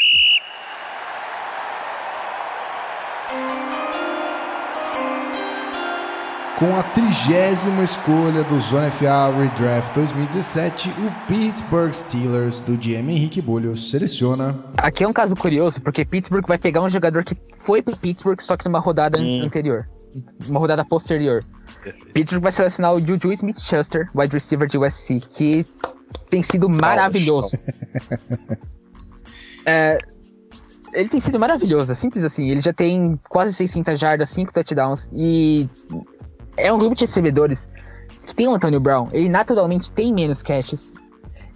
Com 6.57 6.73
a 6.73 6.83
trigésima 6.83 7.83
escolha 7.83 8.41
do 8.45 8.57
Zona 8.61 8.89
FA 8.89 9.29
Redraft 9.29 9.93
2017, 9.93 10.89
o 10.89 11.27
Pittsburgh 11.27 11.91
Steelers 11.91 12.61
do 12.61 12.77
GM 12.77 13.09
Henrique 13.11 13.41
Bulho 13.41 13.75
seleciona. 13.75 14.57
Aqui 14.77 15.03
é 15.03 15.07
um 15.07 15.11
caso 15.11 15.35
curioso, 15.35 15.81
porque 15.81 16.05
Pittsburgh 16.05 16.47
vai 16.47 16.57
pegar 16.57 16.81
um 16.81 16.87
jogador 16.87 17.25
que 17.25 17.35
foi 17.57 17.81
pro 17.81 17.97
Pittsburgh, 17.97 18.39
só 18.41 18.55
que 18.55 18.63
numa 18.65 18.79
rodada 18.79 19.19
Hum. 19.19 19.43
anterior. 19.43 19.85
Uma 20.47 20.61
rodada 20.61 20.85
posterior. 20.85 21.43
Perfeito. 21.83 22.13
Pittsburgh 22.13 22.43
vai 22.43 22.51
selecionar 22.53 22.93
o 22.93 23.05
Juju 23.05 23.33
Smith-Schuster, 23.33 24.09
wide 24.15 24.33
receiver 24.33 24.65
de 24.65 24.77
USC, 24.77 25.19
que 25.29 25.65
tem 26.29 26.41
sido 26.41 26.69
maravilhoso. 26.69 27.57
É, 29.67 29.97
ele 30.93 31.09
tem 31.09 31.19
sido 31.19 31.39
maravilhoso, 31.39 31.91
é 31.91 31.95
simples 31.95 32.23
assim. 32.23 32.51
Ele 32.51 32.61
já 32.61 32.71
tem 32.71 33.19
quase 33.27 33.51
600 33.51 33.99
jardas, 33.99 34.29
5 34.29 34.53
touchdowns 34.53 35.09
e 35.11 35.67
é 36.57 36.71
um 36.71 36.77
grupo 36.77 36.95
de 36.95 37.03
recebedores 37.03 37.69
que 38.25 38.33
tem 38.33 38.47
o 38.47 38.53
Antonio 38.53 38.79
Brown. 38.79 39.07
Ele 39.11 39.29
naturalmente 39.29 39.91
tem 39.91 40.13
menos 40.13 40.41
catches. 40.41 40.93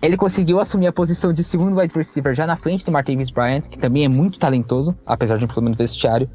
Ele 0.01 0.15
conseguiu 0.15 0.59
assumir 0.59 0.87
a 0.87 0.93
posição 0.93 1.33
de 1.33 1.43
segundo 1.43 1.77
wide 1.77 1.93
receiver 1.93 2.33
já 2.33 2.47
na 2.47 2.55
frente 2.55 2.85
do 2.85 2.91
Martavis 2.91 3.29
Bryant, 3.29 3.63
que 3.63 3.77
também 3.77 4.05
é 4.05 4.07
muito 4.07 4.39
talentoso, 4.39 4.97
apesar 5.05 5.37
de 5.37 5.45
um 5.45 5.47
problema 5.47 5.71
no 5.71 5.77
vestiário. 5.77 6.29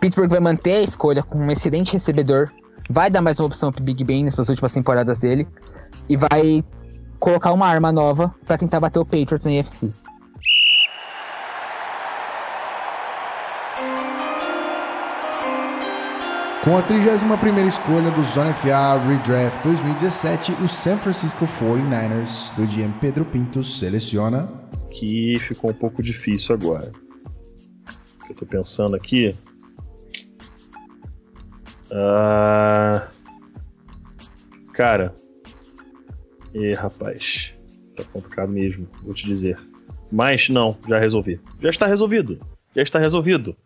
Pittsburgh 0.00 0.30
vai 0.30 0.40
manter 0.40 0.78
a 0.78 0.82
escolha 0.82 1.22
com 1.22 1.38
um 1.38 1.50
excelente 1.50 1.92
recebedor, 1.92 2.50
vai 2.88 3.10
dar 3.10 3.20
mais 3.20 3.38
uma 3.38 3.46
opção 3.46 3.70
pro 3.70 3.82
Big 3.82 4.02
Ben 4.04 4.24
nessas 4.24 4.48
últimas 4.48 4.72
temporadas 4.72 5.18
dele 5.18 5.46
e 6.08 6.16
vai 6.16 6.64
colocar 7.18 7.52
uma 7.52 7.66
arma 7.66 7.92
nova 7.92 8.34
para 8.46 8.58
tentar 8.58 8.80
bater 8.80 8.98
o 8.98 9.04
Patriots 9.04 9.44
na 9.44 9.52
NFC. 9.52 9.90
Com 16.66 16.76
a 16.76 16.82
31ª 16.82 17.64
escolha 17.64 18.10
do 18.10 18.24
Zona 18.24 18.52
FA 18.52 18.98
Redraft 18.98 19.62
2017, 19.62 20.50
o 20.64 20.68
San 20.68 20.98
Francisco 20.98 21.46
49ers 21.46 22.52
do 22.56 22.66
GM 22.66 22.92
Pedro 23.00 23.24
Pinto 23.24 23.62
seleciona 23.62 24.48
que 24.90 25.38
ficou 25.38 25.70
um 25.70 25.74
pouco 25.74 26.02
difícil 26.02 26.56
agora. 26.56 26.90
Eu 28.28 28.34
tô 28.34 28.44
pensando 28.44 28.96
aqui. 28.96 29.32
Ah, 31.88 33.06
cara. 34.72 35.14
E 36.52 36.74
rapaz. 36.74 37.54
Tá 37.94 38.02
complicado 38.12 38.50
mesmo, 38.50 38.88
vou 39.04 39.14
te 39.14 39.24
dizer. 39.24 39.56
Mas 40.10 40.48
não, 40.48 40.76
já 40.88 40.98
resolvi. 40.98 41.40
Já 41.60 41.70
está 41.70 41.86
resolvido. 41.86 42.40
Já 42.74 42.82
está 42.82 42.98
resolvido 42.98 43.56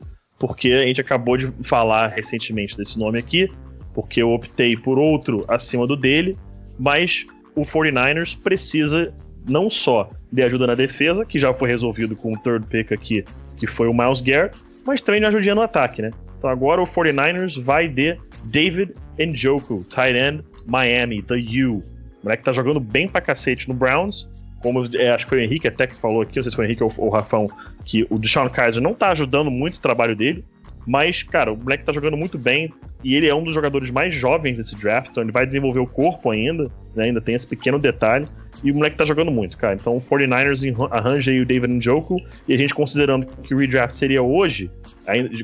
porque 0.41 0.73
a 0.73 0.87
gente 0.87 1.03
acabou 1.03 1.37
de 1.37 1.53
falar 1.63 2.09
recentemente 2.09 2.77
desse 2.77 2.99
nome 2.99 3.19
aqui, 3.19 3.47
porque 3.93 4.23
eu 4.23 4.31
optei 4.31 4.75
por 4.75 4.99
outro 4.99 5.45
acima 5.47 5.87
do 5.87 5.95
dele, 5.95 6.37
mas 6.79 7.27
o 7.55 7.63
49ers 7.63 8.37
precisa 8.43 9.15
não 9.47 9.69
só 9.69 10.11
de 10.33 10.43
ajuda 10.43 10.67
na 10.67 10.75
defesa, 10.75 11.27
que 11.27 11.39
já 11.39 11.53
foi 11.53 11.69
resolvido 11.69 12.17
com 12.17 12.33
o 12.33 12.39
third 12.39 12.67
pick 12.67 12.91
aqui, 12.91 13.23
que 13.59 13.67
foi 13.67 13.87
o 13.87 13.93
Miles 13.93 14.23
Garrett, 14.23 14.57
mas 14.87 15.03
também 15.03 15.23
ajudinha 15.25 15.55
no 15.55 15.61
ataque, 15.61 16.01
né? 16.01 16.11
Então 16.39 16.49
agora 16.49 16.81
o 16.81 16.87
49ers 16.87 17.63
vai 17.63 17.87
de 17.87 18.17
David 18.45 18.95
Njoku, 19.19 19.85
tight 19.85 20.17
end, 20.17 20.43
Miami, 20.67 21.23
the 21.23 21.35
U. 21.35 21.79
O 21.79 21.83
moleque 22.25 22.45
tá 22.45 22.53
jogando 22.53 22.81
bem 22.81 23.07
pra 23.07 23.21
cacete 23.21 23.69
no 23.69 23.75
Browns, 23.75 24.27
como 24.61 24.83
é, 24.95 25.11
acho 25.11 25.25
que 25.25 25.31
foi 25.31 25.39
o 25.39 25.43
Henrique 25.43 25.67
até 25.67 25.87
que 25.87 25.95
falou 25.95 26.23
aqui, 26.23 26.37
não 26.37 26.45
sei 26.45 26.51
se 26.51 26.57
foi 26.57 26.67
o 26.67 26.69
Henrique 26.69 26.85
ou, 26.85 26.93
ou 26.99 27.09
o 27.09 27.11
Rafão, 27.11 27.49
que 27.85 28.07
o 28.09 28.19
Deshaun 28.19 28.49
Kaiser 28.49 28.83
não 28.83 28.95
tá 28.95 29.11
ajudando 29.11 29.51
muito 29.51 29.77
o 29.77 29.81
trabalho 29.81 30.15
dele, 30.15 30.45
mas, 30.87 31.23
cara, 31.23 31.53
o 31.53 31.57
moleque 31.57 31.85
tá 31.85 31.93
jogando 31.93 32.17
muito 32.17 32.39
bem 32.39 32.73
e 33.03 33.15
ele 33.15 33.27
é 33.27 33.35
um 33.35 33.43
dos 33.43 33.55
jogadores 33.55 33.91
mais 33.91 34.13
jovens 34.15 34.57
desse 34.57 34.77
draft, 34.77 35.11
então 35.11 35.23
ele 35.23 35.33
vai 35.33 35.47
desenvolver 35.47 35.81
o 35.81 35.87
corpo 35.87 36.31
ainda, 36.31 36.71
né, 36.95 37.05
ainda 37.05 37.21
tem 37.21 37.35
esse 37.35 37.47
pequeno 37.47 37.79
detalhe. 37.79 38.27
E 38.63 38.71
o 38.71 38.75
moleque 38.75 38.97
tá 38.97 39.07
jogando 39.07 39.31
muito, 39.31 39.57
cara. 39.57 39.75
Então 39.75 39.97
o 39.97 40.01
49ers 40.01 40.63
arranja 40.91 41.31
aí 41.31 41.41
o 41.41 41.47
David 41.47 41.73
Njoku 41.73 42.21
e 42.47 42.53
a 42.53 42.59
gente 42.59 42.75
considerando 42.75 43.27
que 43.27 43.55
o 43.55 43.59
redraft 43.59 43.97
seria 43.97 44.23
hoje, 44.23 44.71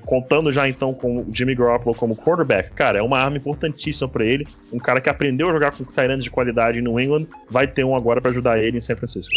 contando 0.05 0.53
já 0.53 0.69
então 0.69 0.93
com 0.93 1.19
o 1.19 1.27
Jimmy 1.33 1.55
Garoppolo 1.55 1.95
como 1.95 2.17
quarterback, 2.17 2.71
cara, 2.73 2.99
é 2.99 3.03
uma 3.03 3.19
arma 3.19 3.37
importantíssima 3.37 4.09
para 4.09 4.25
ele. 4.25 4.47
Um 4.73 4.79
cara 4.79 5.01
que 5.01 5.09
aprendeu 5.09 5.49
a 5.49 5.53
jogar 5.53 5.73
com 5.73 5.85
Tyrants 5.85 6.25
de 6.25 6.31
qualidade 6.31 6.81
New 6.81 6.99
England, 6.99 7.27
vai 7.49 7.67
ter 7.67 7.85
um 7.85 7.95
agora 7.95 8.21
para 8.21 8.31
ajudar 8.31 8.59
ele 8.59 8.79
em 8.79 8.81
San 8.81 8.97
Francisco. 8.97 9.35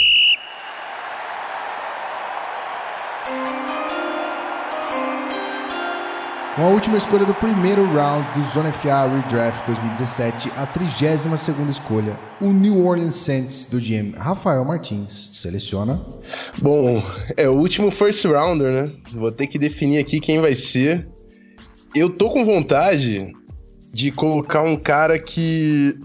Com 6.60 6.66
a 6.66 6.70
última 6.72 6.97
escolha 6.97 7.26
do 7.26 7.34
primeiro 7.34 7.86
round 7.86 8.28
do 8.38 8.43
Zona 8.51 8.74
FA 8.74 9.07
Redraft 9.07 9.66
2017, 9.66 10.51
a 10.57 10.68
32ª 10.68 11.70
escolha, 11.70 12.20
o 12.41 12.51
New 12.51 12.86
Orleans 12.86 13.16
Saints 13.16 13.66
do 13.66 13.80
GM 13.80 14.12
Rafael 14.18 14.66
Martins 14.66 15.30
seleciona. 15.36 16.05
Bom, 16.62 17.01
é 17.38 17.47
o 17.47 17.53
último 17.53 17.89
first 17.89 18.26
rounder, 18.26 18.74
né? 18.74 18.91
Vou 19.14 19.32
ter 19.32 19.47
que 19.47 19.57
definir 19.57 19.99
aqui 19.99 20.20
quem 20.20 20.41
vai 20.41 20.53
ser. 20.53 21.07
Eu 21.95 22.10
tô 22.10 22.30
com 22.30 22.43
vontade 22.43 23.32
de 23.93 24.12
colocar 24.12 24.62
um 24.62 24.76
cara 24.76 25.18
que 25.18 25.97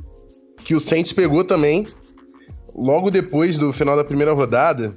que 0.63 0.77
o 0.77 0.79
Saints 0.79 1.13
pegou 1.13 1.43
também 1.43 1.85
logo 2.73 3.11
depois 3.11 3.59
do 3.59 3.73
final 3.73 3.97
da 3.97 4.05
primeira 4.05 4.33
rodada, 4.33 4.95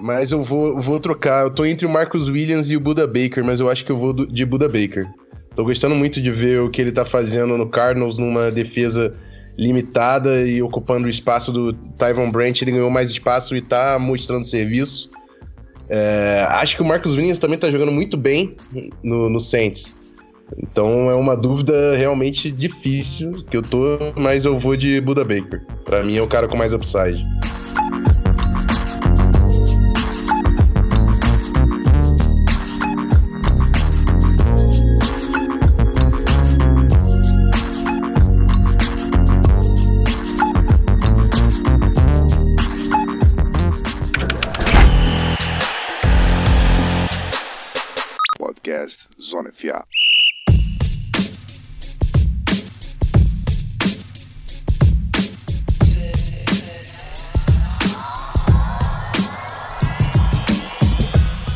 mas 0.00 0.32
eu 0.32 0.42
vou, 0.42 0.78
vou 0.78 0.98
trocar. 1.00 1.44
Eu 1.44 1.50
tô 1.50 1.64
entre 1.64 1.86
o 1.86 1.90
Marcus 1.90 2.28
Williams 2.28 2.70
e 2.70 2.76
o 2.76 2.80
Buda 2.80 3.06
Baker, 3.06 3.44
mas 3.44 3.60
eu 3.60 3.68
acho 3.68 3.84
que 3.84 3.92
eu 3.92 3.96
vou 3.96 4.12
do, 4.12 4.26
de 4.26 4.44
Buda 4.44 4.68
Baker. 4.68 5.06
Tô 5.54 5.64
gostando 5.64 5.94
muito 5.94 6.20
de 6.20 6.30
ver 6.30 6.60
o 6.60 6.70
que 6.70 6.80
ele 6.80 6.90
tá 6.90 7.04
fazendo 7.04 7.56
no 7.56 7.68
Cardinals 7.68 8.18
numa 8.18 8.50
defesa 8.50 9.14
limitada 9.56 10.46
e 10.46 10.60
ocupando 10.60 11.06
o 11.06 11.10
espaço 11.10 11.52
do 11.52 11.72
Tyvon 11.72 12.30
Branch. 12.30 12.60
Ele 12.60 12.72
ganhou 12.72 12.90
mais 12.90 13.10
espaço 13.10 13.54
e 13.54 13.60
tá 13.60 13.98
mostrando 13.98 14.46
serviço. 14.46 15.08
É, 15.88 16.44
acho 16.48 16.76
que 16.76 16.82
o 16.82 16.84
Marcus 16.84 17.14
Williams 17.14 17.38
também 17.38 17.58
tá 17.58 17.70
jogando 17.70 17.92
muito 17.92 18.16
bem 18.16 18.56
no, 19.02 19.28
no 19.28 19.38
Saints. 19.38 19.94
Então 20.58 21.08
é 21.08 21.14
uma 21.14 21.36
dúvida 21.36 21.96
realmente 21.96 22.50
difícil 22.50 23.44
que 23.48 23.56
eu 23.56 23.62
tô, 23.62 23.98
mas 24.16 24.44
eu 24.44 24.56
vou 24.56 24.76
de 24.76 25.00
Buda 25.00 25.24
Baker. 25.24 25.62
Para 25.84 26.02
mim 26.02 26.16
é 26.16 26.22
o 26.22 26.26
cara 26.26 26.48
com 26.48 26.56
mais 26.56 26.72
upside. 26.72 27.24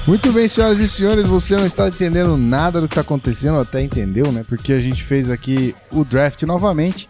Muito 0.08 0.32
bem, 0.32 0.48
senhoras 0.48 0.80
e 0.80 0.88
senhores, 0.88 1.26
você 1.26 1.54
não 1.54 1.66
está 1.66 1.86
entendendo 1.86 2.34
nada 2.38 2.80
do 2.80 2.88
que 2.88 2.92
está 2.92 3.02
acontecendo, 3.02 3.60
até 3.60 3.82
entendeu, 3.82 4.32
né? 4.32 4.42
Porque 4.42 4.72
a 4.72 4.80
gente 4.80 5.04
fez 5.04 5.28
aqui 5.28 5.76
o 5.92 6.02
draft 6.02 6.42
novamente 6.44 7.06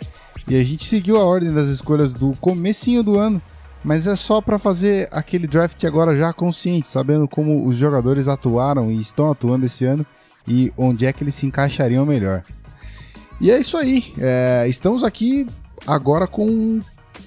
e 0.49 0.57
a 0.57 0.64
gente 0.64 0.84
seguiu 0.84 1.16
a 1.16 1.24
ordem 1.24 1.55
das 1.55 1.68
escolhas 1.68 2.12
do 2.12 2.32
comecinho 2.40 3.05
do 3.05 3.16
ano, 3.16 3.40
mas 3.84 4.09
é 4.09 4.16
só 4.16 4.40
para 4.40 4.59
fazer 4.59 5.09
aquele 5.12 5.46
draft 5.46 5.84
agora 5.84 6.16
já 6.16 6.32
consciente, 6.32 6.88
sabendo 6.88 7.28
como 7.28 7.68
os 7.68 7.76
jogadores 7.76 8.26
atuaram 8.26 8.90
e 8.90 8.99
estão 8.99 9.30
atuando 9.30 9.66
esse 9.66 9.84
ano 9.84 10.05
e 10.44 10.72
onde 10.76 11.07
é 11.07 11.12
que 11.12 11.22
eles 11.22 11.36
se 11.36 11.46
encaixariam 11.46 12.05
melhor. 12.05 12.42
E 13.40 13.49
é 13.49 13.61
isso 13.61 13.76
aí, 13.76 14.12
é, 14.18 14.66
estamos 14.68 15.05
aqui 15.05 15.46
agora 15.86 16.26
com 16.26 16.49
um 16.49 16.80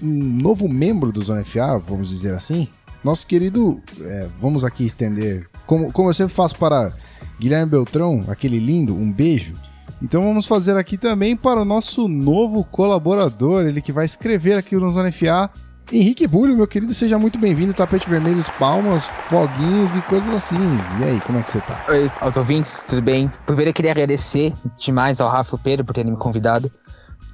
novo 0.04 0.68
membro 0.68 1.14
do 1.14 1.22
Zona 1.22 1.46
FA, 1.46 1.78
vamos 1.78 2.10
dizer 2.10 2.34
assim, 2.34 2.68
nosso 3.04 3.26
querido, 3.26 3.82
é, 4.02 4.28
vamos 4.40 4.64
aqui 4.64 4.86
estender, 4.86 5.50
como, 5.72 5.90
como 5.94 6.10
eu 6.10 6.14
sempre 6.14 6.34
faço 6.34 6.58
para 6.58 6.92
Guilherme 7.40 7.72
Beltrão, 7.72 8.26
aquele 8.28 8.60
lindo, 8.60 8.94
um 8.94 9.10
beijo. 9.10 9.54
Então 10.02 10.22
vamos 10.22 10.46
fazer 10.46 10.76
aqui 10.76 10.98
também 10.98 11.34
para 11.34 11.62
o 11.62 11.66
nosso 11.66 12.10
novo 12.10 12.66
colaborador, 12.66 13.66
ele 13.66 13.82
que 13.82 13.94
vai 13.94 14.04
escrever 14.04 14.58
aqui 14.58 14.76
no 14.76 14.90
Zona 14.90 15.14
FA, 15.14 15.50
Henrique 15.90 16.28
Bulho, 16.28 16.58
meu 16.58 16.68
querido, 16.68 16.94
seja 16.94 17.18
muito 17.18 17.40
bem-vindo. 17.40 17.74
Tapete 17.74 18.10
vermelho, 18.10 18.44
palmas, 18.60 19.08
foguinhos 19.30 19.96
e 19.96 20.02
coisas 20.02 20.30
assim. 20.34 20.58
E 21.00 21.06
aí, 21.06 21.20
como 21.22 21.40
é 21.40 21.42
que 21.42 21.52
você 21.52 21.62
tá? 21.62 21.82
Oi, 21.88 22.12
aos 22.20 22.36
ouvintes, 22.36 22.84
tudo 22.90 23.02
bem? 23.02 23.32
Primeiro 23.46 23.70
eu 23.70 23.74
queria 23.74 23.92
agradecer 23.92 24.52
demais 24.78 25.22
ao 25.22 25.30
Rafa 25.30 25.56
e 25.56 25.60
Pedro 25.60 25.86
por 25.86 25.94
terem 25.94 26.12
me 26.12 26.18
convidado. 26.18 26.70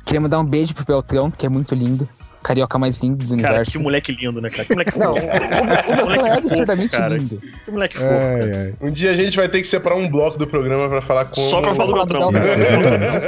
Queria 0.06 0.22
mandar 0.22 0.40
um 0.40 0.46
beijo 0.46 0.76
pro 0.76 0.86
Beltrão, 0.86 1.32
que 1.32 1.44
é 1.44 1.50
muito 1.50 1.74
lindo 1.74 2.08
carioca 2.48 2.78
mais 2.80 2.98
lindo 2.98 3.18
do 3.26 3.36
cara, 3.38 3.50
universo. 3.50 3.72
que 3.74 3.80
moleque 3.80 4.12
lindo, 4.14 4.42
né, 4.42 4.50
cara? 4.50 4.66
Que 4.66 4.74
moleque 4.74 4.98
Não, 5.00 5.16
fofo. 5.16 5.28
o, 5.28 6.26
é 6.26 6.32
absurdamente 6.32 6.90
cara. 6.98 7.18
lindo. 7.18 7.42
Que 7.66 7.72
moleque 7.72 7.98
fofo. 7.98 8.10
É, 8.12 8.74
é. 8.82 8.86
Um 8.86 8.92
dia 8.92 9.12
a 9.12 9.14
gente 9.14 9.36
vai 9.36 9.48
ter 9.50 9.60
que 9.62 9.68
separar 9.68 9.96
um 9.98 10.10
bloco 10.10 10.38
do 10.38 10.48
programa 10.48 10.88
pra 10.90 11.02
falar 11.02 11.26
com 11.26 11.34
Só 11.36 11.62
pra 11.62 11.76
falar 11.76 11.88
do 11.88 11.94
Beltrão. 11.96 12.32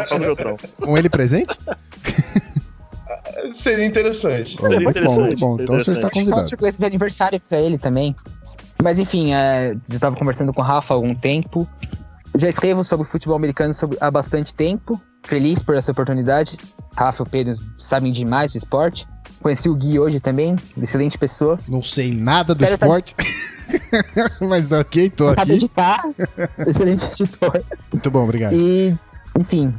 Só 0.07 0.17
do 0.17 0.21
Beltrão. 0.25 0.57
Com 0.79 0.97
ele 0.97 1.09
presente? 1.09 1.55
Seria 3.53 3.85
interessante. 3.85 4.57
Oh, 4.59 4.63
muito 4.67 4.83
bom, 4.83 4.89
interessante, 4.89 5.19
muito 5.21 5.39
bom. 5.39 5.49
seria 5.51 5.63
Então 5.63 5.75
você 5.79 5.91
está 5.91 6.07
interessante. 6.07 6.13
Só 6.13 6.19
convidado. 6.19 6.49
surpresa 6.49 6.77
de 6.79 6.85
aniversário 6.85 7.41
pra 7.47 7.59
ele 7.59 7.77
também. 7.77 8.15
Mas 8.81 8.99
enfim, 8.99 9.33
é, 9.33 9.75
já 9.89 9.99
tava 9.99 10.15
conversando 10.15 10.53
com 10.53 10.61
o 10.61 10.63
Rafa 10.63 10.93
há 10.93 10.95
algum 10.95 11.13
tempo. 11.13 11.67
Já 12.37 12.47
escrevo 12.47 12.83
sobre 12.83 13.05
futebol 13.07 13.35
americano 13.35 13.73
sobre- 13.73 13.97
há 13.99 14.09
bastante 14.11 14.53
tempo. 14.53 14.99
Feliz 15.23 15.61
por 15.61 15.75
essa 15.75 15.91
oportunidade. 15.91 16.57
Rafa 16.95 17.23
e 17.23 17.25
o 17.25 17.29
Pedro 17.29 17.55
sabem 17.77 18.11
demais 18.11 18.51
do 18.53 18.57
esporte. 18.57 19.07
Conheci 19.41 19.69
o 19.69 19.75
Gui 19.75 19.97
hoje 19.99 20.19
também, 20.19 20.55
excelente 20.81 21.17
pessoa. 21.17 21.57
Não 21.67 21.81
sei 21.81 22.13
nada 22.13 22.53
do 22.53 22.61
Espero 22.63 22.77
tá- 22.77 22.85
esporte. 22.87 23.15
Mas 24.41 24.71
ok, 24.71 25.09
tô 25.11 25.29
Sabe 25.29 25.41
aqui. 25.41 25.51
editar, 25.53 26.03
excelente 26.67 27.05
editor. 27.05 27.61
Muito 27.93 28.11
bom, 28.11 28.23
obrigado. 28.23 28.53
E, 28.53 28.93
enfim, 29.37 29.73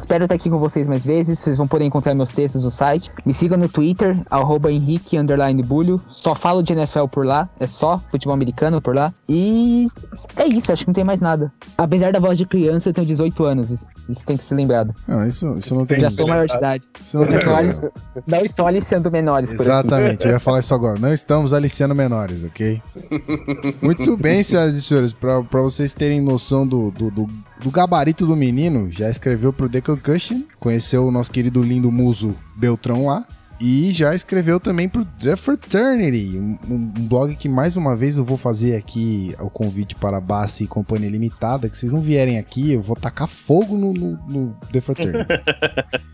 espero 0.00 0.24
estar 0.24 0.34
aqui 0.34 0.50
com 0.50 0.58
vocês 0.58 0.86
mais 0.88 1.04
vezes. 1.04 1.38
Vocês 1.38 1.56
vão 1.58 1.68
poder 1.68 1.84
encontrar 1.84 2.14
meus 2.14 2.32
textos 2.32 2.64
no 2.64 2.70
site. 2.70 3.10
Me 3.24 3.32
sigam 3.34 3.56
no 3.58 3.68
Twitter, 3.68 4.20
arroba 4.30 4.70
Henrique 4.72 5.16
underline 5.18 5.62
Bulho. 5.62 6.00
Só 6.08 6.34
falo 6.34 6.62
de 6.62 6.72
NFL 6.72 7.04
por 7.06 7.24
lá, 7.24 7.48
é 7.60 7.66
só 7.66 7.98
futebol 7.98 8.34
americano 8.34 8.80
por 8.80 8.94
lá. 8.96 9.12
E 9.28 9.88
é 10.36 10.46
isso, 10.48 10.72
acho 10.72 10.82
que 10.84 10.88
não 10.88 10.94
tem 10.94 11.04
mais 11.04 11.20
nada. 11.20 11.52
Apesar 11.78 12.12
da 12.12 12.18
voz 12.20 12.36
de 12.36 12.44
criança, 12.46 12.88
eu 12.88 12.92
tenho 12.92 13.06
18 13.06 13.44
anos. 13.44 13.70
Isso, 13.70 14.26
tem 14.26 14.36
que 14.36 14.44
ser 14.44 14.54
lembrado. 14.54 14.94
Não, 15.06 15.26
isso, 15.26 15.48
isso 15.58 15.74
não 15.74 15.86
tem. 15.86 16.00
Já 16.00 16.10
sou 16.10 16.26
maior 16.26 16.46
de 16.46 16.56
idade. 16.56 16.86
Isso 17.00 17.18
não 17.18 17.24
tem 17.26 17.34
Não, 17.36 17.42
problema. 17.42 17.68
olhe- 17.68 17.92
não 18.26 18.38
estou 18.44 18.66
aliciando 18.66 19.10
menores 19.10 19.48
por 19.50 19.54
aqui. 19.56 19.62
Exatamente, 19.62 20.26
eu 20.26 20.32
ia 20.32 20.40
falar 20.40 20.58
isso 20.60 20.74
agora. 20.74 20.98
Não 20.98 21.12
estamos 21.12 21.52
aliciando 21.52 21.94
menores, 21.94 22.42
ok? 22.44 22.82
Muito 23.82 24.16
bem, 24.16 24.42
senhoras 24.42 24.74
e 24.74 24.82
senhores, 24.82 25.12
pra, 25.12 25.42
pra 25.42 25.60
vocês 25.62 25.92
terem 25.94 26.20
noção 26.20 26.66
do, 26.66 26.90
do, 26.90 27.10
do- 27.10 27.26
do 27.62 27.70
gabarito 27.70 28.26
do 28.26 28.34
menino, 28.36 28.90
já 28.90 29.10
escreveu 29.10 29.52
pro 29.52 29.68
The 29.68 29.80
Concussion, 29.80 30.42
conheceu 30.58 31.06
o 31.06 31.10
nosso 31.10 31.30
querido 31.30 31.60
lindo 31.62 31.90
muso 31.92 32.34
Beltrão 32.56 33.06
lá, 33.06 33.26
e 33.62 33.90
já 33.90 34.14
escreveu 34.14 34.58
também 34.58 34.88
pro 34.88 35.04
The 35.04 35.36
Fraternity, 35.36 36.38
um, 36.38 36.58
um- 36.66 36.86
blog 37.06 37.36
que 37.36 37.46
mais 37.46 37.76
uma 37.76 37.94
vez 37.94 38.16
eu 38.16 38.24
vou 38.24 38.38
fazer 38.38 38.74
aqui 38.74 39.34
o 39.38 39.50
convite 39.50 39.94
para 39.94 40.16
a 40.16 40.20
Bassi 40.20 40.64
e 40.64 40.66
Companhia 40.66 41.10
Limitada, 41.10 41.68
que 41.68 41.76
vocês 41.76 41.92
não 41.92 42.00
vierem 42.00 42.38
aqui, 42.38 42.72
eu 42.72 42.80
vou 42.80 42.96
tacar 42.96 43.28
fogo 43.28 43.76
no, 43.76 43.92
no, 43.92 44.12
no 44.28 44.56
The 44.72 44.80
Fraternity. 44.80 45.28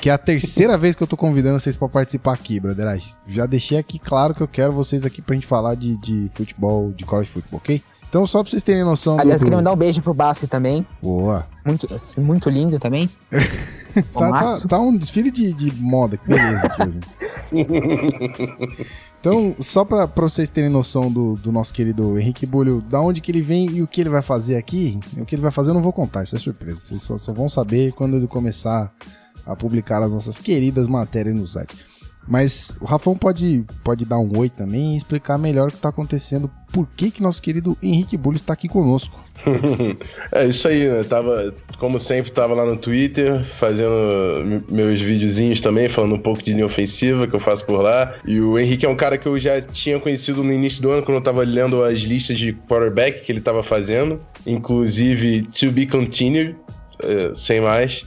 Que 0.00 0.08
é 0.08 0.12
a 0.14 0.16
terceira 0.18 0.78
vez 0.78 0.94
que 0.96 1.02
eu 1.02 1.06
tô 1.06 1.18
convidando 1.18 1.60
vocês 1.60 1.76
pra 1.76 1.86
participar 1.86 2.32
aqui, 2.32 2.58
brother. 2.58 2.98
Já 3.28 3.44
deixei 3.44 3.76
aqui 3.76 3.98
claro 3.98 4.34
que 4.34 4.40
eu 4.40 4.48
quero 4.48 4.72
vocês 4.72 5.04
aqui 5.04 5.20
pra 5.20 5.34
gente 5.34 5.46
falar 5.46 5.74
de, 5.74 5.98
de 5.98 6.30
futebol, 6.32 6.90
de 6.92 7.04
college 7.04 7.28
football, 7.28 7.58
ok? 7.58 7.82
Então, 8.10 8.26
só 8.26 8.42
pra 8.42 8.50
vocês 8.50 8.62
terem 8.64 8.82
noção. 8.82 9.20
Aliás, 9.20 9.40
do... 9.40 9.44
queria 9.44 9.56
mandar 9.56 9.72
um 9.72 9.76
beijo 9.76 10.02
pro 10.02 10.12
Bassi 10.12 10.48
também. 10.48 10.84
Boa. 11.00 11.46
Muito, 11.64 11.86
muito 12.18 12.50
lindo 12.50 12.78
também. 12.78 13.08
Tá, 13.90 14.30
tá, 14.30 14.68
tá 14.68 14.78
um 14.78 14.96
desfile 14.96 15.32
de, 15.32 15.52
de 15.52 15.74
moda, 15.74 16.16
que 16.16 16.28
beleza 16.28 16.64
aqui 16.64 16.80
hoje. 17.50 18.86
Então, 19.18 19.56
só 19.58 19.84
pra, 19.84 20.06
pra 20.06 20.22
vocês 20.22 20.48
terem 20.48 20.70
noção 20.70 21.10
do, 21.10 21.34
do 21.34 21.50
nosso 21.50 21.74
querido 21.74 22.16
Henrique 22.16 22.46
Bulho, 22.46 22.80
da 22.80 23.00
onde 23.00 23.20
que 23.20 23.32
ele 23.32 23.42
vem 23.42 23.68
e 23.68 23.82
o 23.82 23.88
que 23.88 24.00
ele 24.00 24.08
vai 24.08 24.22
fazer 24.22 24.56
aqui, 24.56 25.00
o 25.16 25.24
que 25.24 25.34
ele 25.34 25.42
vai 25.42 25.50
fazer 25.50 25.70
eu 25.70 25.74
não 25.74 25.82
vou 25.82 25.92
contar, 25.92 26.22
isso 26.22 26.36
é 26.36 26.38
surpresa. 26.38 26.78
Vocês 26.78 27.02
só, 27.02 27.18
só 27.18 27.32
vão 27.32 27.48
saber 27.48 27.92
quando 27.92 28.16
ele 28.16 28.28
começar 28.28 28.92
a 29.44 29.56
publicar 29.56 30.04
as 30.04 30.12
nossas 30.12 30.38
queridas 30.38 30.86
matérias 30.86 31.34
no 31.34 31.48
site. 31.48 31.89
Mas 32.30 32.76
o 32.80 32.84
Rafão 32.84 33.16
pode, 33.16 33.64
pode 33.82 34.04
dar 34.04 34.18
um 34.20 34.38
oi 34.38 34.48
também 34.48 34.94
e 34.94 34.96
explicar 34.96 35.36
melhor 35.36 35.68
o 35.68 35.72
que 35.72 35.78
tá 35.78 35.88
acontecendo, 35.88 36.48
por 36.72 36.86
que 36.96 37.10
que 37.10 37.20
nosso 37.20 37.42
querido 37.42 37.76
Henrique 37.82 38.16
Bulho 38.16 38.36
está 38.36 38.52
aqui 38.52 38.68
conosco. 38.68 39.18
É 40.30 40.46
isso 40.46 40.68
aí, 40.68 40.86
né? 40.88 41.02
Tava, 41.02 41.52
como 41.78 41.98
sempre, 41.98 42.30
tava 42.30 42.54
lá 42.54 42.64
no 42.64 42.76
Twitter 42.76 43.42
fazendo 43.42 44.44
me- 44.46 44.62
meus 44.70 45.00
videozinhos 45.00 45.60
também, 45.60 45.88
falando 45.88 46.14
um 46.14 46.18
pouco 46.18 46.40
de 46.42 46.52
linha 46.52 46.66
ofensiva 46.66 47.26
que 47.26 47.34
eu 47.34 47.40
faço 47.40 47.64
por 47.66 47.80
lá. 47.82 48.14
E 48.24 48.40
o 48.40 48.58
Henrique 48.58 48.86
é 48.86 48.88
um 48.88 48.94
cara 48.94 49.18
que 49.18 49.26
eu 49.26 49.36
já 49.38 49.60
tinha 49.60 49.98
conhecido 49.98 50.44
no 50.44 50.52
início 50.52 50.80
do 50.82 50.90
ano, 50.90 51.02
quando 51.02 51.16
eu 51.16 51.22
tava 51.22 51.42
lendo 51.42 51.82
as 51.82 51.98
listas 52.00 52.38
de 52.38 52.52
quarterback 52.68 53.22
que 53.22 53.32
ele 53.32 53.40
tava 53.40 53.62
fazendo, 53.62 54.20
inclusive 54.46 55.42
To 55.42 55.70
Be 55.72 55.86
Continued, 55.86 56.54
eh, 57.02 57.32
sem 57.34 57.60
mais. 57.60 58.06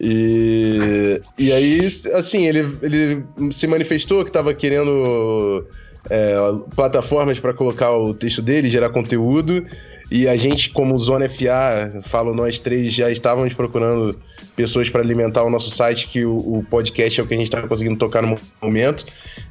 E, 0.00 1.20
e 1.38 1.52
aí, 1.52 1.86
assim, 2.14 2.46
ele, 2.46 2.66
ele 2.82 3.24
se 3.50 3.66
manifestou 3.66 4.24
que 4.24 4.30
tava 4.30 4.52
querendo 4.52 5.66
é, 6.10 6.36
plataformas 6.74 7.38
para 7.38 7.54
colocar 7.54 7.96
o 7.96 8.14
texto 8.14 8.42
dele, 8.42 8.68
gerar 8.68 8.90
conteúdo. 8.90 9.64
E 10.10 10.28
a 10.28 10.36
gente, 10.36 10.70
como 10.70 10.98
Zona 10.98 11.28
FA, 11.28 12.00
falo 12.02 12.34
nós 12.34 12.58
três, 12.58 12.92
já 12.92 13.10
estávamos 13.10 13.54
procurando 13.54 14.16
pessoas 14.54 14.88
para 14.88 15.02
alimentar 15.02 15.42
o 15.42 15.50
nosso 15.50 15.70
site, 15.70 16.06
que 16.06 16.24
o, 16.24 16.36
o 16.36 16.66
podcast 16.70 17.20
é 17.20 17.22
o 17.24 17.26
que 17.26 17.34
a 17.34 17.36
gente 17.36 17.46
está 17.46 17.60
conseguindo 17.66 17.98
tocar 17.98 18.22
no 18.22 18.36
momento. 18.62 19.04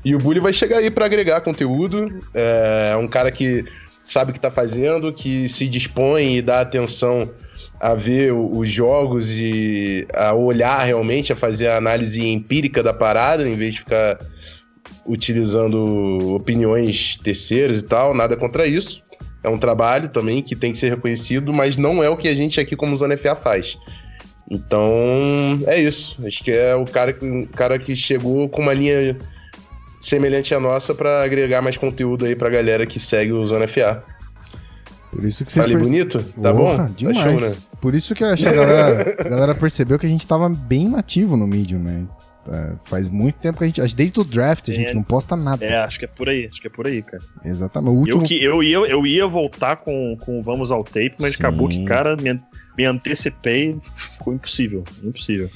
E 0.03 0.15
o 0.15 0.17
Bully 0.17 0.39
vai 0.39 0.53
chegar 0.53 0.77
aí 0.77 0.89
para 0.89 1.05
agregar 1.05 1.41
conteúdo. 1.41 2.07
É 2.33 2.75
é 2.95 2.97
um 2.97 3.07
cara 3.07 3.31
que 3.31 3.65
sabe 4.03 4.29
o 4.29 4.33
que 4.33 4.39
está 4.39 4.49
fazendo, 4.49 5.11
que 5.11 5.49
se 5.49 5.67
dispõe 5.67 6.37
e 6.37 6.41
dá 6.41 6.61
atenção 6.61 7.29
a 7.79 7.93
ver 7.93 8.33
os 8.33 8.69
jogos 8.69 9.29
e 9.31 10.07
a 10.13 10.33
olhar 10.33 10.83
realmente, 10.83 11.33
a 11.33 11.35
fazer 11.35 11.67
a 11.67 11.77
análise 11.77 12.25
empírica 12.25 12.81
da 12.81 12.93
parada, 12.93 13.47
em 13.47 13.55
vez 13.55 13.73
de 13.75 13.79
ficar 13.81 14.17
utilizando 15.05 16.33
opiniões 16.33 17.17
terceiras 17.23 17.79
e 17.79 17.83
tal, 17.83 18.13
nada 18.13 18.35
contra 18.35 18.65
isso. 18.65 19.03
É 19.43 19.49
um 19.49 19.59
trabalho 19.59 20.09
também 20.09 20.41
que 20.41 20.55
tem 20.55 20.71
que 20.71 20.77
ser 20.77 20.89
reconhecido, 20.89 21.53
mas 21.53 21.77
não 21.77 22.03
é 22.03 22.09
o 22.09 22.17
que 22.17 22.27
a 22.27 22.33
gente 22.33 22.59
aqui 22.59 22.75
como 22.75 22.97
Zona 22.97 23.15
FA 23.15 23.35
faz. 23.35 23.77
Então, 24.49 24.89
é 25.67 25.79
isso. 25.79 26.17
Acho 26.25 26.43
que 26.43 26.51
é 26.51 26.75
o 26.75 26.85
cara 26.85 27.13
que, 27.13 27.47
cara 27.47 27.77
que 27.77 27.95
chegou 27.95 28.49
com 28.49 28.61
uma 28.61 28.73
linha 28.73 29.17
semelhante 30.01 30.53
à 30.53 30.59
nossa 30.59 30.93
para 30.93 31.23
agregar 31.23 31.61
mais 31.61 31.77
conteúdo 31.77 32.25
aí 32.25 32.35
pra 32.35 32.49
galera 32.49 32.85
que 32.85 32.99
segue 32.99 33.33
o 33.33 33.45
Zona 33.45 33.67
FA. 33.67 34.03
Por 35.15 35.23
isso 35.25 35.45
que 35.45 35.51
vocês 35.51 35.63
Falei 35.63 35.77
perce- 35.77 35.91
bonito? 35.91 36.23
Tá 36.41 36.53
Porra, 36.53 36.83
bom? 36.83 36.93
Demais. 36.93 37.17
Tá 37.17 37.23
show, 37.23 37.39
né? 37.49 37.55
Por 37.79 37.95
isso 37.95 38.13
que 38.13 38.23
eu 38.23 38.27
acho 38.27 38.43
que 38.43 38.49
a 38.49 38.53
galera, 38.53 39.15
a 39.19 39.29
galera 39.29 39.55
percebeu 39.55 39.97
que 39.97 40.05
a 40.05 40.09
gente 40.09 40.27
tava 40.27 40.49
bem 40.49 40.89
nativo 40.89 41.37
no 41.37 41.47
Medium, 41.47 41.79
né? 41.79 42.03
É, 42.47 42.73
faz 42.83 43.09
muito 43.09 43.35
tempo 43.39 43.57
que 43.57 43.63
a 43.63 43.67
gente. 43.67 43.81
acho 43.81 43.91
que 43.91 43.97
Desde 43.97 44.19
o 44.19 44.23
draft 44.23 44.69
a 44.69 44.73
gente 44.73 44.91
É. 44.91 44.93
não 44.93 45.01
posta 45.01 45.35
nada. 45.35 45.65
É, 45.65 45.77
acho 45.77 45.97
que 45.97 46.05
é 46.05 46.07
por 46.07 46.29
aí, 46.29 46.47
acho 46.51 46.61
que 46.61 46.67
é 46.67 46.69
por 46.69 46.85
aí, 46.85 47.01
cara. 47.01 47.23
Exatamente. 47.43 47.89
O 47.91 47.93
Eu, 47.93 47.97
último. 48.17 48.23
que, 48.27 48.43
eu, 48.43 48.61
ia, 48.61 48.77
eu 48.77 49.05
ia 49.07 49.25
voltar 49.25 49.77
com, 49.77 50.15
com 50.19 50.43
Vamos 50.43 50.71
ao 50.71 50.83
Tape, 50.83 51.15
mas 51.19 51.35
Sim. 51.35 51.43
acabou 51.43 51.67
que, 51.69 51.83
cara, 51.85 52.15
me, 52.17 52.39
me 52.77 52.85
antecipei, 52.85 53.75
ficou 53.95 54.33
impossível. 54.33 54.83
Impossível. 55.03 55.49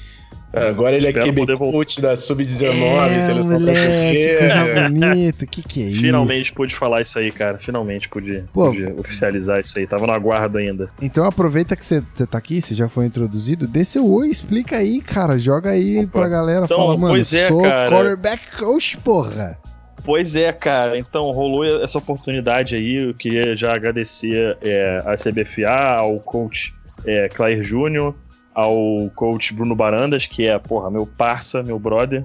É, 0.52 0.68
agora 0.68 0.96
ele 0.96 1.06
é 1.06 1.10
Espero 1.10 1.26
QB 1.26 1.40
poder 1.42 1.56
voltar. 1.56 1.78
coach 1.78 2.00
da 2.00 2.16
Sub-19, 2.16 2.72
É, 3.08 3.22
seleção 3.22 3.52
moleque, 3.60 3.78
que 3.80 4.36
brasileira. 4.38 4.38
coisa 4.64 4.88
bonita. 4.88 5.46
Que 5.46 5.62
que 5.62 5.82
é 5.82 5.86
isso? 5.90 6.00
Finalmente 6.00 6.52
pude 6.52 6.74
falar 6.74 7.02
isso 7.02 7.18
aí, 7.18 7.30
cara. 7.30 7.56
Finalmente 7.58 8.08
pude, 8.08 8.44
Pô, 8.52 8.66
pude 8.70 8.84
oficializar 8.98 9.60
isso 9.60 9.78
aí. 9.78 9.86
Tava 9.86 10.06
no 10.06 10.12
aguardo 10.12 10.58
ainda. 10.58 10.90
Então 11.00 11.24
aproveita 11.24 11.76
que 11.76 11.86
você 11.86 12.02
tá 12.28 12.36
aqui, 12.38 12.60
você 12.60 12.74
já 12.74 12.88
foi 12.88 13.06
introduzido, 13.06 13.66
dê 13.68 13.84
seu 13.84 14.10
oi, 14.12 14.28
explica 14.28 14.76
aí, 14.78 15.00
cara. 15.00 15.38
Joga 15.38 15.70
aí 15.70 16.00
Opa. 16.00 16.18
pra 16.18 16.28
galera. 16.28 16.64
Então, 16.64 16.78
fala, 16.78 16.98
mano, 16.98 17.14
pois 17.14 17.32
é, 17.32 17.46
sou 17.46 17.62
cara. 17.62 17.90
quarterback 17.90 18.56
coach, 18.58 18.96
porra. 18.98 19.56
Pois 20.02 20.34
é, 20.34 20.50
cara. 20.52 20.98
Então 20.98 21.30
rolou 21.30 21.64
essa 21.82 21.98
oportunidade 21.98 22.74
aí. 22.74 23.06
Eu 23.08 23.14
queria 23.14 23.56
já 23.56 23.72
agradecer 23.74 24.56
é, 24.62 25.02
a 25.06 25.14
CBFA, 25.14 25.96
ao 26.00 26.18
coach 26.18 26.72
é, 27.06 27.28
Clair 27.28 27.62
Júnior, 27.62 28.14
ao 28.54 29.10
coach 29.14 29.54
Bruno 29.54 29.74
Barandas, 29.74 30.26
que 30.26 30.46
é, 30.46 30.58
porra, 30.58 30.90
meu 30.90 31.06
parça, 31.06 31.62
meu 31.62 31.78
brother. 31.78 32.24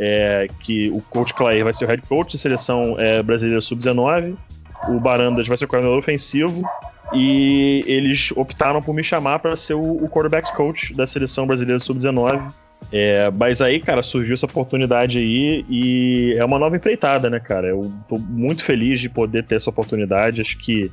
É, 0.00 0.46
que 0.60 0.90
o 0.90 1.00
coach 1.00 1.34
Clair 1.34 1.64
vai 1.64 1.72
ser 1.72 1.84
o 1.84 1.88
head 1.88 2.02
coach 2.02 2.34
da 2.34 2.38
seleção 2.38 2.94
é, 2.98 3.20
brasileira 3.22 3.60
sub-19. 3.60 4.36
O 4.88 5.00
Barandas 5.00 5.48
vai 5.48 5.56
ser 5.56 5.64
o 5.64 5.68
coordenador 5.68 5.98
ofensivo. 5.98 6.62
E 7.12 7.82
eles 7.86 8.30
optaram 8.32 8.82
por 8.82 8.94
me 8.94 9.02
chamar 9.02 9.38
para 9.40 9.56
ser 9.56 9.74
o, 9.74 9.80
o 9.80 10.08
quarterback 10.08 10.54
coach 10.54 10.94
da 10.94 11.06
seleção 11.06 11.46
brasileira 11.46 11.78
sub-19. 11.78 12.52
É, 12.92 13.30
mas 13.30 13.60
aí, 13.60 13.80
cara, 13.80 14.02
surgiu 14.02 14.34
essa 14.34 14.46
oportunidade 14.46 15.18
aí 15.18 15.64
e 15.68 16.34
é 16.38 16.44
uma 16.44 16.58
nova 16.58 16.76
empreitada, 16.76 17.28
né, 17.28 17.38
cara? 17.38 17.68
Eu 17.68 17.92
tô 18.08 18.18
muito 18.18 18.62
feliz 18.62 19.00
de 19.00 19.10
poder 19.10 19.44
ter 19.44 19.56
essa 19.56 19.68
oportunidade. 19.68 20.40
Acho 20.40 20.56
que 20.58 20.90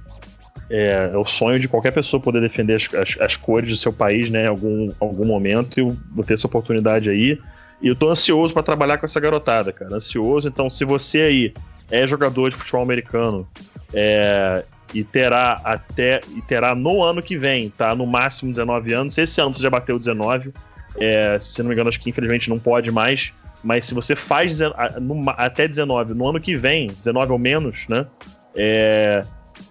é, 0.70 1.12
é 1.14 1.18
o 1.18 1.26
sonho 1.26 1.60
de 1.60 1.68
qualquer 1.68 1.92
pessoa 1.92 2.22
poder 2.22 2.42
defender 2.42 2.76
as, 2.76 2.94
as, 2.94 3.18
as 3.20 3.36
cores 3.36 3.70
do 3.70 3.78
seu 3.78 3.94
país, 3.94 4.30
né, 4.30 4.46
em 4.46 4.48
algum, 4.48 4.90
algum 5.00 5.26
momento. 5.26 5.80
E 5.80 5.82
eu 5.82 5.96
vou 6.12 6.26
ter 6.26 6.34
essa 6.34 6.48
oportunidade 6.48 7.10
aí. 7.10 7.40
E 7.82 7.88
eu 7.88 7.96
tô 7.96 8.10
ansioso 8.10 8.54
para 8.54 8.64
trabalhar 8.64 8.98
com 8.98 9.06
essa 9.06 9.20
garotada, 9.20 9.72
cara. 9.72 9.96
Ansioso. 9.96 10.48
Então, 10.48 10.70
se 10.70 10.86
você 10.86 11.22
aí 11.22 11.54
é 11.92 12.08
jogador 12.08 12.50
de 12.50 12.56
futebol 12.56 12.82
americano 12.82 13.48
é, 13.94 14.64
e 14.94 15.04
terá 15.04 15.60
até 15.64 16.22
e 16.36 16.42
terá 16.42 16.74
no 16.74 17.04
ano 17.04 17.22
que 17.22 17.38
vem, 17.38 17.70
tá? 17.70 17.94
No 17.94 18.08
máximo 18.08 18.52
19 18.52 18.94
anos. 18.94 19.18
Esse 19.18 19.40
ano 19.42 19.54
você 19.54 19.62
já 19.62 19.70
bateu 19.70 20.00
19. 20.00 20.54
É, 20.98 21.38
se 21.38 21.62
não 21.62 21.70
me 21.70 21.76
engano, 21.76 21.90
acho 21.90 22.00
que 22.00 22.10
infelizmente 22.10 22.50
não 22.50 22.58
pode 22.58 22.92
mais. 22.92 23.34
Mas 23.64 23.86
se 23.86 23.94
você 23.94 24.16
faz 24.16 24.60
até 25.38 25.68
19, 25.68 26.14
no 26.14 26.30
ano 26.30 26.40
que 26.40 26.56
vem, 26.56 26.88
19 26.88 27.32
ou 27.32 27.40
menos, 27.40 27.88
né? 27.88 28.06
É, 28.56 29.24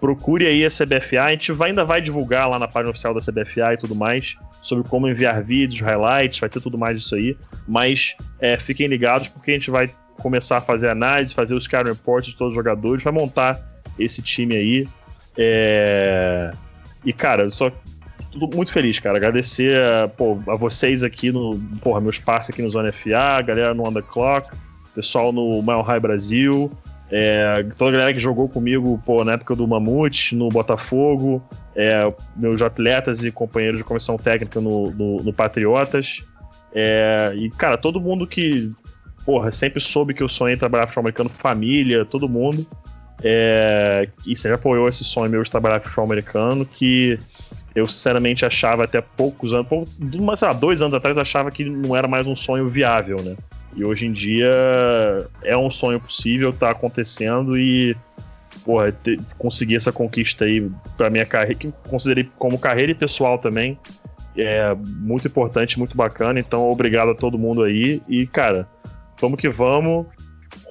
procure 0.05 0.45
aí 0.45 0.63
a 0.65 0.69
CBFA. 0.69 1.23
A 1.23 1.31
gente 1.31 1.51
vai- 1.51 1.69
ainda 1.69 1.83
vai 1.83 2.01
divulgar 2.01 2.47
lá 2.49 2.59
na 2.59 2.67
página 2.67 2.91
oficial 2.91 3.13
da 3.13 3.19
CBFA 3.19 3.73
e 3.73 3.77
tudo 3.77 3.95
mais 3.95 4.35
sobre 4.61 4.87
como 4.87 5.07
enviar 5.07 5.43
vídeos, 5.43 5.81
highlights, 5.81 6.39
vai 6.39 6.49
ter 6.49 6.61
tudo 6.61 6.77
mais 6.77 6.97
disso 6.99 7.15
aí. 7.15 7.35
Mas 7.67 8.15
é, 8.39 8.55
fiquem 8.57 8.87
ligados 8.87 9.27
porque 9.27 9.51
a 9.51 9.53
gente 9.55 9.69
vai 9.71 9.89
começar 10.21 10.57
a 10.57 10.61
fazer 10.61 10.89
análise, 10.89 11.33
fazer 11.33 11.53
os 11.55 11.63
scouting 11.65 11.89
reports 11.91 12.29
de 12.31 12.37
todos 12.37 12.51
os 12.51 12.55
jogadores, 12.55 13.03
vai 13.03 13.13
montar 13.13 13.59
esse 13.99 14.21
time 14.21 14.55
aí. 14.55 14.85
É, 15.37 16.51
E, 17.03 17.13
cara, 17.13 17.43
eu 17.43 17.51
só 17.51 17.69
tô 18.31 18.49
muito 18.55 18.71
feliz, 18.71 18.97
cara. 18.99 19.17
Agradecer 19.17 19.77
pô, 20.17 20.39
a 20.47 20.55
vocês 20.55 21.03
aqui 21.03 21.31
no. 21.31 21.57
Porra, 21.81 22.01
meus 22.01 22.17
parceiros 22.17 22.49
aqui 22.55 22.61
no 22.63 22.69
Zona 22.69 22.91
FA, 22.91 23.37
a 23.37 23.41
galera 23.41 23.73
no 23.73 23.87
On 23.87 23.93
The 23.93 24.01
Clock. 24.01 24.49
pessoal 24.95 25.31
no 25.33 25.61
Mile 25.61 25.83
High 25.83 25.99
Brasil, 25.99 26.71
é, 27.11 27.63
toda 27.77 27.91
a 27.91 27.93
galera 27.93 28.13
que 28.13 28.19
jogou 28.19 28.49
comigo 28.49 29.01
pô, 29.05 29.23
na 29.23 29.33
época 29.33 29.55
do 29.55 29.67
Mamute, 29.67 30.35
no 30.35 30.49
Botafogo, 30.49 31.43
é, 31.75 32.11
meus 32.35 32.61
atletas 32.61 33.23
e 33.23 33.31
companheiros 33.31 33.77
de 33.77 33.83
comissão 33.83 34.17
técnica 34.17 34.59
no, 34.59 34.91
no, 34.91 35.17
no 35.17 35.33
Patriotas. 35.33 36.23
É, 36.73 37.33
e, 37.35 37.49
cara, 37.51 37.77
todo 37.77 38.01
mundo 38.01 38.27
que 38.27 38.71
porra, 39.25 39.51
sempre 39.51 39.79
soube 39.79 40.13
que 40.13 40.21
eu 40.21 40.29
sonhei 40.29 40.55
trabalhar 40.55 40.85
futebol 40.85 41.03
americano, 41.03 41.29
família, 41.29 42.05
todo 42.05 42.29
mundo. 42.29 42.65
É, 43.23 44.07
e 44.27 44.35
sempre 44.35 44.55
apoiou 44.55 44.87
esse 44.87 45.03
sonho 45.03 45.31
meu 45.31 45.41
de 45.41 45.49
trabalhar 45.49 45.79
futebol 45.79 46.05
americano, 46.05 46.65
que 46.65 47.17
eu 47.73 47.87
sinceramente 47.87 48.45
achava 48.45 48.83
até 48.83 49.01
poucos 49.01 49.51
anos, 49.51 49.67
poucos, 49.67 49.99
sei 50.39 50.47
lá, 50.47 50.53
dois 50.53 50.81
anos 50.81 50.93
atrás, 50.93 51.17
achava 51.17 51.49
que 51.49 51.65
não 51.65 51.95
era 51.95 52.07
mais 52.07 52.27
um 52.27 52.35
sonho 52.35 52.69
viável, 52.69 53.17
né? 53.23 53.35
E 53.75 53.83
hoje 53.83 54.07
em 54.07 54.11
dia 54.11 54.49
é 55.43 55.57
um 55.57 55.69
sonho 55.69 55.99
possível, 55.99 56.53
tá 56.53 56.71
acontecendo 56.71 57.57
e, 57.57 57.95
porra, 58.63 58.91
ter, 58.91 59.19
conseguir 59.37 59.75
essa 59.75 59.91
conquista 59.91 60.45
aí 60.45 60.69
pra 60.97 61.09
minha 61.09 61.25
carreira, 61.25 61.55
que 61.55 61.73
considerei 61.89 62.29
como 62.37 62.57
carreira 62.57 62.91
e 62.91 62.95
pessoal 62.95 63.37
também, 63.37 63.77
é 64.37 64.73
muito 64.75 65.27
importante, 65.27 65.79
muito 65.79 65.95
bacana. 65.95 66.39
Então, 66.39 66.69
obrigado 66.69 67.11
a 67.11 67.15
todo 67.15 67.37
mundo 67.37 67.63
aí. 67.63 68.01
E, 68.07 68.25
cara, 68.27 68.67
vamos 69.19 69.39
que 69.39 69.49
vamos 69.49 70.07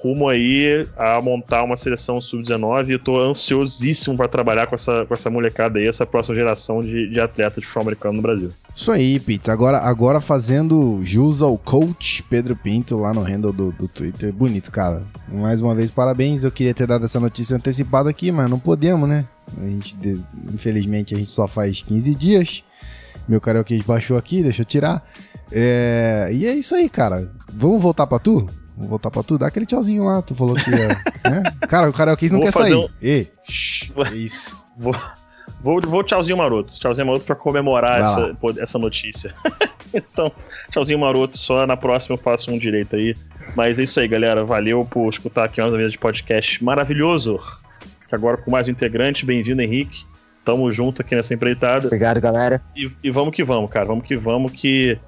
rumo 0.05 0.29
aí 0.29 0.87
a 0.95 1.19
montar 1.19 1.63
uma 1.63 1.75
seleção 1.75 2.21
sub-19 2.21 2.89
e 2.89 2.91
eu 2.91 2.99
tô 2.99 3.19
ansiosíssimo 3.19 4.15
para 4.15 4.27
trabalhar 4.27 4.67
com 4.67 4.75
essa, 4.75 5.03
com 5.03 5.13
essa 5.13 5.31
molecada 5.31 5.79
aí, 5.79 5.87
essa 5.87 6.05
próxima 6.05 6.35
geração 6.35 6.81
de, 6.81 7.09
de 7.09 7.19
atletas 7.19 7.61
de 7.61 7.65
futebol 7.65 7.81
americano 7.81 8.15
no 8.17 8.21
Brasil. 8.21 8.49
Isso 8.75 8.91
aí, 8.91 9.19
Pete. 9.19 9.49
Agora, 9.49 9.79
agora 9.79 10.21
fazendo 10.21 10.99
jus 11.03 11.41
ao 11.41 11.57
coach 11.57 12.21
Pedro 12.23 12.55
Pinto 12.55 12.97
lá 12.99 13.13
no 13.13 13.21
handle 13.21 13.51
do, 13.51 13.71
do 13.71 13.87
Twitter. 13.87 14.31
Bonito, 14.31 14.71
cara. 14.71 15.01
Mais 15.27 15.59
uma 15.59 15.73
vez, 15.73 15.89
parabéns. 15.89 16.43
Eu 16.43 16.51
queria 16.51 16.73
ter 16.73 16.85
dado 16.85 17.05
essa 17.05 17.19
notícia 17.19 17.55
antecipada 17.55 18.07
aqui, 18.07 18.31
mas 18.31 18.49
não 18.49 18.59
podemos, 18.59 19.09
né? 19.09 19.25
A 19.59 19.65
gente, 19.65 19.97
infelizmente, 20.53 21.15
a 21.15 21.17
gente 21.17 21.31
só 21.31 21.47
faz 21.47 21.81
15 21.81 22.13
dias. 22.13 22.63
Meu 23.27 23.41
karaokê 23.41 23.81
baixou 23.87 24.17
aqui, 24.17 24.43
deixa 24.43 24.61
eu 24.61 24.65
tirar. 24.65 25.03
É... 25.51 26.29
E 26.31 26.45
é 26.45 26.53
isso 26.53 26.75
aí, 26.75 26.87
cara. 26.87 27.31
Vamos 27.51 27.81
voltar 27.81 28.05
pra 28.05 28.19
tu? 28.19 28.45
Vou 28.77 28.89
voltar 28.89 29.09
pra 29.09 29.23
tu, 29.23 29.37
dá 29.37 29.47
aquele 29.47 29.65
tchauzinho 29.65 30.03
lá, 30.03 30.21
tu 30.21 30.35
falou 30.35 30.55
que 30.55 30.69
ia. 30.69 30.89
né? 31.29 31.43
Cara, 31.67 31.89
o 31.89 31.93
karaokê 31.93 32.27
não 32.27 32.39
Vou 32.39 32.43
quer 32.43 32.51
sair. 32.51 32.75
Um... 32.75 32.87
Ei, 33.01 33.31
shh, 33.47 33.91
é 33.95 34.13
isso. 34.13 34.65
Vou, 34.77 34.93
vou, 35.61 35.79
vou 35.81 36.03
tchauzinho 36.03 36.37
maroto. 36.37 36.73
Tchauzinho 36.77 37.07
maroto 37.07 37.25
pra 37.25 37.35
comemorar 37.35 38.01
essa, 38.01 38.37
essa 38.59 38.77
notícia. 38.77 39.33
então, 39.93 40.31
tchauzinho 40.69 40.99
maroto, 40.99 41.37
só 41.37 41.65
na 41.65 41.77
próxima 41.77 42.15
eu 42.15 42.19
faço 42.19 42.51
um 42.51 42.57
direito 42.57 42.97
aí. 42.97 43.13
Mas 43.55 43.79
é 43.79 43.83
isso 43.83 43.99
aí, 43.99 44.07
galera. 44.07 44.43
Valeu 44.43 44.85
por 44.85 45.07
escutar 45.07 45.45
aqui 45.45 45.61
mais 45.61 45.71
uma 45.71 45.79
vez 45.79 45.93
de 45.93 45.97
podcast 45.97 46.61
maravilhoso. 46.61 47.39
Que 48.09 48.15
agora 48.15 48.37
com 48.37 48.51
mais 48.51 48.67
um 48.67 48.71
integrante, 48.71 49.25
bem-vindo, 49.25 49.61
Henrique. 49.61 50.05
Tamo 50.43 50.69
junto 50.71 51.01
aqui 51.01 51.15
nessa 51.15 51.33
empreitada. 51.33 51.87
Obrigado, 51.87 52.19
galera. 52.19 52.61
E, 52.75 52.91
e 53.01 53.09
vamos 53.09 53.33
que 53.33 53.43
vamos, 53.43 53.71
cara. 53.71 53.85
Vamos 53.85 54.05
que 54.05 54.15
vamos 54.15 54.51
que 54.51 54.99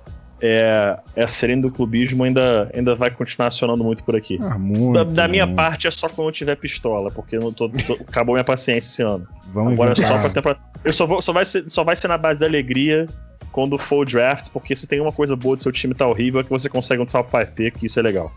é, 0.42 0.98
essa 1.16 1.34
serena 1.34 1.64
do 1.64 1.72
clubismo 1.72 2.24
ainda, 2.24 2.70
ainda 2.74 2.96
vai 2.96 3.10
continuar 3.10 3.48
acionando 3.48 3.84
muito 3.84 4.04
por 4.04 4.16
aqui. 4.16 4.38
Ah, 4.42 4.58
muito, 4.58 4.94
da, 4.94 5.04
da 5.04 5.28
minha 5.28 5.48
parte 5.48 5.88
é 5.88 5.92
só 5.92 6.08
quando 6.08 6.28
eu 6.28 6.32
tiver 6.32 6.56
pistola, 6.56 7.10
porque 7.12 7.38
não 7.38 7.52
tô, 7.52 7.70
tô 7.70 7.94
acabou 7.94 8.36
minha 8.36 8.44
paciência 8.44 8.88
esse 8.88 9.02
ano. 9.02 9.28
Vamos 9.54 9.74
Agora 9.74 9.94
é 9.94 9.96
só 9.96 10.42
pra, 10.42 10.58
eu 10.84 10.94
só 10.94 11.06
vou, 11.06 11.22
só 11.22 11.34
vai 11.34 11.46
ser, 11.46 11.70
só 11.70 11.84
vai 11.84 11.96
ser 11.96 12.08
na 12.08 12.18
base 12.18 12.40
da 12.40 12.46
alegria 12.46 13.08
quando 13.52 13.78
for 13.78 14.04
o 14.04 14.06
draft, 14.06 14.50
porque 14.52 14.76
se 14.76 14.88
tem 14.88 15.02
uma 15.02 15.12
coisa 15.12 15.36
boa 15.36 15.56
do 15.56 15.64
seu 15.64 15.72
time 15.72 15.96
tá 15.96 16.06
horrível 16.06 16.40
é 16.42 16.44
que 16.44 16.50
você 16.50 16.70
consegue 16.70 17.02
um 17.02 17.06
top 17.08 17.30
5 17.30 17.54
pick, 17.54 17.84
isso 17.84 18.00
é 18.00 18.04
legal. 18.04 18.32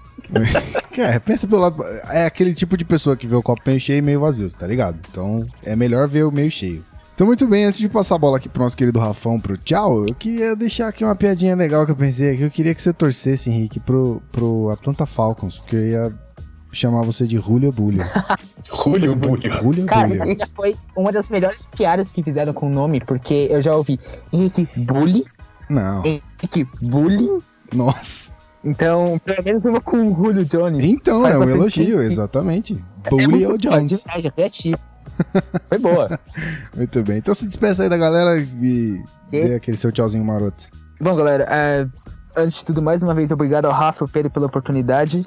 é, 0.96 1.18
pensa 1.18 1.46
pelo 1.46 1.60
lado, 1.60 1.84
é 2.08 2.24
aquele 2.24 2.54
tipo 2.54 2.76
de 2.76 2.84
pessoa 2.84 3.16
que 3.16 3.26
vê 3.26 3.36
o 3.36 3.42
copo 3.42 3.60
meio 3.66 3.78
cheio 3.78 3.98
e 3.98 4.02
meio 4.02 4.20
vazio, 4.20 4.48
tá 4.50 4.66
ligado? 4.66 4.98
Então 5.10 5.46
é 5.62 5.76
melhor 5.76 6.08
ver 6.08 6.24
o 6.24 6.32
meio 6.32 6.50
cheio. 6.50 6.82
Então, 7.20 7.26
muito 7.26 7.46
bem, 7.46 7.66
antes 7.66 7.78
de 7.78 7.86
passar 7.86 8.14
a 8.14 8.18
bola 8.18 8.38
aqui 8.38 8.48
pro 8.48 8.62
nosso 8.62 8.74
querido 8.74 8.98
Rafão 8.98 9.38
pro 9.38 9.54
tchau, 9.54 10.06
eu 10.06 10.14
queria 10.14 10.56
deixar 10.56 10.88
aqui 10.88 11.04
uma 11.04 11.14
piadinha 11.14 11.54
legal 11.54 11.84
que 11.84 11.92
eu 11.92 11.96
pensei 11.96 12.32
aqui. 12.32 12.40
Eu 12.40 12.50
queria 12.50 12.74
que 12.74 12.82
você 12.82 12.94
torcesse, 12.94 13.50
Henrique, 13.50 13.78
pro, 13.78 14.22
pro 14.32 14.70
Atlanta 14.70 15.04
Falcons, 15.04 15.58
porque 15.58 15.76
eu 15.76 15.86
ia 15.86 16.18
chamar 16.72 17.02
você 17.02 17.26
de 17.26 17.36
Julio 17.36 17.70
Bulho. 17.70 18.02
Julio 18.64 19.14
Bulho. 19.14 19.52
Julio 19.52 19.84
Cara, 19.84 20.08
Bulho. 20.08 20.38
já 20.38 20.46
foi 20.56 20.74
uma 20.96 21.12
das 21.12 21.28
melhores 21.28 21.66
piadas 21.66 22.10
que 22.10 22.22
fizeram 22.22 22.54
com 22.54 22.68
o 22.68 22.70
nome, 22.70 23.00
porque 23.00 23.48
eu 23.50 23.60
já 23.60 23.76
ouvi 23.76 24.00
Henrique 24.32 24.66
Bully. 24.74 25.26
Não. 25.68 26.02
Henrique 26.02 26.66
Bully. 26.80 27.28
Nossa. 27.74 28.32
Então, 28.64 29.18
pelo 29.22 29.44
menos 29.44 29.62
uma 29.66 29.82
com 29.82 30.04
o 30.04 30.14
Julio 30.14 30.44
Jones. 30.46 30.82
Então, 30.82 31.26
é 31.26 31.36
um 31.36 31.44
elogio, 31.50 32.00
exatamente. 32.00 32.82
Bully 33.10 33.44
é, 33.44 33.48
o 33.48 33.58
Jones. 33.58 34.06
É 34.08 34.30
criativo. 34.30 34.89
Foi 35.68 35.78
boa. 35.78 36.18
Muito 36.76 37.02
bem. 37.02 37.18
Então 37.18 37.34
se 37.34 37.46
despeça 37.46 37.82
aí 37.82 37.88
da 37.88 37.96
galera 37.96 38.38
e, 38.38 39.02
e? 39.32 39.44
dê 39.44 39.54
aquele 39.54 39.76
seu 39.76 39.92
tchauzinho 39.92 40.24
maroto. 40.24 40.68
Bom, 41.00 41.14
galera, 41.14 41.46
é, 41.48 41.86
antes 42.36 42.58
de 42.58 42.64
tudo, 42.64 42.82
mais 42.82 43.02
uma 43.02 43.14
vez, 43.14 43.30
obrigado 43.30 43.64
ao 43.64 43.72
Rafa 43.72 44.02
e 44.02 44.04
ao 44.04 44.08
Pedro 44.08 44.30
pela 44.30 44.46
oportunidade. 44.46 45.24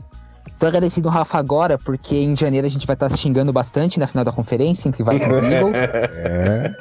Tô 0.59 0.67
agradecido 0.67 1.09
ao 1.09 1.13
Rafa 1.13 1.37
agora, 1.37 1.77
porque 1.77 2.15
em 2.15 2.35
janeiro 2.35 2.67
a 2.67 2.69
gente 2.69 2.85
vai 2.85 2.95
estar 2.95 3.09
tá 3.09 3.15
xingando 3.15 3.51
bastante 3.51 3.99
na 3.99 4.07
final 4.07 4.23
da 4.23 4.31
conferência 4.31 4.87
entre 4.87 5.03
Vikings 5.03 5.29
e 5.45 5.53
Eagles. 5.53 5.77
É. 5.77 6.75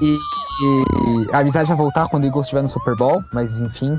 E, 0.00 0.12
e, 0.12 1.28
a 1.32 1.38
amizade 1.38 1.68
vai 1.68 1.76
voltar 1.76 2.08
quando 2.08 2.24
o 2.24 2.26
Eagles 2.26 2.46
estiver 2.46 2.62
no 2.62 2.68
Super 2.68 2.94
Bowl, 2.96 3.22
mas 3.32 3.60
enfim, 3.60 3.96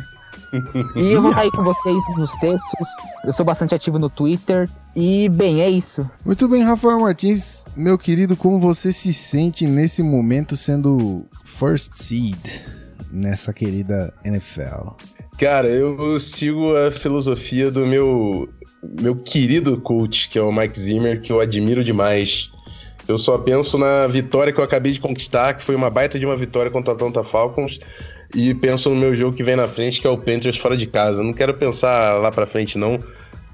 e 0.95 1.11
eu 1.11 1.21
vou 1.21 1.31
estar 1.31 1.41
aí 1.41 1.51
com 1.51 1.63
vocês 1.63 2.01
nos 2.15 2.31
textos. 2.37 2.87
Eu 3.25 3.33
sou 3.33 3.45
bastante 3.45 3.75
ativo 3.75 3.99
no 3.99 4.09
Twitter. 4.09 4.69
E, 4.95 5.29
bem, 5.29 5.61
é 5.61 5.69
isso. 5.69 6.09
Muito 6.25 6.47
bem, 6.47 6.63
Rafael 6.63 6.99
Martins. 6.99 7.65
Meu 7.75 7.97
querido, 7.97 8.35
como 8.35 8.59
você 8.59 8.91
se 8.91 9.13
sente 9.13 9.67
nesse 9.67 10.01
momento 10.01 10.55
sendo 10.55 11.25
first 11.43 11.93
seed 11.95 12.37
nessa 13.11 13.53
querida 13.53 14.13
NFL? 14.23 14.95
Cara, 15.37 15.67
eu 15.67 16.19
sigo 16.19 16.75
a 16.75 16.89
filosofia 16.89 17.69
do 17.69 17.85
meu, 17.85 18.49
meu 18.99 19.15
querido 19.15 19.79
coach, 19.79 20.29
que 20.29 20.39
é 20.39 20.41
o 20.41 20.51
Mike 20.51 20.79
Zimmer, 20.79 21.21
que 21.21 21.31
eu 21.31 21.39
admiro 21.39 21.83
demais. 21.83 22.49
Eu 23.07 23.17
só 23.17 23.37
penso 23.37 23.77
na 23.77 24.07
vitória 24.07 24.51
que 24.51 24.59
eu 24.59 24.63
acabei 24.63 24.91
de 24.91 24.99
conquistar, 24.99 25.53
que 25.53 25.63
foi 25.63 25.75
uma 25.75 25.89
baita 25.89 26.19
de 26.19 26.25
uma 26.25 26.35
vitória 26.35 26.71
contra 26.71 26.91
o 26.91 26.95
Atlanta 26.95 27.23
Falcons 27.23 27.79
e 28.35 28.53
penso 28.53 28.89
no 28.89 28.95
meu 28.95 29.15
jogo 29.15 29.35
que 29.35 29.43
vem 29.43 29.55
na 29.55 29.67
frente, 29.67 30.01
que 30.01 30.07
é 30.07 30.09
o 30.09 30.17
Panthers 30.17 30.57
fora 30.57 30.75
de 30.75 30.87
casa. 30.87 31.23
Não 31.23 31.33
quero 31.33 31.53
pensar 31.53 32.19
lá 32.19 32.31
pra 32.31 32.45
frente, 32.45 32.77
não. 32.77 32.99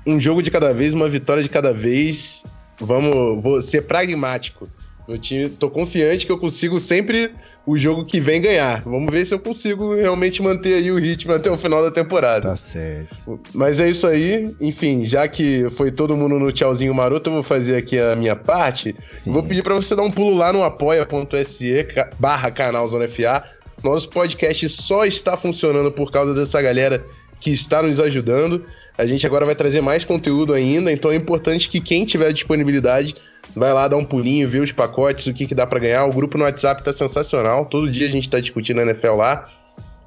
Um 0.06 0.20
jogo 0.20 0.42
de 0.42 0.52
cada 0.52 0.74
vez, 0.74 0.94
uma 0.94 1.08
vitória 1.08 1.44
de 1.44 1.50
cada 1.50 1.74
vez. 1.74 2.44
Vamos 2.80 3.42
vou 3.42 3.62
ser 3.62 3.84
pragmático. 3.84 4.68
Meu 5.08 5.18
time, 5.18 5.50
tô 5.50 5.70
confiante 5.70 6.26
que 6.26 6.32
eu 6.32 6.38
consigo 6.38 6.80
sempre 6.80 7.32
o 7.66 7.78
jogo 7.78 8.06
que 8.06 8.22
vem 8.22 8.42
ganhar. 8.42 8.82
Vamos 8.84 9.12
ver 9.12 9.26
se 9.26 9.34
eu 9.34 9.40
consigo 9.40 9.94
realmente 9.94 10.42
manter 10.42 10.76
aí 10.76 10.92
o 10.92 10.98
ritmo 10.98 11.34
até 11.34 11.52
o 11.52 11.58
final 11.58 11.84
da 11.84 11.92
temporada. 11.92 12.50
Tá 12.50 12.56
certo. 12.56 13.40
Mas 13.54 13.82
é 13.82 13.90
isso 13.90 14.08
aí. 14.08 14.56
Enfim, 14.62 15.06
já 15.06 15.28
que 15.28 15.70
foi 15.72 15.92
todo 15.92 16.16
mundo 16.16 16.40
no 16.40 16.54
tchauzinho 16.54 16.94
maroto, 16.94 17.30
eu 17.30 17.34
vou 17.34 17.44
fazer 17.44 17.76
aqui 17.76 18.00
a 18.00 18.16
minha 18.16 18.36
parte. 18.36 18.96
Sim. 19.10 19.34
Vou 19.34 19.44
pedir 19.44 19.62
para 19.62 19.74
você 19.74 19.94
dar 19.94 20.04
um 20.04 20.12
pulo 20.12 20.38
lá 20.38 20.54
no 20.54 20.64
apoia.se 20.64 21.88
barra 22.18 22.50
canal 22.50 22.88
Zona 22.88 23.08
FA 23.08 23.44
nosso 23.84 24.10
podcast 24.10 24.68
só 24.70 25.06
está 25.06 25.36
funcionando 25.36 25.92
por 25.92 26.12
causa 26.12 26.34
dessa 26.34 26.62
galera 26.62 27.06
que 27.40 27.52
está 27.52 27.84
nos 27.84 28.00
ajudando. 28.00 28.66
A 28.98 29.06
gente 29.06 29.28
agora 29.28 29.46
vai 29.46 29.56
trazer 29.56 29.82
mais 29.82 30.06
conteúdo 30.06 30.54
ainda, 30.54 30.92
então 30.92 31.12
é 31.12 31.16
importante 31.16 31.70
que 31.70 31.82
quem 31.82 32.06
tiver 32.06 32.32
disponibilidade 32.32 33.16
vai 33.54 33.74
lá 33.74 33.88
dar 33.88 33.98
um 33.98 34.06
pulinho, 34.06 34.48
ver 34.48 34.62
os 34.62 34.72
pacotes, 34.72 35.28
o 35.28 35.34
que, 35.34 35.46
que 35.46 35.54
dá 35.54 35.68
para 35.68 35.80
ganhar. 35.80 36.06
O 36.06 36.14
grupo 36.14 36.38
no 36.38 36.46
WhatsApp 36.46 36.82
está 36.82 36.94
sensacional, 36.94 37.66
todo 37.66 37.92
dia 37.92 38.08
a 38.08 38.10
gente 38.10 38.24
está 38.24 38.40
discutindo 38.40 38.80
a 38.80 38.84
NFL 38.84 39.16
lá. 39.16 39.44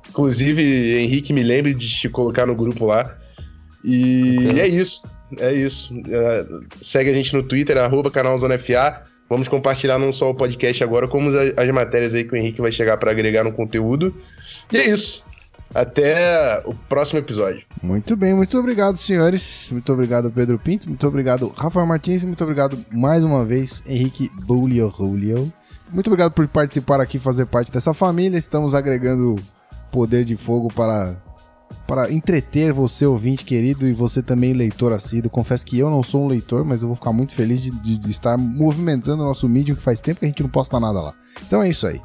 Inclusive, 0.08 0.98
Henrique, 0.98 1.32
me 1.32 1.42
lembre 1.42 1.74
de 1.74 1.88
te 1.88 2.08
colocar 2.08 2.46
no 2.46 2.54
grupo 2.54 2.86
lá. 2.86 3.16
E 3.84 4.48
okay. 4.50 4.60
é 4.60 4.68
isso, 4.68 5.06
é 5.38 5.52
isso. 5.52 5.94
Uh, 5.94 6.64
segue 6.80 7.10
a 7.10 7.12
gente 7.12 7.34
no 7.34 7.42
Twitter, 7.42 7.76
arroba 7.76 8.10
canal 8.10 8.38
Zona 8.38 8.58
FA. 8.58 9.02
Vamos 9.28 9.48
compartilhar 9.48 9.98
não 9.98 10.12
só 10.12 10.30
o 10.30 10.34
podcast 10.34 10.82
agora, 10.84 11.08
como 11.08 11.30
as, 11.30 11.52
as 11.56 11.70
matérias 11.70 12.14
aí 12.14 12.24
que 12.24 12.32
o 12.32 12.36
Henrique 12.36 12.60
vai 12.60 12.70
chegar 12.70 12.96
para 12.96 13.10
agregar 13.10 13.42
no 13.44 13.52
conteúdo. 13.52 14.14
E 14.72 14.76
é 14.76 14.88
isso. 14.88 15.24
Até 15.74 16.62
o 16.64 16.72
próximo 16.72 17.18
episódio. 17.18 17.62
Muito 17.82 18.16
bem, 18.16 18.32
muito 18.34 18.56
obrigado, 18.58 18.96
senhores. 18.96 19.68
Muito 19.72 19.92
obrigado, 19.92 20.30
Pedro 20.30 20.58
Pinto. 20.58 20.88
Muito 20.88 21.06
obrigado, 21.06 21.52
Rafael 21.56 21.86
Martins. 21.86 22.24
Muito 22.24 22.42
obrigado 22.42 22.78
mais 22.92 23.24
uma 23.24 23.44
vez, 23.44 23.82
Henrique 23.86 24.30
Bulio 24.44 24.92
Julio. 24.96 25.52
Muito 25.90 26.06
obrigado 26.06 26.32
por 26.32 26.46
participar 26.48 27.00
aqui, 27.00 27.18
fazer 27.18 27.46
parte 27.46 27.70
dessa 27.70 27.92
família. 27.92 28.38
Estamos 28.38 28.74
agregando 28.74 29.36
poder 29.90 30.24
de 30.24 30.36
fogo 30.36 30.68
para 30.68 31.16
para 31.86 32.12
entreter 32.12 32.72
você, 32.72 33.06
ouvinte 33.06 33.44
querido, 33.44 33.86
e 33.86 33.92
você 33.92 34.22
também, 34.22 34.52
leitor 34.52 34.92
assíduo. 34.92 35.30
Confesso 35.30 35.64
que 35.64 35.78
eu 35.78 35.88
não 35.88 36.02
sou 36.02 36.24
um 36.24 36.28
leitor, 36.28 36.64
mas 36.64 36.82
eu 36.82 36.88
vou 36.88 36.96
ficar 36.96 37.12
muito 37.12 37.34
feliz 37.34 37.62
de, 37.62 37.70
de, 37.70 37.96
de 37.98 38.10
estar 38.10 38.36
movimentando 38.36 39.22
o 39.22 39.26
nosso 39.26 39.48
Medium, 39.48 39.76
que 39.76 39.82
faz 39.82 40.00
tempo 40.00 40.20
que 40.20 40.26
a 40.26 40.28
gente 40.28 40.42
não 40.42 40.50
posta 40.50 40.80
nada 40.80 41.00
lá. 41.00 41.14
Então 41.46 41.62
é 41.62 41.68
isso 41.68 41.86
aí. 41.86 42.00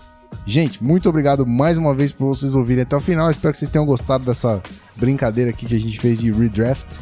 Gente, 0.45 0.83
muito 0.83 1.09
obrigado 1.09 1.45
mais 1.45 1.77
uma 1.77 1.93
vez 1.93 2.11
por 2.11 2.27
vocês 2.27 2.55
ouvirem 2.55 2.83
até 2.83 2.95
o 2.95 2.99
final. 2.99 3.29
Espero 3.29 3.51
que 3.51 3.57
vocês 3.57 3.69
tenham 3.69 3.85
gostado 3.85 4.23
dessa 4.23 4.61
brincadeira 4.95 5.49
aqui 5.49 5.65
que 5.65 5.75
a 5.75 5.79
gente 5.79 5.99
fez 5.99 6.19
de 6.19 6.31
redraft. 6.31 6.99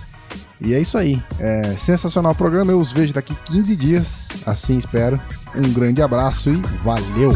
E 0.62 0.74
é 0.74 0.80
isso 0.80 0.98
aí. 0.98 1.22
É 1.40 1.64
sensacional 1.78 2.34
o 2.34 2.36
programa. 2.36 2.72
Eu 2.72 2.80
os 2.80 2.92
vejo 2.92 3.14
daqui 3.14 3.34
15 3.46 3.76
dias. 3.76 4.28
Assim 4.46 4.78
espero. 4.78 5.20
Um 5.56 5.74
grande 5.74 6.02
abraço 6.02 6.50
e 6.50 6.62
valeu! 6.84 7.32